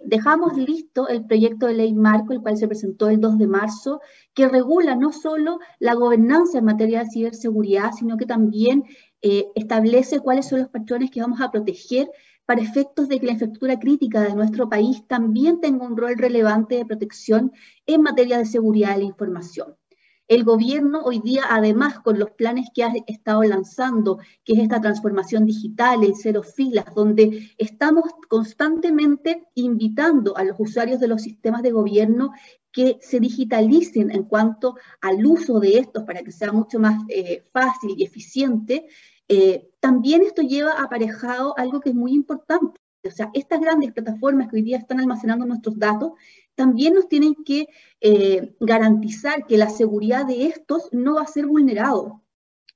Dejamos 0.04 0.56
listo 0.56 1.08
el 1.08 1.26
proyecto 1.26 1.66
de 1.66 1.74
ley 1.74 1.92
marco, 1.92 2.32
el 2.32 2.40
cual 2.40 2.56
se 2.56 2.68
presentó 2.68 3.08
el 3.08 3.20
2 3.20 3.38
de 3.38 3.46
marzo, 3.48 4.00
que 4.32 4.48
regula 4.48 4.94
no 4.94 5.12
solo 5.12 5.58
la 5.80 5.94
gobernanza 5.94 6.58
en 6.58 6.66
materia 6.66 7.00
de 7.00 7.10
ciberseguridad, 7.10 7.90
sino 7.92 8.16
que 8.16 8.26
también 8.26 8.84
establece 9.20 10.20
cuáles 10.20 10.48
son 10.48 10.60
los 10.60 10.68
patrones 10.68 11.10
que 11.10 11.20
vamos 11.20 11.40
a 11.40 11.50
proteger 11.50 12.08
para 12.46 12.62
efectos 12.62 13.08
de 13.08 13.18
que 13.18 13.26
la 13.26 13.32
infraestructura 13.32 13.78
crítica 13.78 14.20
de 14.20 14.34
nuestro 14.34 14.68
país 14.68 15.06
también 15.08 15.60
tenga 15.60 15.86
un 15.86 15.96
rol 15.96 16.16
relevante 16.16 16.76
de 16.76 16.86
protección 16.86 17.52
en 17.86 18.02
materia 18.02 18.38
de 18.38 18.44
seguridad 18.44 18.92
de 18.92 18.98
la 18.98 19.04
información. 19.04 19.76
El 20.26 20.42
gobierno 20.44 21.02
hoy 21.02 21.18
día, 21.18 21.42
además, 21.50 22.00
con 22.00 22.18
los 22.18 22.30
planes 22.30 22.68
que 22.74 22.82
ha 22.82 22.92
estado 23.06 23.42
lanzando, 23.42 24.18
que 24.42 24.54
es 24.54 24.60
esta 24.60 24.80
transformación 24.80 25.44
digital, 25.44 26.02
el 26.02 26.14
cero 26.16 26.42
filas, 26.42 26.86
donde 26.94 27.50
estamos 27.58 28.04
constantemente 28.28 29.46
invitando 29.54 30.34
a 30.36 30.44
los 30.44 30.58
usuarios 30.58 30.98
de 30.98 31.08
los 31.08 31.20
sistemas 31.20 31.62
de 31.62 31.72
gobierno 31.72 32.32
que 32.72 32.98
se 33.02 33.20
digitalicen 33.20 34.10
en 34.10 34.24
cuanto 34.24 34.76
al 35.02 35.24
uso 35.26 35.60
de 35.60 35.78
estos 35.78 36.04
para 36.04 36.22
que 36.22 36.32
sea 36.32 36.52
mucho 36.52 36.80
más 36.80 37.02
eh, 37.08 37.44
fácil 37.52 37.94
y 37.96 38.04
eficiente, 38.04 38.86
eh, 39.28 39.70
también 39.78 40.22
esto 40.22 40.40
lleva 40.40 40.82
aparejado 40.82 41.56
algo 41.58 41.80
que 41.80 41.90
es 41.90 41.94
muy 41.94 42.12
importante. 42.12 42.80
O 43.06 43.10
sea, 43.10 43.30
estas 43.34 43.60
grandes 43.60 43.92
plataformas 43.92 44.48
que 44.48 44.56
hoy 44.56 44.62
día 44.62 44.78
están 44.78 44.98
almacenando 44.98 45.44
nuestros 45.44 45.78
datos 45.78 46.12
también 46.54 46.94
nos 46.94 47.08
tienen 47.08 47.34
que 47.44 47.68
eh, 48.00 48.54
garantizar 48.60 49.46
que 49.46 49.58
la 49.58 49.70
seguridad 49.70 50.26
de 50.26 50.46
estos 50.46 50.88
no 50.92 51.14
va 51.14 51.22
a 51.22 51.26
ser 51.26 51.46
vulnerado. 51.46 52.22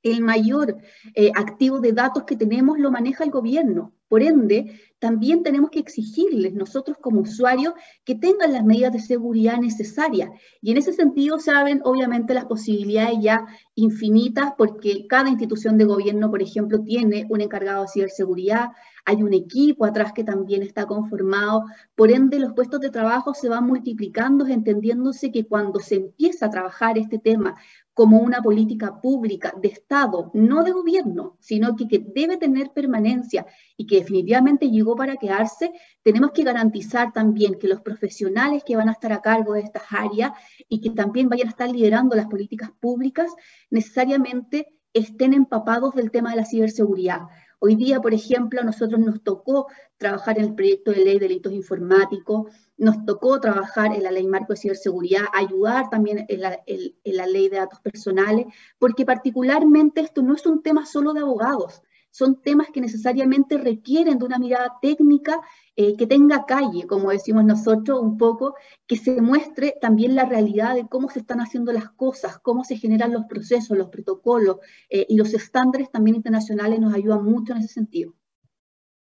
El 0.02 0.22
mayor 0.22 0.76
eh, 1.14 1.30
activo 1.34 1.80
de 1.80 1.92
datos 1.92 2.24
que 2.24 2.36
tenemos 2.36 2.78
lo 2.78 2.90
maneja 2.90 3.24
el 3.24 3.30
gobierno. 3.30 3.92
Por 4.08 4.22
ende, 4.22 4.80
también 4.98 5.42
tenemos 5.42 5.70
que 5.70 5.78
exigirles 5.78 6.54
nosotros 6.54 6.96
como 7.00 7.20
usuarios 7.20 7.74
que 8.04 8.14
tengan 8.14 8.52
las 8.52 8.64
medidas 8.64 8.92
de 8.92 9.00
seguridad 9.00 9.58
necesarias. 9.58 10.30
Y 10.60 10.72
en 10.72 10.78
ese 10.78 10.92
sentido 10.92 11.38
saben 11.38 11.80
obviamente 11.84 12.34
las 12.34 12.46
posibilidades 12.46 13.18
ya 13.20 13.46
infinitas 13.74 14.52
porque 14.58 15.06
cada 15.08 15.28
institución 15.28 15.78
de 15.78 15.84
gobierno, 15.84 16.30
por 16.30 16.42
ejemplo, 16.42 16.82
tiene 16.82 17.26
un 17.28 17.40
encargado 17.40 17.82
de 17.82 17.88
ciberseguridad, 17.88 18.70
hay 19.04 19.22
un 19.22 19.32
equipo 19.32 19.84
atrás 19.84 20.12
que 20.12 20.24
también 20.24 20.62
está 20.62 20.86
conformado, 20.86 21.64
por 21.94 22.10
ende 22.10 22.38
los 22.38 22.52
puestos 22.52 22.80
de 22.80 22.90
trabajo 22.90 23.34
se 23.34 23.48
van 23.48 23.66
multiplicando, 23.66 24.46
entendiéndose 24.46 25.30
que 25.30 25.46
cuando 25.46 25.80
se 25.80 25.96
empieza 25.96 26.46
a 26.46 26.50
trabajar 26.50 26.98
este 26.98 27.18
tema 27.18 27.54
como 27.98 28.18
una 28.18 28.40
política 28.40 29.00
pública 29.00 29.52
de 29.60 29.66
Estado, 29.66 30.30
no 30.32 30.62
de 30.62 30.70
gobierno, 30.70 31.36
sino 31.40 31.74
que, 31.74 31.84
debe 32.14 32.36
tener 32.36 32.70
permanencia 32.70 33.44
y 33.76 33.88
que 33.88 33.96
definitivamente 33.96 34.70
llegó 34.70 34.94
para 34.94 35.16
quedarse, 35.16 35.72
tenemos 36.04 36.30
que 36.30 36.44
garantizar 36.44 37.12
también 37.12 37.58
que 37.58 37.66
los 37.66 37.80
profesionales 37.80 38.62
que 38.64 38.76
van 38.76 38.88
a 38.88 38.92
estar 38.92 39.12
a 39.12 39.20
cargo 39.20 39.54
de 39.54 39.62
estas 39.62 39.82
áreas 39.90 40.30
y 40.68 40.80
que 40.80 40.90
también 40.90 41.28
vayan 41.28 41.48
a 41.48 41.50
estar 41.50 41.68
liderando 41.68 42.14
las 42.14 42.28
políticas 42.28 42.70
públicas 42.78 43.34
necesariamente 43.68 44.68
estén 44.92 45.34
empapados 45.34 45.92
del 45.96 46.12
tema 46.12 46.30
de 46.30 46.36
la 46.36 46.44
ciberseguridad. 46.44 47.22
Hoy 47.60 47.74
día, 47.74 48.00
por 48.00 48.14
ejemplo, 48.14 48.60
a 48.60 48.64
nosotros 48.64 49.00
nos 49.00 49.22
tocó 49.22 49.66
trabajar 49.96 50.38
en 50.38 50.44
el 50.44 50.54
proyecto 50.54 50.92
de 50.92 51.04
ley 51.04 51.14
de 51.14 51.26
delitos 51.26 51.52
informáticos, 51.52 52.52
nos 52.76 53.04
tocó 53.04 53.40
trabajar 53.40 53.92
en 53.94 54.04
la 54.04 54.12
ley 54.12 54.28
marco 54.28 54.52
de 54.52 54.60
ciberseguridad, 54.60 55.24
ayudar 55.34 55.90
también 55.90 56.24
en 56.28 56.40
la, 56.40 56.62
en 56.66 57.16
la 57.16 57.26
ley 57.26 57.48
de 57.48 57.56
datos 57.56 57.80
personales, 57.80 58.46
porque 58.78 59.04
particularmente 59.04 60.00
esto 60.00 60.22
no 60.22 60.36
es 60.36 60.46
un 60.46 60.62
tema 60.62 60.86
solo 60.86 61.12
de 61.12 61.20
abogados, 61.20 61.82
son 62.10 62.40
temas 62.40 62.68
que 62.72 62.80
necesariamente 62.80 63.58
requieren 63.58 64.18
de 64.18 64.24
una 64.24 64.38
mirada 64.38 64.78
técnica 64.80 65.40
eh, 65.76 65.96
que 65.96 66.06
tenga 66.06 66.46
calle, 66.46 66.86
como 66.86 67.10
decimos 67.10 67.44
nosotros, 67.44 68.00
un 68.00 68.18
poco, 68.18 68.54
que 68.86 68.96
se 68.96 69.20
muestre 69.20 69.76
también 69.80 70.14
la 70.14 70.24
realidad 70.24 70.74
de 70.74 70.88
cómo 70.88 71.08
se 71.08 71.20
están 71.20 71.40
haciendo 71.40 71.72
las 71.72 71.90
cosas, 71.90 72.38
cómo 72.38 72.64
se 72.64 72.76
generan 72.76 73.12
los 73.12 73.26
procesos, 73.26 73.78
los 73.78 73.88
protocolos 73.88 74.56
eh, 74.88 75.06
y 75.08 75.16
los 75.16 75.34
estándares 75.34 75.90
también 75.90 76.16
internacionales 76.16 76.80
nos 76.80 76.94
ayudan 76.94 77.24
mucho 77.24 77.52
en 77.52 77.58
ese 77.58 77.68
sentido. 77.68 78.14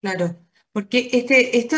Claro, 0.00 0.36
porque 0.72 1.08
este, 1.12 1.56
esto, 1.58 1.76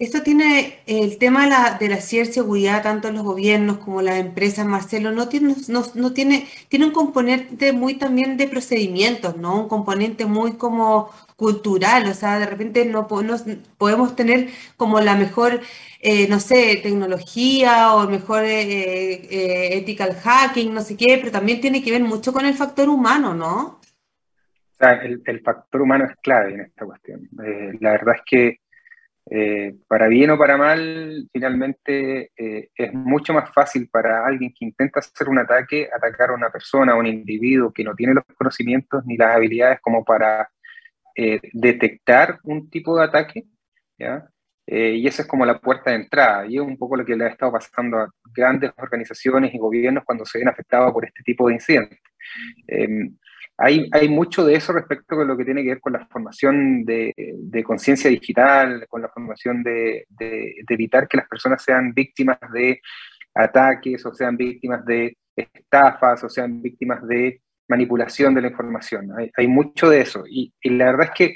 esto 0.00 0.22
tiene 0.22 0.78
el 0.86 1.18
tema 1.18 1.44
de 1.44 1.50
la, 1.50 1.76
de 1.78 1.88
la 1.90 1.98
ciberseguridad, 1.98 2.82
tanto 2.82 3.08
en 3.08 3.16
los 3.16 3.22
gobiernos 3.22 3.78
como 3.78 4.00
las 4.00 4.18
empresas, 4.18 4.64
Marcelo, 4.64 5.12
no 5.12 5.28
tiene, 5.28 5.54
no, 5.68 6.12
tiene, 6.14 6.46
tiene 6.68 6.86
un 6.86 6.92
componente 6.92 7.74
muy 7.74 7.98
también 7.98 8.38
de 8.38 8.48
procedimientos, 8.48 9.36
¿no? 9.36 9.60
Un 9.60 9.68
componente 9.68 10.24
muy 10.24 10.54
como 10.54 11.10
cultural, 11.36 12.06
o 12.08 12.14
sea, 12.14 12.38
de 12.38 12.46
repente 12.46 12.86
no, 12.86 13.06
podemos 13.06 14.16
tener 14.16 14.48
como 14.78 15.00
la 15.00 15.16
mejor, 15.16 15.60
eh, 16.00 16.26
no 16.28 16.40
sé, 16.40 16.80
tecnología 16.82 17.94
o 17.94 18.08
mejor 18.08 18.44
eh, 18.44 19.84
eh, 19.84 20.14
hacking, 20.22 20.72
no 20.72 20.80
sé 20.80 20.96
qué, 20.96 21.18
pero 21.18 21.30
también 21.30 21.60
tiene 21.60 21.82
que 21.82 21.90
ver 21.90 22.02
mucho 22.02 22.32
con 22.32 22.46
el 22.46 22.54
factor 22.54 22.88
humano, 22.88 23.34
¿no? 23.34 23.80
O 23.80 24.76
sea, 24.78 24.92
el, 25.02 25.20
el 25.26 25.40
factor 25.42 25.82
humano 25.82 26.06
es 26.06 26.16
clave 26.22 26.54
en 26.54 26.60
esta 26.60 26.86
cuestión. 26.86 27.28
la 27.80 27.90
verdad 27.90 28.14
es 28.16 28.22
que 28.24 28.59
eh, 29.32 29.76
para 29.86 30.08
bien 30.08 30.30
o 30.30 30.38
para 30.38 30.56
mal, 30.56 31.28
finalmente 31.32 32.32
eh, 32.36 32.70
es 32.74 32.92
mucho 32.92 33.32
más 33.32 33.48
fácil 33.54 33.88
para 33.88 34.26
alguien 34.26 34.52
que 34.52 34.64
intenta 34.64 34.98
hacer 34.98 35.28
un 35.28 35.38
ataque, 35.38 35.88
atacar 35.94 36.30
a 36.30 36.34
una 36.34 36.50
persona, 36.50 36.92
a 36.92 36.96
un 36.96 37.06
individuo 37.06 37.72
que 37.72 37.84
no 37.84 37.94
tiene 37.94 38.14
los 38.14 38.24
conocimientos 38.36 39.04
ni 39.06 39.16
las 39.16 39.36
habilidades 39.36 39.78
como 39.80 40.04
para 40.04 40.50
eh, 41.14 41.40
detectar 41.52 42.40
un 42.42 42.68
tipo 42.68 42.98
de 42.98 43.04
ataque, 43.04 43.44
¿ya? 43.96 44.28
y 44.66 45.04
esa 45.08 45.22
es 45.22 45.28
como 45.28 45.44
la 45.44 45.58
puerta 45.58 45.90
de 45.90 45.96
entrada, 45.96 46.46
y 46.46 46.54
es 46.54 46.62
un 46.62 46.78
poco 46.78 46.96
lo 46.96 47.04
que 47.04 47.16
le 47.16 47.24
ha 47.24 47.28
estado 47.28 47.50
pasando 47.50 47.98
a 47.98 48.10
grandes 48.32 48.70
organizaciones 48.76 49.52
y 49.52 49.58
gobiernos 49.58 50.04
cuando 50.04 50.24
se 50.24 50.38
ven 50.38 50.46
afectados 50.46 50.92
por 50.92 51.04
este 51.04 51.24
tipo 51.24 51.48
de 51.48 51.54
incidentes. 51.54 51.98
Em, 53.62 53.88
hay, 53.92 54.08
mucho 54.08 54.44
de 54.44 54.54
eso 54.54 54.72
respecto 54.72 55.16
con 55.16 55.28
lo 55.28 55.36
que 55.36 55.44
tiene 55.44 55.62
que 55.62 55.70
ver 55.70 55.80
con 55.80 55.92
la 55.92 56.06
formación 56.06 56.84
de, 56.84 57.14
conciencia 57.64 58.08
digital, 58.10 58.86
con 58.88 59.02
la 59.02 59.08
formación 59.08 59.62
de, 59.62 60.06
evitar 60.68 61.06
que 61.06 61.18
las 61.18 61.28
personas 61.28 61.62
sean 61.62 61.92
víctimas 61.92 62.38
de 62.52 62.80
ataques 63.34 64.04
o 64.06 64.14
sean 64.14 64.36
víctimas 64.36 64.84
de 64.84 65.16
estafas 65.36 66.24
o 66.24 66.28
sean 66.28 66.60
víctimas 66.62 67.06
de 67.06 67.42
manipulación 67.68 68.34
de 68.34 68.42
la 68.42 68.48
información. 68.48 69.10
Hay, 69.36 69.46
mucho 69.46 69.88
de 69.90 70.00
eso. 70.00 70.24
Y, 70.26 70.52
la 70.64 70.86
verdad 70.86 71.08
es 71.08 71.12
que 71.12 71.34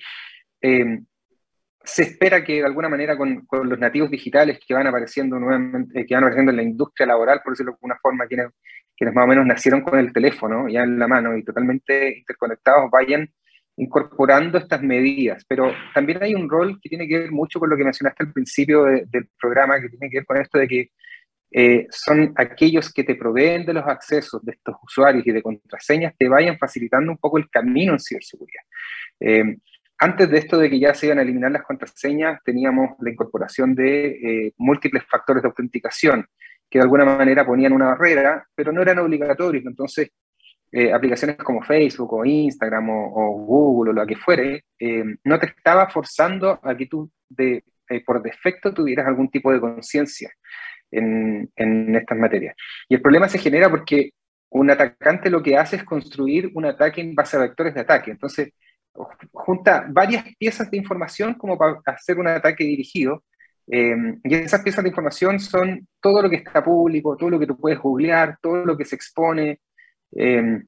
em, 0.60 1.04
se 1.84 2.02
espera 2.04 2.42
que 2.42 2.54
de 2.54 2.64
alguna 2.64 2.88
manera 2.88 3.16
con, 3.16 3.46
los 3.64 3.78
nativos 3.78 4.10
digitales 4.10 4.58
que 4.66 4.74
van 4.74 4.86
apareciendo 4.86 5.38
nuevamente, 5.38 6.06
que 6.06 6.14
van 6.14 6.24
apareciendo 6.24 6.50
en 6.50 6.56
la 6.56 6.62
industria 6.62 7.06
laboral, 7.06 7.42
por 7.44 7.52
decirlo 7.52 7.72
de 7.72 7.76
alguna 7.76 7.98
forma, 8.00 8.26
quienes, 8.26 8.48
quienes 8.96 9.14
más 9.14 9.24
o 9.24 9.28
menos 9.28 9.46
nacieron 9.46 9.80
con 9.80 9.98
el 9.98 10.12
teléfono 10.12 10.68
ya 10.68 10.82
en 10.82 10.98
la 10.98 11.08
mano 11.08 11.36
y 11.36 11.44
totalmente 11.44 12.18
interconectados, 12.18 12.90
vayan 12.90 13.28
incorporando 13.76 14.58
estas 14.58 14.82
medidas. 14.82 15.44
Pero 15.48 15.72
también 15.92 16.22
hay 16.22 16.34
un 16.34 16.48
rol 16.48 16.78
que 16.80 16.88
tiene 16.88 17.08
que 17.08 17.18
ver 17.18 17.32
mucho 17.32 17.58
con 17.58 17.70
lo 17.70 17.76
que 17.76 17.84
mencionaste 17.84 18.24
al 18.24 18.32
principio 18.32 18.84
del 18.84 19.28
programa, 19.40 19.80
que 19.80 19.88
tiene 19.88 20.10
que 20.10 20.18
ver 20.18 20.26
con 20.26 20.36
esto 20.36 20.58
de 20.58 20.68
que 20.68 20.90
eh, 21.56 21.86
son 21.90 22.32
aquellos 22.36 22.92
que 22.92 23.04
te 23.04 23.14
proveen 23.14 23.64
de 23.64 23.74
los 23.74 23.86
accesos 23.86 24.44
de 24.44 24.52
estos 24.52 24.74
usuarios 24.82 25.24
y 25.24 25.30
de 25.30 25.40
contraseñas, 25.42 26.12
te 26.18 26.28
vayan 26.28 26.58
facilitando 26.58 27.12
un 27.12 27.18
poco 27.18 27.38
el 27.38 27.48
camino 27.48 27.92
en 27.92 28.00
ciberseguridad. 28.00 28.62
Eh, 29.20 29.56
antes 29.98 30.28
de 30.28 30.38
esto 30.38 30.58
de 30.58 30.68
que 30.68 30.80
ya 30.80 30.92
se 30.94 31.06
iban 31.06 31.20
a 31.20 31.22
eliminar 31.22 31.52
las 31.52 31.62
contraseñas, 31.62 32.40
teníamos 32.44 32.96
la 32.98 33.10
incorporación 33.10 33.74
de 33.74 34.06
eh, 34.06 34.52
múltiples 34.56 35.04
factores 35.04 35.42
de 35.44 35.48
autenticación 35.48 36.26
de 36.78 36.82
alguna 36.82 37.04
manera 37.04 37.46
ponían 37.46 37.72
una 37.72 37.86
barrera, 37.86 38.46
pero 38.54 38.72
no 38.72 38.82
eran 38.82 38.98
obligatorios. 38.98 39.64
Entonces, 39.66 40.10
eh, 40.72 40.92
aplicaciones 40.92 41.36
como 41.36 41.62
Facebook 41.62 42.12
o 42.12 42.24
Instagram 42.24 42.90
o, 42.90 43.44
Google 43.46 43.90
o 43.90 43.94
lo 43.94 44.06
que 44.06 44.16
fuere, 44.16 44.64
eh, 44.78 45.04
no 45.24 45.38
te 45.38 45.46
estaba 45.46 45.88
forzando 45.88 46.58
a 46.62 46.76
que 46.76 46.86
tú 46.86 47.10
de, 47.28 47.64
por 48.04 48.22
defecto 48.22 48.74
tuvieras 48.74 49.06
algún 49.06 49.30
tipo 49.30 49.52
de 49.52 49.60
conciencia 49.60 50.30
en, 50.90 51.50
en 51.56 51.94
estas 51.94 52.18
materias. 52.18 52.56
Y 52.88 52.94
el 52.94 53.02
problema 53.02 53.28
se 53.28 53.38
genera 53.38 53.70
porque 53.70 54.10
un 54.50 54.70
atacante 54.70 55.30
lo 55.30 55.42
que 55.42 55.56
hace 55.56 55.76
es 55.76 55.84
construir 55.84 56.50
un 56.54 56.64
ataque 56.64 57.00
en 57.00 57.14
base 57.14 57.36
a 57.36 57.40
vectores 57.40 57.74
de 57.74 57.80
ataque. 57.80 58.12
Entonces, 58.12 58.52
junta 59.32 59.86
varias 59.88 60.24
piezas 60.38 60.70
de 60.70 60.76
información 60.76 61.34
como 61.34 61.58
para 61.58 61.80
hacer 61.86 62.18
un 62.18 62.28
ataque 62.28 62.64
dirigido. 62.64 63.24
Eh, 63.66 64.18
y 64.22 64.34
esas 64.34 64.62
piezas 64.62 64.84
de 64.84 64.90
información 64.90 65.40
son 65.40 65.86
todo 66.00 66.22
lo 66.22 66.30
que 66.30 66.36
está 66.36 66.62
público, 66.62 67.16
todo 67.16 67.30
lo 67.30 67.38
que 67.38 67.46
tú 67.46 67.56
puedes 67.56 67.78
googlear, 67.78 68.38
todo 68.40 68.64
lo 68.64 68.76
que 68.76 68.84
se 68.84 68.96
expone. 68.96 69.60
Eh, 70.16 70.62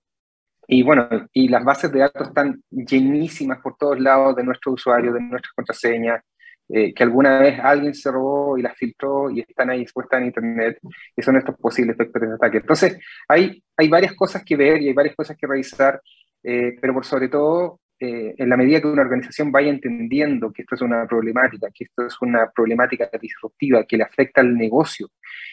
y 0.69 0.83
bueno, 0.83 1.09
y 1.33 1.49
las 1.49 1.65
bases 1.65 1.93
de 1.93 2.01
datos 2.01 2.29
están 2.29 2.61
llenísimas 2.71 3.61
por 3.61 3.77
todos 3.77 4.01
lados 4.01 4.35
de 4.37 4.45
nuestros 4.45 4.75
usuarios, 4.75 5.15
de 5.15 5.21
nuestras 5.21 5.53
contraseñas, 5.53 6.25
eh, 6.69 6.93
que 6.93 7.03
alguna 7.05 7.39
vez 7.39 7.61
alguien 7.61 7.95
se 7.95 8.11
robó 8.11 8.59
y 8.59 8.63
las 8.63 8.77
filtró 8.77 9.31
y 9.31 9.41
están 9.41 9.71
ahí 9.71 9.83
expuestas 9.83 10.21
en 10.21 10.27
Internet, 10.27 10.79
y 11.17 11.23
son 11.23 11.37
estos 11.37 11.57
posibles 11.57 11.97
vectores 11.97 12.31
de 12.31 12.35
ataque. 12.35 12.59
Entonces, 12.59 12.99
hay, 13.29 13.63
hay 13.77 13.89
varias 13.89 14.15
cosas 14.15 14.45
que 14.45 14.57
ver 14.57 14.83
y 14.83 14.89
hay 14.89 14.95
varias 14.95 15.15
cosas 15.15 15.37
que 15.37 15.47
revisar, 15.47 16.01
pero 16.43 16.95
por 16.95 17.05
sobre 17.05 17.29
todo 17.29 17.81
eh, 17.99 18.35
en 18.37 18.49
la 18.49 18.57
medida 18.57 18.81
que 18.81 18.89
una 18.89 19.03
organización 19.03 19.51
vaya 19.51 19.71
entendiendo 19.71 20.53
que 20.53 20.63
esto 20.63 20.75
es 20.75 20.83
una 20.83 21.07
problemática, 21.07 21.69
que 21.75 21.85
esto 21.85 22.07
es 22.07 22.17
una 22.21 22.51
problemática 22.51 23.09
disruptiva, 23.21 23.85
que 23.85 23.97
le 23.97 24.05
afecta 24.05 24.43
al 24.43 24.55
negocio, 24.55 25.11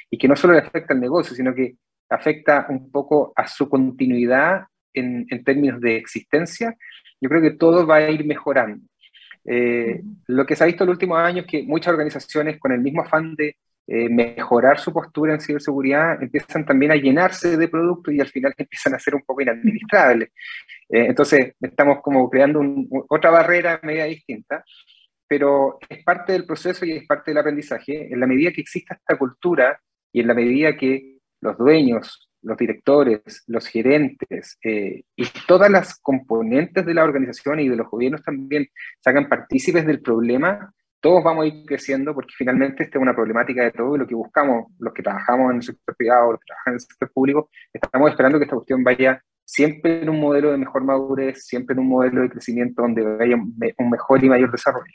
y 0.09 0.17
que 0.17 0.27
no 0.27 0.35
solo 0.35 0.53
le 0.53 0.59
afecta 0.59 0.93
al 0.93 0.99
negocio, 0.99 1.35
sino 1.35 1.55
que 1.55 1.75
afecta 2.09 2.67
un 2.69 2.91
poco 2.91 3.33
a 3.35 3.47
su 3.47 3.69
continuidad 3.69 4.65
en, 4.93 5.25
términos 5.43 5.79
de 5.81 5.97
existencia, 5.97 6.75
yo 7.19 7.29
creo 7.29 7.41
que 7.41 7.51
todo 7.51 7.87
va 7.87 7.97
a 7.97 8.09
ir 8.09 8.25
mejorando. 8.25 8.85
Eh, 9.45 10.01
lo 10.27 10.45
que 10.45 10.55
se 10.55 10.63
ha 10.63 10.67
visto 10.67 10.83
en 10.83 10.89
los 10.89 10.95
últimos 10.95 11.19
años 11.19 11.45
es 11.45 11.51
que 11.51 11.63
muchas 11.63 11.91
organizaciones, 11.91 12.59
con 12.59 12.71
el 12.71 12.79
mismo 12.79 13.01
afán 13.01 13.35
de 13.35 13.57
eh, 13.85 14.07
mejorar 14.09 14.79
su 14.79 14.93
postura 14.93 15.33
en 15.33 15.41
ciberseguridad, 15.41 16.21
empiezan 16.21 16.65
también 16.65 16.91
a 16.91 16.95
llenarse 16.95 17.57
de 17.57 17.67
productos 17.67 18.13
y 18.13 18.19
al 18.21 18.27
final 18.27 18.53
empiezan 18.57 18.93
a 18.95 18.99
ser 18.99 19.15
un 19.15 19.23
poco 19.23 19.41
inadministrables. 19.41 20.29
Eh, 20.93 21.07
entonces, 21.07 21.55
estamos 21.59 22.01
como 22.03 22.29
creando 22.29 22.61
otra 23.09 23.31
barrera 23.31 23.79
media 23.81 24.05
distinta, 24.05 24.63
pero 25.27 25.79
es 25.89 26.03
parte 26.03 26.33
del 26.33 26.45
proceso 26.45 26.85
y 26.85 26.91
es 26.91 27.07
parte 27.07 27.31
del 27.31 27.39
aprendizaje. 27.39 28.13
En 28.13 28.19
la 28.19 28.27
medida 28.27 28.51
que 28.51 28.61
exista 28.61 28.93
esta 28.93 29.17
cultura 29.17 29.81
y 30.11 30.19
en 30.21 30.27
la 30.27 30.35
medida 30.35 30.77
que 30.77 31.17
los 31.41 31.57
dueños, 31.57 32.29
los 32.43 32.55
directores, 32.57 33.43
los 33.47 33.65
gerentes 33.65 34.59
eh, 34.63 35.01
y 35.15 35.25
todas 35.47 35.71
las 35.71 35.99
componentes 35.99 36.85
de 36.85 36.93
la 36.93 37.03
organización 37.03 37.59
y 37.59 37.69
de 37.69 37.75
los 37.75 37.89
gobiernos 37.89 38.21
también 38.21 38.67
se 38.99 39.09
hagan 39.09 39.27
partícipes 39.27 39.87
del 39.87 39.99
problema, 39.99 40.71
todos 40.99 41.23
vamos 41.23 41.45
a 41.45 41.47
ir 41.47 41.65
creciendo 41.65 42.13
porque 42.13 42.35
finalmente 42.37 42.83
esta 42.83 42.99
es 42.99 43.01
una 43.01 43.15
problemática 43.15 43.63
de 43.63 43.71
todo 43.71 43.95
y 43.95 43.99
lo 43.99 44.05
que 44.05 44.13
buscamos, 44.13 44.71
los 44.77 44.93
que 44.93 45.01
trabajamos 45.01 45.49
en 45.49 45.57
el 45.57 45.63
sector 45.63 45.95
privado, 45.95 46.33
los 46.33 46.39
que 46.39 46.45
trabajan 46.45 46.71
en 46.71 46.75
el 46.75 46.81
sector 46.81 47.11
público, 47.11 47.49
estamos 47.73 48.11
esperando 48.11 48.37
que 48.37 48.43
esta 48.43 48.55
cuestión 48.55 48.83
vaya 48.83 49.19
siempre 49.45 50.01
en 50.01 50.09
un 50.09 50.19
modelo 50.19 50.51
de 50.51 50.57
mejor 50.57 50.83
madurez, 50.83 51.45
siempre 51.45 51.73
en 51.73 51.79
un 51.79 51.89
modelo 51.89 52.21
de 52.21 52.29
crecimiento 52.29 52.81
donde 52.81 53.01
haya 53.19 53.35
un 53.35 53.89
mejor 53.89 54.23
y 54.23 54.29
mayor 54.29 54.51
desarrollo. 54.51 54.93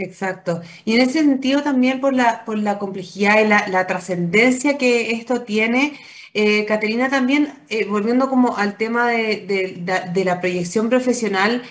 Exacto. 0.00 0.62
Y 0.84 0.94
en 0.94 1.00
ese 1.00 1.24
sentido 1.24 1.62
también 1.62 2.00
por 2.00 2.14
la, 2.14 2.44
por 2.44 2.56
la 2.56 2.78
complejidad 2.78 3.40
y 3.40 3.48
la, 3.48 3.86
trascendencia 3.88 4.78
que 4.78 5.10
esto 5.10 5.42
tiene, 5.42 5.94
eh, 6.34 6.64
Caterina, 6.66 7.08
también 7.08 7.52
eh, 7.68 7.84
volviendo 7.84 8.28
como 8.28 8.56
al 8.56 8.76
tema 8.76 9.08
de, 9.08 9.82
de 10.12 10.24
la 10.24 10.40
proyección 10.40 10.88
profesional, 10.88 11.64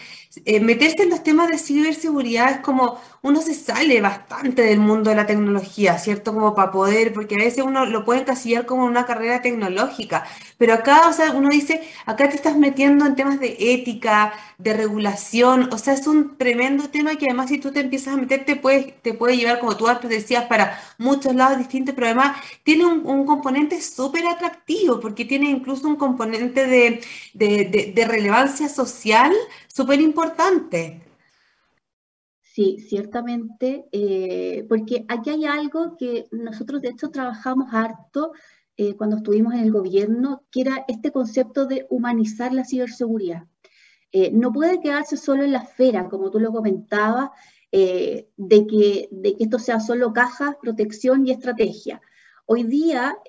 eh, 0.45 0.59
meterse 0.59 1.03
en 1.03 1.09
los 1.09 1.23
temas 1.23 1.49
de 1.49 1.57
ciberseguridad 1.57 2.51
es 2.51 2.57
como 2.59 2.99
uno 3.21 3.41
se 3.41 3.53
sale 3.53 3.99
bastante 4.01 4.61
del 4.61 4.79
mundo 4.79 5.09
de 5.09 5.15
la 5.15 5.25
tecnología, 5.25 5.97
¿cierto? 5.97 6.33
Como 6.33 6.55
para 6.55 6.71
poder, 6.71 7.13
porque 7.13 7.35
a 7.35 7.39
veces 7.39 7.63
uno 7.63 7.85
lo 7.85 8.05
puede 8.05 8.21
encasillar 8.21 8.65
como 8.65 8.85
una 8.85 9.05
carrera 9.05 9.41
tecnológica, 9.41 10.25
pero 10.57 10.73
acá, 10.73 11.07
o 11.09 11.13
sea, 11.13 11.31
uno 11.31 11.49
dice, 11.49 11.81
acá 12.05 12.29
te 12.29 12.35
estás 12.35 12.57
metiendo 12.57 13.05
en 13.05 13.15
temas 13.15 13.39
de 13.39 13.57
ética, 13.59 14.33
de 14.57 14.73
regulación, 14.73 15.69
o 15.73 15.77
sea, 15.77 15.93
es 15.93 16.07
un 16.07 16.37
tremendo 16.37 16.89
tema 16.89 17.15
que 17.15 17.25
además 17.25 17.49
si 17.49 17.57
tú 17.59 17.71
te 17.71 17.81
empiezas 17.81 18.13
a 18.13 18.17
meter 18.17 18.45
te 18.45 18.55
puede, 18.55 18.97
te 19.01 19.13
puede 19.13 19.37
llevar, 19.37 19.59
como 19.59 19.75
tú 19.75 19.87
antes 19.87 20.09
decías, 20.09 20.45
para 20.45 20.79
muchos 20.97 21.35
lados 21.35 21.57
distintos, 21.57 21.95
pero 21.95 22.07
además 22.07 22.37
tiene 22.63 22.85
un, 22.85 23.25
componente 23.25 23.81
súper 23.81 24.25
atractivo, 24.27 24.99
porque 24.99 25.25
tiene 25.25 25.49
incluso 25.49 25.87
un 25.87 25.95
componente 25.97 26.65
de, 26.65 27.01
de 27.33 28.05
relevancia 28.05 28.69
social 28.69 29.33
súper 29.77 30.01
importante. 30.01 30.26
Sí, 32.57 32.79
ciertamente, 32.79 33.85
eh, 33.91 34.65
porque 34.67 35.05
aquí 35.07 35.29
hay 35.29 35.45
algo 35.45 35.95
que 35.95 36.25
nosotros 36.31 36.81
de 36.81 36.89
hecho 36.89 37.11
trabajamos 37.11 37.71
harto 37.71 38.31
eh, 38.77 38.95
cuando 38.95 39.17
estuvimos 39.17 39.53
en 39.53 39.59
el 39.59 39.71
gobierno, 39.71 40.41
que 40.49 40.61
era 40.61 40.83
este 40.87 41.11
concepto 41.11 41.67
de 41.67 41.85
humanizar 41.91 42.53
la 42.53 42.65
ciberseguridad. 42.65 43.43
Eh, 44.11 44.31
no 44.33 44.51
puede 44.51 44.79
quedarse 44.79 45.17
solo 45.17 45.43
en 45.43 45.51
la 45.51 45.59
esfera, 45.59 46.09
como 46.09 46.31
tú 46.31 46.39
lo 46.39 46.51
comentabas, 46.51 47.29
de, 47.71 48.27
que, 48.67 49.07
de 49.11 49.35
que 49.35 49.43
esto 49.43 49.59
sea 49.59 49.79
solo 49.79 50.11
cajas, 50.11 50.55
protección 50.59 51.27
y 51.27 51.31
estrategia. 51.31 52.01
Hoy 52.47 52.63
día 52.63 53.19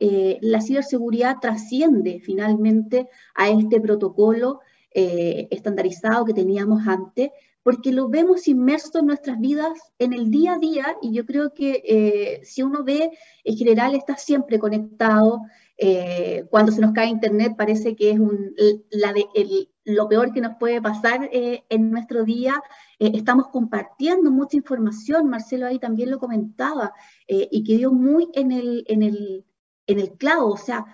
la 0.41 0.63
ciberseguridad 0.63 1.37
trasciende 1.39 2.21
finalmente 2.25 3.11
a 3.35 3.51
este 3.51 3.79
protocolo 3.79 4.61
estandarizado 4.93 6.25
que 6.25 6.35
teníamos 6.35 6.87
antes, 6.87 7.31
porque 7.69 7.93
lo 7.93 8.09
vemos 8.09 8.49
inmerso 8.49 8.99
en 8.99 9.07
nuestras 9.09 9.39
vidas 9.39 9.79
en 9.99 10.15
el 10.15 10.31
día 10.31 10.55
a 10.55 10.59
día 10.59 10.97
y 11.03 11.13
yo 11.13 11.27
creo 11.27 11.53
que 11.53 11.83
eh, 11.85 12.41
si 12.43 12.63
uno 12.63 12.83
ve, 12.83 13.11
en 13.45 13.57
general 13.59 13.95
está 13.95 14.17
siempre 14.17 14.59
conectado. 14.59 15.43
Eh, 15.77 16.47
cuando 16.51 16.73
se 16.73 16.81
nos 16.81 16.93
cae 16.93 17.09
internet 17.09 17.57
parece 17.59 17.95
que 17.95 18.13
es 18.13 18.19
la 18.91 19.15
lo 19.85 20.09
peor 20.09 20.33
que 20.33 20.41
nos 20.41 20.57
puede 20.57 20.81
pasar 20.81 21.29
eh, 21.31 21.63
en 21.69 21.91
nuestro 21.91 22.25
día. 22.25 22.55
estamos 22.99 23.49
compartiendo 23.49 24.31
mucha 24.31 24.57
información, 24.57 25.29
Marcelo 25.29 25.67
ahí 25.67 25.79
también 25.79 26.11
lo 26.11 26.19
comentaba, 26.19 26.95
y 27.27 27.65
que 27.65 27.77
dio 27.77 27.93
muy 27.93 28.29
en 28.33 28.51
el, 28.51 28.85
en, 28.89 29.03
el, 29.03 29.45
en 29.87 29.99
el 29.99 30.13
clavo. 30.13 30.53
O 30.53 30.57
sea, 30.57 30.87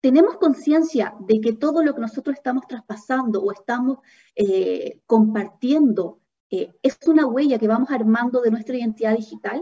tenemos 0.00 0.36
conciencia 0.36 1.14
de 1.20 1.40
que 1.40 1.52
todo 1.52 1.82
lo 1.82 1.94
que 1.94 2.00
nosotros 2.00 2.36
estamos 2.36 2.66
traspasando 2.66 3.42
o 3.42 3.52
estamos 3.52 3.98
eh, 4.36 5.00
compartiendo 5.06 6.20
eh, 6.50 6.72
es 6.82 6.98
una 7.06 7.26
huella 7.26 7.58
que 7.58 7.68
vamos 7.68 7.90
armando 7.90 8.40
de 8.40 8.50
nuestra 8.50 8.76
identidad 8.76 9.16
digital. 9.16 9.60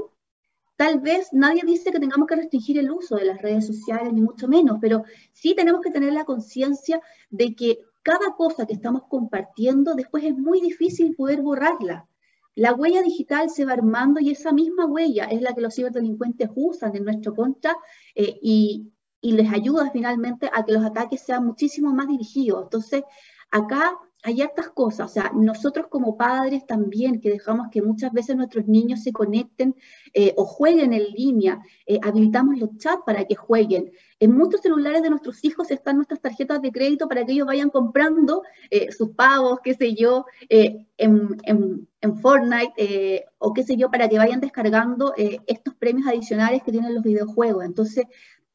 Tal 0.76 1.00
vez 1.00 1.28
nadie 1.32 1.62
dice 1.64 1.90
que 1.90 1.98
tengamos 1.98 2.28
que 2.28 2.36
restringir 2.36 2.78
el 2.78 2.90
uso 2.90 3.16
de 3.16 3.24
las 3.24 3.40
redes 3.40 3.66
sociales, 3.66 4.12
ni 4.12 4.20
mucho 4.20 4.46
menos, 4.46 4.78
pero 4.80 5.04
sí 5.32 5.54
tenemos 5.54 5.80
que 5.80 5.90
tener 5.90 6.12
la 6.12 6.26
conciencia 6.26 7.00
de 7.30 7.54
que 7.54 7.78
cada 8.02 8.34
cosa 8.36 8.66
que 8.66 8.74
estamos 8.74 9.02
compartiendo 9.08 9.94
después 9.94 10.22
es 10.24 10.36
muy 10.36 10.60
difícil 10.60 11.16
poder 11.16 11.40
borrarla. 11.40 12.06
La 12.54 12.72
huella 12.72 13.02
digital 13.02 13.50
se 13.50 13.64
va 13.64 13.72
armando 13.72 14.20
y 14.20 14.30
esa 14.30 14.52
misma 14.52 14.86
huella 14.86 15.24
es 15.24 15.42
la 15.42 15.54
que 15.54 15.60
los 15.60 15.74
ciberdelincuentes 15.74 16.50
usan 16.54 16.94
en 16.94 17.04
nuestro 17.04 17.34
contra 17.34 17.76
eh, 18.14 18.38
y, 18.40 18.92
y 19.26 19.32
les 19.32 19.52
ayuda 19.52 19.90
finalmente 19.90 20.48
a 20.52 20.64
que 20.64 20.70
los 20.70 20.84
ataques 20.84 21.20
sean 21.20 21.44
muchísimo 21.44 21.92
más 21.92 22.06
dirigidos. 22.06 22.62
Entonces, 22.62 23.02
acá 23.50 23.98
hay 24.22 24.40
hartas 24.40 24.70
cosas, 24.70 25.10
o 25.10 25.12
sea, 25.14 25.30
nosotros 25.34 25.86
como 25.88 26.16
padres 26.16 26.66
también, 26.66 27.20
que 27.20 27.30
dejamos 27.30 27.68
que 27.70 27.82
muchas 27.82 28.12
veces 28.12 28.34
nuestros 28.34 28.66
niños 28.66 29.02
se 29.02 29.12
conecten 29.12 29.74
eh, 30.14 30.32
o 30.36 30.44
jueguen 30.44 30.92
en 30.92 31.04
línea, 31.12 31.60
eh, 31.86 31.98
habilitamos 32.02 32.58
los 32.58 32.76
chats 32.78 33.02
para 33.04 33.24
que 33.24 33.34
jueguen. 33.36 33.92
En 34.18 34.32
muchos 34.32 34.62
celulares 34.62 35.02
de 35.02 35.10
nuestros 35.10 35.44
hijos 35.44 35.70
están 35.70 35.96
nuestras 35.96 36.20
tarjetas 36.20 36.62
de 36.62 36.72
crédito 36.72 37.06
para 37.08 37.24
que 37.24 37.32
ellos 37.32 37.46
vayan 37.46 37.70
comprando 37.70 38.42
eh, 38.70 38.90
sus 38.90 39.10
pagos, 39.10 39.60
qué 39.62 39.74
sé 39.74 39.94
yo, 39.94 40.24
eh, 40.48 40.86
en, 40.96 41.36
en, 41.44 41.86
Fortnite 42.22 43.26
o 43.38 43.52
qué 43.52 43.64
sé 43.64 43.76
yo, 43.76 43.90
para 43.90 44.08
que 44.08 44.16
vayan 44.16 44.40
descargando 44.40 45.12
estos 45.16 45.74
premios 45.74 46.06
adicionales 46.06 46.62
que 46.62 46.70
tienen 46.70 46.94
los 46.94 47.02
videojuegos. 47.02 47.64
Entonces, 47.64 48.04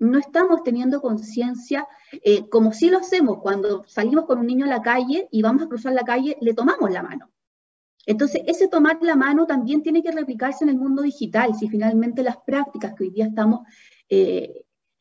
no 0.01 0.19
estamos 0.19 0.63
teniendo 0.63 1.01
conciencia, 1.01 1.87
como 2.49 2.73
si 2.73 2.89
lo 2.89 2.97
hacemos 2.97 3.37
cuando 3.41 3.83
salimos 3.87 4.25
con 4.25 4.39
un 4.39 4.47
niño 4.47 4.65
a 4.65 4.69
la 4.69 4.81
calle 4.81 5.27
y 5.31 5.41
vamos 5.41 5.63
a 5.63 5.67
cruzar 5.67 5.93
la 5.93 6.03
calle, 6.03 6.37
le 6.41 6.53
tomamos 6.53 6.91
la 6.91 7.01
mano. 7.01 7.29
Entonces, 8.05 8.41
ese 8.47 8.67
tomar 8.67 8.97
la 9.01 9.15
mano 9.15 9.45
también 9.45 9.83
tiene 9.83 10.03
que 10.03 10.11
replicarse 10.11 10.63
en 10.63 10.71
el 10.71 10.77
mundo 10.77 11.03
digital, 11.03 11.55
si 11.55 11.69
finalmente 11.69 12.23
las 12.23 12.37
prácticas 12.37 12.93
que 12.95 13.05
hoy 13.05 13.09
día 13.11 13.27
estamos 13.27 13.61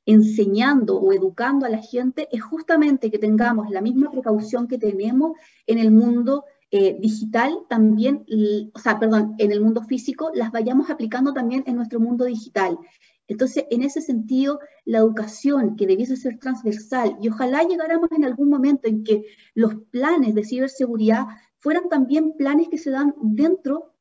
enseñando 0.06 0.98
o 0.98 1.12
educando 1.12 1.66
a 1.66 1.68
la 1.68 1.78
gente 1.78 2.28
es 2.32 2.42
justamente 2.42 3.10
que 3.10 3.18
tengamos 3.18 3.70
la 3.70 3.80
misma 3.80 4.10
precaución 4.10 4.66
que 4.66 4.78
tenemos 4.78 5.32
en 5.66 5.78
el 5.78 5.90
mundo 5.90 6.44
eh, 6.70 6.96
digital, 7.00 7.52
también, 7.68 8.24
o 8.72 8.78
sea, 8.78 8.98
perdón, 8.98 9.34
en 9.38 9.50
el 9.52 9.60
mundo 9.60 9.82
físico, 9.82 10.30
las 10.34 10.52
vayamos 10.52 10.88
aplicando 10.88 11.32
también 11.32 11.64
en 11.66 11.76
nuestro 11.76 12.00
mundo 12.00 12.24
digital. 12.24 12.78
Entonces, 13.30 13.64
en 13.70 13.84
ese 13.84 14.00
sentido, 14.00 14.58
la 14.84 14.98
educación 14.98 15.76
que 15.76 15.86
debiese 15.86 16.16
ser 16.16 16.40
transversal 16.40 17.16
y 17.22 17.28
ojalá 17.28 17.62
llegáramos 17.62 18.10
en 18.10 18.24
algún 18.24 18.50
momento 18.50 18.88
en 18.88 19.04
que 19.04 19.24
los 19.54 19.76
planes 19.92 20.34
de 20.34 20.44
ciberseguridad 20.44 21.26
fueran 21.58 21.88
también 21.88 22.32
planes 22.36 22.68
que 22.68 22.76
se 22.76 22.90
dan 22.90 23.14
dentro 23.22 23.94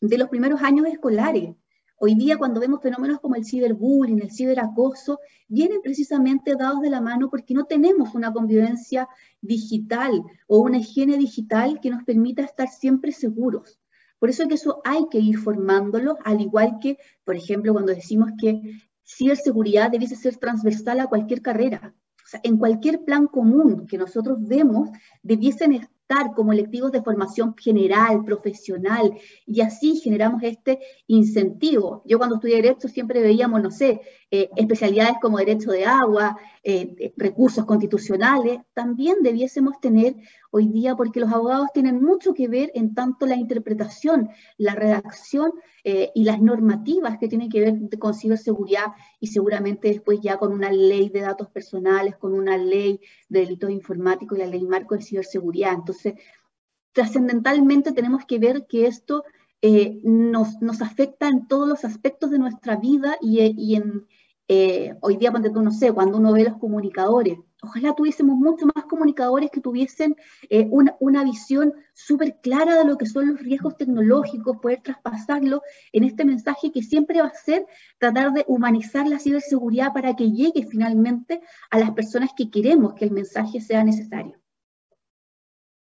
de 0.00 0.18
los 0.18 0.28
primeros 0.28 0.62
años 0.62 0.88
escolares. 0.88 1.54
Hoy 1.96 2.16
día 2.16 2.38
cuando 2.38 2.58
vemos 2.58 2.82
fenómenos 2.82 3.20
como 3.20 3.36
el 3.36 3.44
ciberbullying, 3.44 4.20
el 4.20 4.32
ciberacoso, 4.32 5.20
vienen 5.46 5.80
precisamente 5.80 6.56
dados 6.56 6.80
de 6.80 6.90
la 6.90 7.00
mano 7.00 7.30
porque 7.30 7.54
no 7.54 7.66
tenemos 7.66 8.16
una 8.16 8.32
convivencia 8.32 9.08
digital 9.40 10.24
o 10.48 10.58
una 10.58 10.78
higiene 10.78 11.18
digital 11.18 11.78
que 11.80 11.90
nos 11.90 12.02
permita 12.02 12.42
estar 12.42 12.66
siempre 12.66 13.12
seguros. 13.12 13.78
Por 14.22 14.30
eso 14.30 14.44
es 14.44 14.48
que 14.48 14.54
eso 14.54 14.80
hay 14.84 15.08
que 15.10 15.18
ir 15.18 15.36
formándolo, 15.36 16.16
al 16.22 16.40
igual 16.40 16.78
que, 16.80 16.96
por 17.24 17.34
ejemplo, 17.34 17.72
cuando 17.72 17.92
decimos 17.92 18.30
que 18.40 18.60
ciberseguridad 19.04 19.90
debiese 19.90 20.14
ser 20.14 20.36
transversal 20.36 21.00
a 21.00 21.08
cualquier 21.08 21.42
carrera. 21.42 21.92
O 22.24 22.28
sea, 22.28 22.38
en 22.44 22.56
cualquier 22.56 23.04
plan 23.04 23.26
común 23.26 23.84
que 23.88 23.98
nosotros 23.98 24.38
vemos, 24.40 24.90
debiesen 25.24 25.72
como 26.34 26.52
electivos 26.52 26.92
de 26.92 27.02
formación 27.02 27.54
general, 27.56 28.24
profesional, 28.24 29.12
y 29.46 29.60
así 29.60 29.96
generamos 29.96 30.42
este 30.42 30.78
incentivo. 31.06 32.02
Yo 32.06 32.18
cuando 32.18 32.36
estudié 32.36 32.56
Derecho 32.56 32.88
siempre 32.88 33.22
veíamos, 33.22 33.62
no 33.62 33.70
sé, 33.70 34.00
eh, 34.30 34.50
especialidades 34.56 35.16
como 35.20 35.38
Derecho 35.38 35.70
de 35.70 35.84
Agua, 35.84 36.36
eh, 36.62 37.12
recursos 37.16 37.64
constitucionales, 37.64 38.60
también 38.74 39.16
debiésemos 39.22 39.80
tener 39.80 40.16
hoy 40.54 40.68
día, 40.68 40.94
porque 40.94 41.18
los 41.18 41.32
abogados 41.32 41.68
tienen 41.72 42.02
mucho 42.02 42.34
que 42.34 42.46
ver 42.46 42.70
en 42.74 42.94
tanto 42.94 43.24
la 43.24 43.36
interpretación, 43.36 44.28
la 44.58 44.74
redacción 44.74 45.50
eh, 45.82 46.12
y 46.14 46.24
las 46.24 46.42
normativas 46.42 47.16
que 47.18 47.26
tienen 47.26 47.48
que 47.48 47.60
ver 47.60 47.98
con 47.98 48.14
ciberseguridad 48.14 48.92
y 49.18 49.28
seguramente 49.28 49.88
después 49.88 50.20
ya 50.20 50.36
con 50.36 50.52
una 50.52 50.70
ley 50.70 51.08
de 51.08 51.22
datos 51.22 51.48
personales, 51.48 52.16
con 52.16 52.34
una 52.34 52.58
ley 52.58 53.00
de 53.30 53.40
delitos 53.40 53.70
informáticos 53.70 54.36
y 54.36 54.42
la 54.42 54.46
ley 54.46 54.62
marco 54.66 54.94
de 54.94 55.00
ciberseguridad. 55.00 55.72
Entonces, 55.72 56.14
trascendentalmente 56.92 57.92
tenemos 57.92 58.26
que 58.26 58.38
ver 58.38 58.66
que 58.66 58.86
esto 58.86 59.24
eh, 59.62 60.00
nos, 60.04 60.60
nos, 60.60 60.82
afecta 60.82 61.28
en 61.28 61.48
todos 61.48 61.66
los 61.66 61.84
aspectos 61.86 62.30
de 62.30 62.38
nuestra 62.38 62.76
vida 62.76 63.16
y, 63.22 63.80
eh, 64.48 64.94
hoy 65.00 65.16
día, 65.16 65.30
cuando 65.30 65.62
no 65.62 65.70
sé, 65.70 65.92
cuando 65.92 66.18
uno 66.18 66.32
ve 66.34 66.44
los 66.44 66.58
comunicadores, 66.58 67.38
ojalá 67.62 67.94
tuviésemos 67.94 68.36
mucho 68.36 68.66
más 68.74 68.84
comunicadores 68.86 69.50
que 69.50 69.60
tuviesen 69.60 70.16
eh, 70.50 70.66
una, 70.70 70.96
una, 70.98 71.22
visión 71.22 71.72
súper 71.94 72.40
clara 72.42 72.76
de 72.76 72.84
lo 72.84 72.98
que 72.98 73.06
son 73.06 73.28
los 73.28 73.40
riesgos 73.40 73.76
tecnológicos, 73.76 74.58
poder 74.58 74.82
traspasarlo 74.82 75.62
en 75.92 76.04
este 76.04 76.24
mensaje 76.24 76.72
que 76.72 76.82
siempre 76.82 77.22
va 77.22 77.28
a 77.28 77.34
ser 77.34 77.64
tratar 77.98 78.32
de 78.32 78.44
humanizar 78.48 79.06
la 79.06 79.20
ciberseguridad 79.20 79.92
para 79.92 80.16
que 80.16 80.32
llegue 80.32 80.66
finalmente 80.68 81.40
a 81.70 81.78
las 81.78 81.92
personas 81.92 82.30
que 82.36 82.50
queremos 82.50 82.94
que 82.94 83.04
el 83.04 83.12
mensaje 83.12 83.60
sea 83.60 83.84
necesario. 83.84 84.41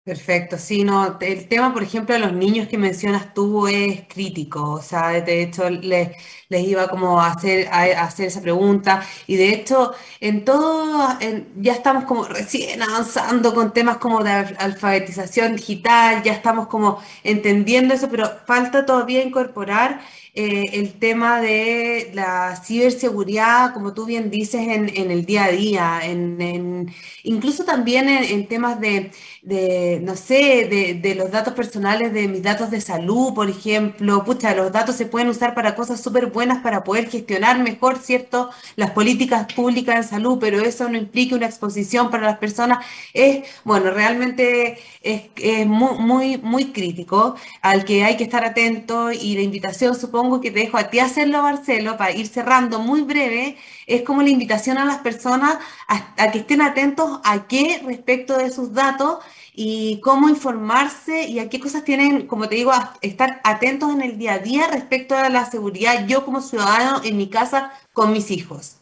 Perfecto, 0.05 0.59
sí, 0.59 0.83
no, 0.83 1.17
el 1.19 1.47
tema, 1.47 1.73
por 1.73 1.81
ejemplo, 1.81 2.13
de 2.13 2.19
los 2.19 2.31
niños 2.31 2.67
que 2.67 2.77
mencionas 2.77 3.33
tú 3.33 3.67
es 3.67 4.03
crítico, 4.07 4.73
o 4.73 4.81
sea, 4.81 5.09
de 5.19 5.41
hecho 5.41 5.67
les, 5.67 6.11
les 6.47 6.67
iba 6.67 6.87
como 6.87 7.19
a 7.19 7.31
hacer, 7.31 7.67
a, 7.69 8.03
hacer 8.03 8.27
esa 8.27 8.39
pregunta 8.39 9.03
y 9.25 9.35
de 9.35 9.49
hecho 9.49 9.93
en 10.19 10.45
todo, 10.45 11.07
ya 11.55 11.73
estamos 11.73 12.03
como 12.03 12.25
recién 12.25 12.83
avanzando 12.83 13.55
con 13.55 13.73
temas 13.73 13.97
como 13.97 14.23
de 14.23 14.29
alfabetización 14.29 15.55
digital, 15.55 16.21
ya 16.21 16.33
estamos 16.33 16.67
como 16.67 16.99
entendiendo 17.23 17.95
eso, 17.95 18.07
pero 18.07 18.29
falta 18.45 18.85
todavía 18.85 19.23
incorporar 19.23 20.01
eh, 20.37 20.65
el 20.73 20.99
tema 20.99 21.39
de 21.39 22.11
la 22.13 22.57
ciberseguridad, 22.57 23.73
como 23.73 23.93
tú 23.93 24.05
bien 24.05 24.29
dices, 24.29 24.67
en, 24.67 24.89
el 25.09 25.25
día 25.25 25.45
a 25.45 25.51
día, 25.51 25.99
en, 26.03 26.93
incluso 27.23 27.63
también 27.63 28.09
en, 28.09 28.45
temas 28.47 28.81
de, 28.81 29.11
no 29.45 30.15
sé, 30.15 30.97
de, 31.01 31.15
los 31.15 31.29
datos 31.29 31.53
personales, 31.53 32.11
de 32.13 32.27
mis 32.27 32.41
datos 32.41 32.71
de 32.71 32.81
salud, 32.81 33.33
por 33.33 33.49
ejemplo. 33.49 34.23
Pucha, 34.25 34.55
los 34.55 34.71
datos 34.71 34.95
se 34.95 35.05
pueden 35.05 35.29
usar 35.29 35.53
para 35.53 35.75
cosas 35.75 36.01
súper 36.01 36.27
buenas 36.27 36.63
para 36.63 36.83
poder 36.83 37.09
gestionar 37.09 37.59
mejor, 37.59 37.97
¿cierto?, 37.99 38.49
las 38.75 38.91
políticas 38.91 39.51
públicas 39.53 39.97
en 39.97 40.03
salud, 40.03 40.37
pero 40.39 40.59
eso 40.61 40.89
no 40.89 40.97
implica 40.97 41.35
una 41.35 41.45
exposición 41.45 42.09
para 42.09 42.25
las 42.25 42.39
personas. 42.39 42.83
Es, 43.13 43.45
bueno, 43.63 43.91
realmente 43.91 44.79
es, 45.01 45.23
es 45.35 45.67
muy, 45.67 45.97
muy, 45.99 46.37
muy 46.39 46.65
crítico 46.71 47.35
al 47.61 47.85
que 47.85 48.03
hay 48.03 48.17
que 48.17 48.23
estar 48.23 48.43
atento 48.43 49.11
y 49.11 49.35
la 49.35 49.41
invitación, 49.41 49.95
supongo, 49.95 50.41
que 50.41 50.51
te 50.51 50.61
dejo 50.61 50.77
a 50.77 50.89
ti 50.89 50.99
hacerlo, 50.99 51.43
Marcelo, 51.43 51.97
para 51.97 52.11
ir 52.11 52.27
cerrando 52.27 52.79
muy 52.79 53.01
breve, 53.01 53.57
es 53.87 54.01
como 54.01 54.21
la 54.21 54.29
invitación 54.29 54.77
a 54.77 54.85
las 54.85 54.97
personas 54.99 55.57
a, 55.87 56.31
que 56.31 56.39
estén 56.39 56.61
atentos 56.61 57.19
a 57.23 57.47
qué 57.47 57.81
respecto 57.85 58.37
de 58.37 58.49
sus 58.51 58.73
datos 58.73 59.19
y 59.55 59.99
cómo 60.01 60.29
informarse 60.29 61.23
y 61.27 61.39
a 61.39 61.49
qué 61.49 61.59
cosas 61.59 61.83
tienen, 61.83 62.27
como 62.27 62.49
te 62.49 62.55
digo, 62.55 62.71
estar 63.01 63.39
atentos 63.43 63.93
en 63.93 64.01
el 64.01 64.17
día 64.17 64.33
a 64.33 64.39
día 64.39 64.67
respecto 64.71 65.15
a 65.15 65.29
la 65.29 65.45
seguridad 65.45 66.05
yo 66.07 66.25
como 66.25 66.41
ciudadano 66.41 67.01
en 67.03 67.17
mi 67.17 67.29
casa 67.29 67.71
con 67.93 68.11
mis 68.11 68.31
hijos. 68.31 68.81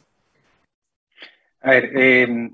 A 1.62 1.72
ver, 1.72 1.92
eh, 1.96 2.52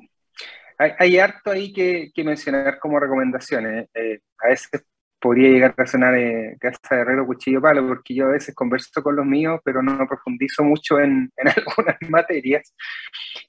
hay, 0.78 1.18
harto 1.18 1.52
ahí 1.52 1.74
que, 1.74 2.12
mencionar 2.24 2.80
como 2.80 3.00
recomendaciones. 3.00 3.88
Eh, 3.94 4.20
a 4.38 4.50
veces 4.50 4.86
podría 5.20 5.50
llegar 5.50 5.76
a 5.78 5.86
sonar 5.86 6.16
eh, 6.16 6.56
casa 6.60 6.80
de 6.92 7.02
herrero, 7.02 7.26
cuchillo 7.26 7.62
palo, 7.62 7.88
porque 7.88 8.16
yo 8.16 8.28
a 8.28 8.32
veces 8.32 8.56
converso 8.56 9.02
con 9.02 9.16
los 9.16 9.26
míos, 9.26 9.60
pero 9.64 9.82
no 9.82 10.08
profundizo 10.08 10.64
mucho 10.64 11.00
en, 11.00 11.32
en 11.36 11.48
algunas 11.56 11.98
materias. 12.10 12.74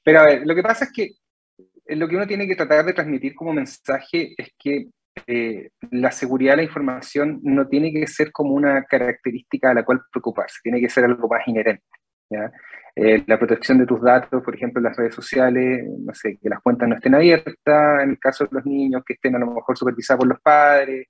Pero 0.03 0.21
a 0.21 0.25
ver, 0.25 0.43
lo 0.45 0.55
que 0.55 0.63
pasa 0.63 0.87
es 0.87 0.93
que 0.93 1.11
lo 1.97 2.09
que 2.09 2.17
uno 2.17 2.27
tiene 2.27 2.47
que 2.47 2.57
tratar 2.57 2.85
de 2.85 2.93
transmitir 2.93 3.35
como 3.35 3.53
mensaje 3.53 4.35
es 4.37 4.55
que 4.59 4.89
eh, 5.27 5.71
la 5.91 6.11
seguridad 6.11 6.53
de 6.53 6.59
la 6.59 6.63
información 6.65 7.41
no 7.43 7.67
tiene 7.69 7.93
que 7.93 8.07
ser 8.07 8.33
como 8.33 8.55
una 8.55 8.85
característica 8.85 9.71
a 9.71 9.75
la 9.75 9.85
cual 9.85 10.01
preocuparse, 10.11 10.61
tiene 10.63 10.81
que 10.81 10.89
ser 10.89 11.05
algo 11.05 11.29
más 11.29 11.47
inherente. 11.47 11.85
Eh, 12.97 13.23
la 13.27 13.39
protección 13.39 13.79
de 13.79 13.87
tus 13.87 14.01
datos, 14.03 14.43
por 14.43 14.55
ejemplo, 14.55 14.81
en 14.81 14.85
las 14.85 14.97
redes 14.97 15.15
sociales, 15.15 15.85
no 15.99 16.15
sé, 16.15 16.39
que 16.41 16.49
las 16.49 16.61
cuentas 16.61 16.89
no 16.89 16.97
estén 16.97 17.15
abiertas, 17.15 18.03
en 18.03 18.11
el 18.11 18.19
caso 18.19 18.45
de 18.45 18.51
los 18.53 18.67
niños, 18.67 19.03
que 19.05 19.15
estén 19.15 19.35
a 19.37 19.39
lo 19.39 19.47
mejor 19.47 19.77
supervisados 19.77 20.21
por 20.21 20.29
los 20.29 20.41
padres, 20.41 21.09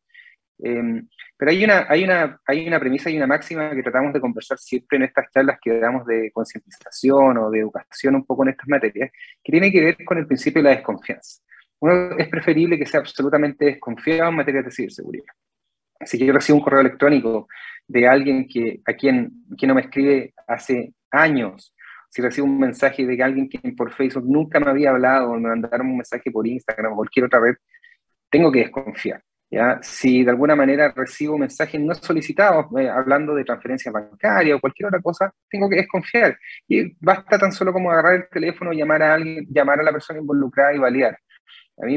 Em, 0.63 1.09
pero 1.37 1.51
hay 1.51 1.65
una, 1.65 1.87
hay, 1.89 2.05
una, 2.05 2.41
hay 2.47 2.67
una 2.67 2.79
premisa 2.79 3.11
y 3.11 3.17
una 3.17 3.27
máxima 3.27 3.71
que 3.71 3.83
tratamos 3.83 4.13
de 4.13 4.21
conversar 4.21 4.59
siempre 4.59 4.97
en 4.97 5.05
estas 5.05 5.31
charlas 5.31 5.59
que 5.63 5.79
damos 5.79 6.07
de 6.07 6.31
concientización 6.33 7.39
o 7.39 7.51
de 7.51 7.61
educación 7.61 8.15
un 8.17 8.27
poco 8.27 8.45
en 8.45 8.51
estas 8.51 8.69
materias, 8.69 9.11
que 9.43 9.53
tiene 9.53 9.73
que 9.73 9.81
ver 9.81 10.05
con 10.05 10.19
el 10.19 10.27
principio 10.27 10.63
de 10.63 10.69
la 10.69 10.77
desconfianza. 10.77 11.43
Uno 11.81 12.19
es 12.19 12.29
preferible 12.29 12.79
que 12.79 12.87
sea 12.87 13.01
absolutamente 13.01 13.65
desconfiado 13.65 14.29
en 14.29 14.37
materia 14.37 14.63
de 14.63 14.71
ciberseguridad. 14.71 15.33
Si 16.05 16.19
yo 16.19 16.33
recibo 16.33 16.59
un 16.59 16.65
correo 16.65 16.81
electrónico 16.81 17.49
de 17.87 18.07
alguien 18.07 18.47
que, 18.47 18.81
a 18.87 18.93
quien, 18.93 19.33
quien 19.57 19.69
no 19.69 19.75
me 19.75 19.83
escribe 19.83 20.35
hace 20.47 20.93
años, 21.11 21.75
si 22.11 22.21
recibo 22.21 22.47
un 22.47 22.59
mensaje 22.59 23.07
de 23.07 23.23
alguien 23.23 23.49
que 23.49 23.59
por 23.73 23.93
Facebook 23.93 24.25
nunca 24.27 24.61
me 24.61 24.71
había 24.71 24.91
hablado, 24.91 25.31
o 25.31 25.35
me 25.39 25.49
mandaron 25.49 25.87
un 25.87 25.97
mensaje 25.97 26.31
por 26.31 26.47
Instagram 26.47 26.93
o 26.93 26.97
cualquier 26.97 27.27
otra 27.27 27.41
red, 27.41 27.55
tengo 28.29 28.53
que 28.53 28.61
desconfiar. 28.61 29.23
¿Ya? 29.51 29.79
Si 29.83 30.25
de 30.25 30.31
alguna 30.31 30.55
manera 30.57 30.93
recibo 30.95 31.37
mensajes 31.39 31.81
no 31.81 31.95
solicitados, 31.95 32.67
eh, 32.79 32.89
hablando 32.89 33.35
de 33.35 33.45
transferencia 33.45 33.91
bancaria 33.93 34.57
o 34.57 34.61
cualquier 34.61 34.89
otra 34.89 35.01
cosa, 35.01 35.33
tengo 35.49 35.69
que 35.69 35.77
desconfiar. 35.77 36.39
Y 36.69 36.95
basta 37.05 37.39
tan 37.39 37.53
solo 37.53 37.73
como 37.73 37.91
agarrar 37.91 38.15
el 38.15 38.29
teléfono, 38.29 38.73
llamar 38.73 39.03
a 39.03 39.15
alguien, 39.15 39.47
llamar 39.51 39.81
a 39.81 39.83
la 39.83 39.93
persona 39.93 40.21
involucrada 40.21 40.75
y 40.75 40.79
validar. 40.79 41.19
A 41.83 41.87
mí 41.87 41.97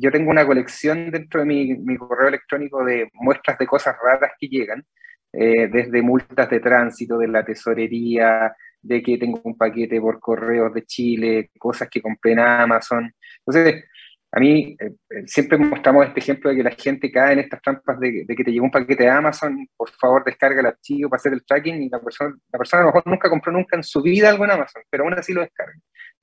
yo 0.00 0.10
tengo 0.10 0.30
una 0.30 0.44
colección 0.46 1.10
dentro 1.10 1.40
de 1.40 1.46
mi, 1.46 1.74
mi, 1.74 1.96
correo 1.96 2.28
electrónico 2.28 2.84
de 2.84 3.08
muestras 3.14 3.58
de 3.58 3.66
cosas 3.66 3.96
raras 4.02 4.32
que 4.38 4.48
llegan, 4.48 4.84
eh, 5.32 5.68
desde 5.68 6.02
multas 6.02 6.50
de 6.50 6.58
tránsito, 6.58 7.16
de 7.16 7.28
la 7.28 7.44
tesorería, 7.44 8.52
de 8.82 9.02
que 9.02 9.18
tengo 9.18 9.40
un 9.44 9.56
paquete 9.56 10.00
por 10.00 10.18
correos 10.18 10.72
de 10.74 10.84
Chile, 10.84 11.50
cosas 11.58 11.88
que 11.88 12.02
compré 12.02 12.32
en 12.32 12.40
Amazon. 12.40 13.12
Entonces, 13.46 13.84
a 14.32 14.38
mí 14.38 14.76
eh, 14.78 14.92
eh, 15.10 15.22
siempre 15.26 15.58
mostramos 15.58 16.06
este 16.06 16.20
ejemplo 16.20 16.50
de 16.50 16.56
que 16.56 16.62
la 16.62 16.70
gente 16.70 17.10
cae 17.10 17.32
en 17.32 17.40
estas 17.40 17.60
trampas 17.60 17.98
de, 17.98 18.24
que 18.26 18.44
te 18.44 18.52
llegó 18.52 18.64
un 18.64 18.70
paquete 18.70 19.04
de 19.04 19.10
Amazon, 19.10 19.66
por 19.76 19.90
favor 19.90 20.24
descarga 20.24 20.60
el 20.60 20.66
archivo 20.66 21.10
para 21.10 21.18
hacer 21.18 21.32
el 21.32 21.44
tracking 21.44 21.82
y 21.82 21.88
la 21.88 22.00
persona, 22.00 22.36
la 22.52 22.58
persona 22.58 22.82
a 22.82 22.86
lo 22.86 22.92
mejor 22.92 23.06
nunca 23.06 23.28
compró 23.28 23.52
nunca 23.52 23.76
en 23.76 23.82
su 23.82 24.00
vida 24.02 24.28
algo 24.28 24.44
en 24.44 24.52
Amazon, 24.52 24.82
pero 24.88 25.04
aún 25.04 25.14
así 25.14 25.32
lo 25.32 25.40
descarga, 25.40 25.74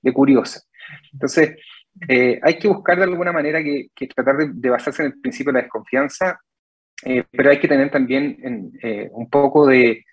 de 0.02 0.14
curiosa. 0.14 0.62
Entonces, 1.12 1.58
eh, 2.08 2.40
hay 2.42 2.58
que 2.58 2.70
buscar 2.70 2.98
de 2.98 3.04
alguna 3.04 3.34
manera 3.34 3.62
que, 3.62 3.90
tratar 4.16 4.38
de, 4.38 4.70
basarse 4.70 5.04
en 5.04 5.08
el 5.08 5.20
principio 5.20 5.52
de 5.52 5.60
la 5.60 5.64
desconfianza, 5.64 6.40
pero 7.32 7.50
hay 7.52 7.60
que 7.60 7.68
tener 7.68 7.92
también 7.92 8.38
un 9.12 9.30
poco 9.30 9.68
de, 9.68 10.04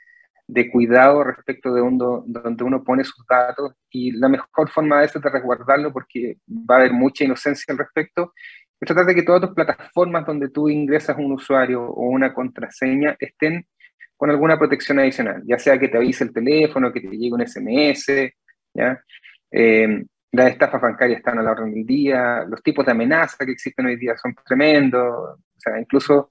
de 0.47 0.71
cuidado 0.71 1.25
respecto 1.25 1.73
de 1.73 1.81
donde 1.81 2.65
uno 2.65 2.85
pone 2.85 3.03
sus 3.05 3.25
datos 3.27 3.73
y 3.91 4.13
la 4.13 4.29
mejor 4.29 4.71
forma 4.71 5.01
de 5.01 5.07
eso 5.07 5.19
es 5.19 5.25
de 5.25 5.31
resguardarlo 5.31 5.93
porque 5.93 6.39
va 6.49 6.77
a 6.77 6.79
haber 6.81 6.93
mucha 6.93 7.25
inocencia 7.25 7.73
al 7.73 7.79
respecto. 7.79 8.33
Es 8.81 8.87
tratar 8.87 9.07
de 9.07 9.15
que 9.15 9.23
todas 9.23 9.41
tus 9.41 9.55
plataformas 9.55 10.27
donde 10.27 10.51
tú 10.51 10.69
ingresas 10.69 11.17
un 11.17 11.33
usuario 11.33 11.83
o 11.83 12.09
una 12.09 12.35
contraseña 12.35 13.17
estén 13.19 13.67
con 14.17 14.31
alguna 14.31 14.59
protección 14.59 14.99
adicional, 14.99 15.43
ya 15.45 15.59
sea 15.59 15.79
que 15.79 15.89
te 15.89 15.97
avise 15.97 16.25
el 16.25 16.33
teléfono, 16.33 16.93
que 16.93 17.01
te 17.01 17.09
llegue 17.09 17.33
un 17.33 17.47
SMS, 17.47 18.33
¿ya? 18.75 19.03
Eh, 19.51 20.05
las 20.33 20.51
estafas 20.51 20.81
bancarias 20.81 21.19
están 21.19 21.39
a 21.39 21.43
la 21.43 21.53
orden 21.53 21.73
del 21.73 21.87
día, 21.87 22.45
los 22.49 22.63
tipos 22.63 22.85
de 22.85 22.93
amenaza 22.93 23.45
que 23.45 23.53
existen 23.53 23.87
hoy 23.87 23.97
día 23.97 24.17
son 24.17 24.35
tremendos, 24.45 25.39
o 25.39 25.59
sea, 25.59 25.81
incluso 25.81 26.31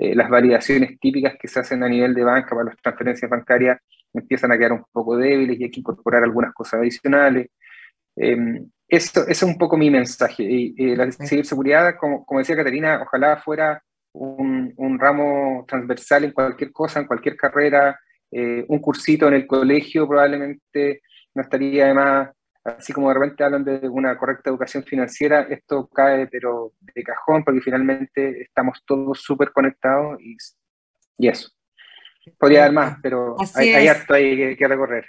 eh, 0.00 0.14
las 0.14 0.28
validaciones 0.30 0.98
típicas 1.00 1.34
que 1.40 1.48
se 1.48 1.60
hacen 1.60 1.82
a 1.82 1.88
nivel 1.88 2.14
de 2.14 2.24
banca 2.24 2.50
para 2.50 2.64
las 2.64 2.76
transferencias 2.76 3.30
bancarias 3.30 3.80
empiezan 4.12 4.52
a 4.52 4.58
quedar 4.58 4.72
un 4.72 4.84
poco 4.92 5.16
débiles 5.16 5.58
y 5.58 5.64
hay 5.64 5.70
que 5.70 5.80
incorporar 5.80 6.22
algunas 6.22 6.54
cosas 6.54 6.80
adicionales. 6.80 7.48
Em, 8.16 8.70
eso, 8.88 9.26
es 9.26 9.42
un 9.42 9.58
poco 9.58 9.76
mi 9.76 9.90
mensaje. 9.90 10.44
Y, 10.44 10.96
la 10.96 11.10
ciberseguridad, 11.12 11.96
como, 11.96 12.24
como, 12.24 12.40
decía 12.40 12.56
Caterina, 12.56 13.02
ojalá 13.02 13.36
fuera 13.38 13.82
un, 14.12 14.72
un, 14.76 14.98
ramo 14.98 15.64
transversal 15.68 16.24
en 16.24 16.32
cualquier 16.32 16.72
cosa, 16.72 17.00
en 17.00 17.06
cualquier 17.06 17.36
carrera, 17.36 17.98
eh, 18.30 18.64
un 18.68 18.78
cursito 18.80 19.28
en 19.28 19.34
el 19.34 19.46
colegio 19.46 20.06
probablemente 20.06 21.00
no 21.34 21.42
estaría 21.42 21.86
de 21.86 21.94
más 21.94 22.30
así 22.64 22.92
como 22.92 23.08
de 23.08 23.14
repente 23.14 23.44
hablan 23.44 23.64
de 23.64 23.88
una 23.88 24.16
correcta 24.18 24.50
educación 24.50 24.84
financiera, 24.84 25.42
esto 25.42 25.88
cae 25.88 26.26
pero 26.26 26.72
de 26.80 27.02
cajón 27.02 27.44
porque 27.44 27.60
finalmente 27.60 28.42
estamos 28.42 28.82
todos 28.86 29.20
súper 29.20 29.52
conectados 29.52 30.20
y, 30.20 30.36
y, 31.18 31.28
eso. 31.28 31.50
Podría 32.38 32.64
haber 32.64 32.74
más, 32.74 32.98
pero 33.02 33.36
hay, 33.54 33.70
hay, 33.70 33.88
harto 33.88 34.14
ahí 34.14 34.56
que, 34.56 34.68
recorrer. 34.68 35.06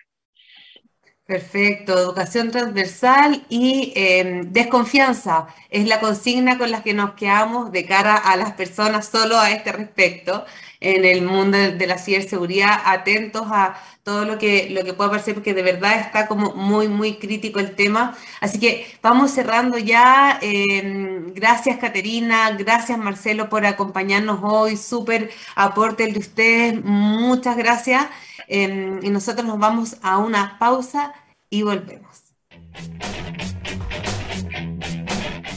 Perfecto, 1.26 1.94
educación 1.94 2.50
transversal 2.50 3.46
y 3.50 3.94
em, 3.96 4.52
desconfianza 4.52 5.48
es 5.70 5.88
la 5.88 6.00
consigna 6.00 6.58
con 6.58 6.72
la 6.72 6.82
que 6.82 6.94
nos 6.94 7.14
quedamos 7.14 7.72
de 7.72 7.86
cara 7.86 8.16
a 8.16 8.36
las 8.36 8.54
personas 8.54 9.08
solo 9.08 9.38
a 9.38 9.52
este 9.52 9.72
respecto 9.72 10.46
en 10.82 11.06
el 11.06 11.22
mundo 11.22 11.58
de 11.58 11.88
la 11.88 11.98
ciberseguridad, 11.98 12.82
atentos 12.86 13.44
a 13.52 13.82
todo 14.04 14.26
lo 14.26 14.38
que, 14.38 14.70
lo 14.70 14.84
que 14.84 14.94
pueda 14.94 15.12
parecer, 15.12 15.34
porque 15.34 15.54
de 15.54 15.62
verdad 15.62 16.00
está 16.00 16.28
como 16.28 16.54
muy, 16.54 16.88
muy 16.88 17.16
crítico 17.16 17.60
el 17.60 17.76
tema. 17.76 18.18
Así 18.40 18.60
que 18.60 18.88
vamos 19.02 19.32
cerrando 19.32 19.78
ya. 19.78 20.40
Em, 20.42 21.34
gracias, 21.34 21.78
Caterina. 21.78 22.52
Gracias, 22.52 22.98
Marcelo, 22.98 23.50
por 23.50 23.66
acompañarnos 23.66 24.40
hoy. 24.42 24.78
Súper 24.78 25.30
aporte 25.56 26.06
el 26.06 26.14
de 26.14 26.20
ustedes. 26.20 26.84
Muchas 26.84 27.58
gracias. 27.58 28.08
Em, 28.48 29.00
y 29.04 29.10
nosotros 29.10 29.46
nos 29.46 29.60
vamos 29.60 29.98
a 30.02 30.18
una 30.18 30.58
pausa 30.58 31.14
y 31.50 31.62
volvemos. 31.64 32.34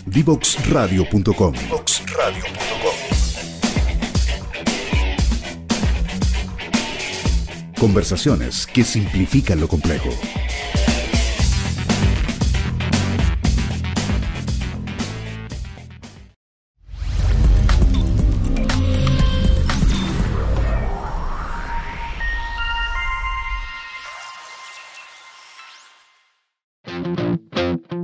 Divoxradio.com 0.07 1.55
Conversaciones 7.83 8.69
que 8.69 8.85
simplifican 8.85 9.59
lo 9.59 9.67
complejo. 9.67 10.09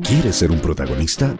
¿Quieres 0.02 0.34
ser 0.34 0.50
un 0.50 0.58
protagonista? 0.58 1.36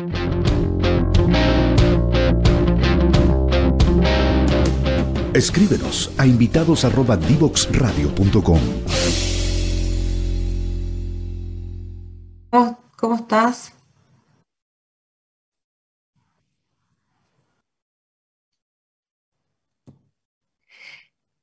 Escríbenos 5.39 6.11
a 6.19 6.27
invitados@divoxradio.com. 6.27 8.61
¿Cómo, 12.51 12.79
¿Cómo 12.97 13.15
estás? 13.15 13.73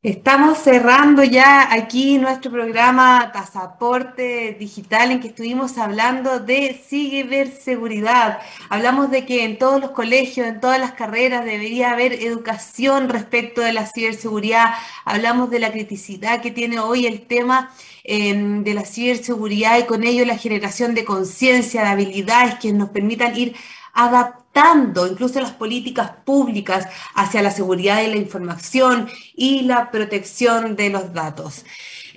Estamos 0.06 0.60
cerrando 0.60 1.24
ya 1.24 1.74
aquí 1.74 2.20
nuestro 2.20 2.52
programa 2.52 3.32
Pasaporte 3.34 4.56
Digital 4.60 5.10
en 5.10 5.20
que 5.20 5.30
estuvimos 5.30 5.80
hablando 5.80 6.40
de 6.40 6.80
ciberseguridad. 6.88 8.38
Hablamos 8.70 9.10
de 9.10 9.26
que 9.26 9.44
en 9.44 9.58
todos 9.58 9.82
los 9.82 9.90
colegios, 9.90 10.46
en 10.46 10.60
todas 10.60 10.80
las 10.80 10.92
carreras 10.92 11.44
debería 11.44 11.90
haber 11.90 12.14
educación 12.14 13.10
respecto 13.10 13.62
de 13.62 13.74
la 13.74 13.88
ciberseguridad. 13.88 14.76
Hablamos 15.06 15.50
de 15.50 15.58
la 15.58 15.72
criticidad 15.72 16.40
que 16.40 16.52
tiene 16.52 16.78
hoy 16.78 17.08
el 17.08 17.22
tema 17.22 17.74
em, 18.04 18.64
de 18.64 18.76
la 18.76 18.86
ciberseguridad 18.86 19.80
y 19.80 19.86
con 19.86 20.04
ello 20.04 20.24
la 20.24 20.38
generación 20.38 20.94
de 20.94 21.04
conciencia, 21.04 21.82
de 21.82 21.88
habilidades 21.88 22.60
que 22.60 22.72
nos 22.74 22.90
permitan 22.90 23.36
ir 23.36 23.56
adaptando 23.96 25.08
incluso 25.08 25.42
las 25.42 25.52
políticas 25.52 26.12
públicas 26.24 26.88
hacia 27.16 27.42
la 27.42 27.52
seguridad 27.52 27.98
de 27.98 28.10
la 28.10 28.18
información 28.18 29.10
y 29.36 29.64
la 29.64 29.90
protección 29.92 30.76
de 30.76 30.90
los 30.92 31.14
datos. 31.14 31.66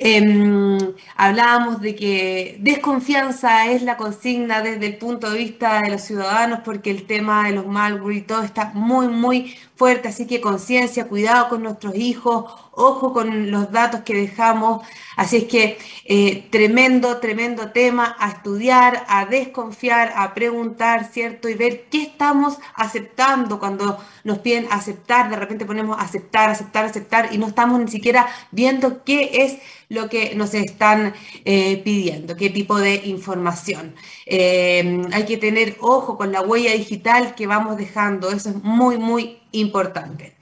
Em, 0.01 0.79
hablábamos 1.17 1.81
de 1.81 1.97
que 1.97 2.57
desconfianza 2.61 3.67
es 3.73 3.83
la 3.83 3.97
consigna 3.97 4.63
desde 4.63 4.87
el 4.87 4.97
punto 4.97 5.29
de 5.31 5.39
vista 5.39 5.83
de 5.83 5.91
los 5.91 6.03
ciudadanos 6.03 6.61
porque 6.65 6.91
el 6.93 7.05
tema 7.07 7.49
de 7.49 7.57
los 7.57 7.67
malware 7.67 8.17
y 8.17 8.21
todo 8.23 8.43
está 8.43 8.71
muy, 8.75 9.09
muy 9.09 9.57
fuerte, 9.75 10.09
así 10.09 10.27
que 10.27 10.41
conciencia, 10.41 11.09
cuidado 11.09 11.49
con 11.49 11.65
nuestros 11.65 11.97
hijos, 11.97 12.45
ojo 12.79 13.13
con 13.13 13.51
los 13.51 13.71
datos 13.73 14.03
que 14.03 14.15
dejamos, 14.15 14.87
así 15.17 15.39
es 15.39 15.45
que 15.45 15.79
eh, 16.05 16.49
tremendo, 16.51 17.19
tremendo 17.19 17.71
tema 17.73 18.17
a 18.19 18.29
estudiar, 18.31 19.05
a 19.09 19.27
desconfiar, 19.27 20.13
a 20.17 20.33
preguntar, 20.33 21.11
¿cierto? 21.13 21.49
Y 21.49 21.55
ver 21.55 21.87
qué 21.91 22.03
estamos 22.03 22.59
aceptando 22.75 23.59
cuando 23.59 23.99
nos 24.25 24.39
piden 24.39 24.69
aceptar, 24.71 25.29
de 25.29 25.37
repente 25.37 25.67
ponemos 25.67 25.97
aceptar, 25.99 26.51
aceptar, 26.51 26.85
aceptar 26.85 27.33
y 27.33 27.39
no 27.39 27.49
estamos 27.49 27.81
ni 27.81 27.89
siquiera 27.89 28.27
viendo 28.53 29.05
qué 29.05 29.45
es 29.45 29.59
lo 29.89 30.09
que 30.09 30.35
nos 30.35 30.55
están 30.55 31.15
eh, 31.45 31.79
pidiendo, 31.85 32.37
qué 32.37 32.51
tipo 32.51 32.79
de 32.79 32.97
información. 33.07 33.95
Eh, 34.27 35.03
hay 35.13 35.25
que 35.25 35.37
tener 35.37 35.77
ojo 35.81 36.17
con 36.17 36.31
la 36.33 36.43
huella 36.43 36.73
digital 36.73 37.35
que 37.35 37.47
vamos 37.47 37.77
dejando, 37.77 38.31
eso 38.31 38.51
es 38.51 38.63
muy, 38.63 38.99
muy 38.99 39.39
importante. 39.53 40.38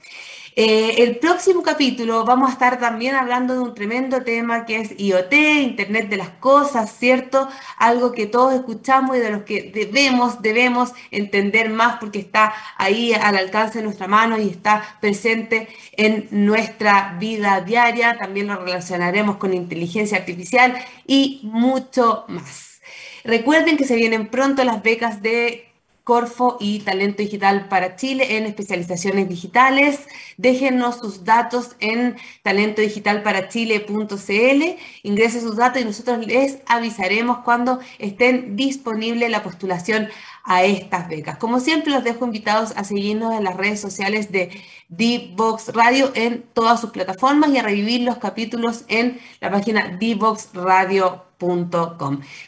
Eh, 0.59 1.03
el 1.03 1.17
próximo 1.17 1.61
capítulo 1.61 2.25
vamos 2.25 2.49
a 2.49 2.53
estar 2.53 2.79
también 2.79 3.13
hablando 3.13 3.53
de 3.53 3.59
un 3.59 3.75
tremendo 3.75 4.23
tema 4.23 4.65
que 4.65 4.77
es 4.77 4.95
IoT, 4.97 5.31
Internet 5.31 6.09
de 6.09 6.17
las 6.17 6.29
Cosas, 6.29 6.97
¿cierto? 6.97 7.47
Algo 7.77 8.11
que 8.11 8.25
todos 8.25 8.55
escuchamos 8.55 9.15
y 9.15 9.19
de 9.19 9.29
los 9.29 9.43
que 9.43 9.69
debemos, 9.71 10.41
debemos 10.41 10.93
entender 11.11 11.69
más 11.69 11.97
porque 11.99 12.17
está 12.17 12.55
ahí 12.75 13.13
al 13.13 13.37
alcance 13.37 13.77
de 13.77 13.83
nuestra 13.83 14.07
mano 14.07 14.39
y 14.39 14.49
está 14.49 14.97
presente 14.99 15.67
en 15.91 16.27
nuestra 16.31 17.15
vida 17.19 17.61
diaria. 17.61 18.17
También 18.17 18.47
lo 18.47 18.55
relacionaremos 18.55 19.37
con 19.37 19.53
inteligencia 19.53 20.17
artificial 20.17 20.73
y 21.05 21.39
mucho 21.43 22.25
más. 22.29 22.81
Recuerden 23.23 23.77
que 23.77 23.85
se 23.85 23.95
vienen 23.95 24.27
pronto 24.27 24.63
las 24.63 24.81
becas 24.81 25.21
de 25.21 25.66
Corfo 26.07 26.55
y 26.61 26.79
Talento 26.79 27.21
Digital 27.21 27.67
para 27.67 27.97
Chile 27.97 28.37
en 28.37 28.45
especializaciones 28.45 29.27
digitales. 29.27 30.07
Déjenos 30.37 30.99
sus 30.99 31.25
datos 31.25 31.75
en 31.81 32.15
talentodigitalparachile.cl, 32.43 34.63
ingrese 35.03 35.41
sus 35.41 35.57
datos 35.57 35.81
y 35.81 35.85
nosotros 35.85 36.25
les 36.25 36.59
avisaremos 36.65 37.39
cuando 37.39 37.81
estén 37.99 38.55
disponible 38.55 39.27
la 39.27 39.43
postulación 39.43 40.07
a 40.45 40.63
estas 40.63 41.09
becas. 41.09 41.39
Como 41.39 41.59
siempre, 41.59 41.91
los 41.91 42.05
dejo 42.05 42.23
invitados 42.23 42.71
a 42.77 42.85
seguirnos 42.85 43.35
en 43.35 43.43
las 43.43 43.57
redes 43.57 43.81
sociales 43.81 44.31
de 44.31 44.51
D-Box 44.87 45.73
Radio 45.73 46.13
en 46.15 46.45
todas 46.53 46.79
sus 46.79 46.91
plataformas 46.91 47.49
y 47.49 47.57
a 47.57 47.63
revivir 47.63 48.03
los 48.03 48.19
capítulos 48.19 48.85
en 48.87 49.19
la 49.41 49.51
página 49.51 49.97
dboxradio.com. 49.99 51.26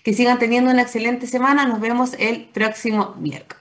Que 0.03 0.13
sigan 0.13 0.39
teniendo 0.39 0.71
una 0.71 0.81
excelente 0.81 1.27
semana. 1.27 1.65
Nos 1.65 1.79
vemos 1.79 2.15
el 2.19 2.45
próximo 2.45 3.15
miércoles. 3.19 3.59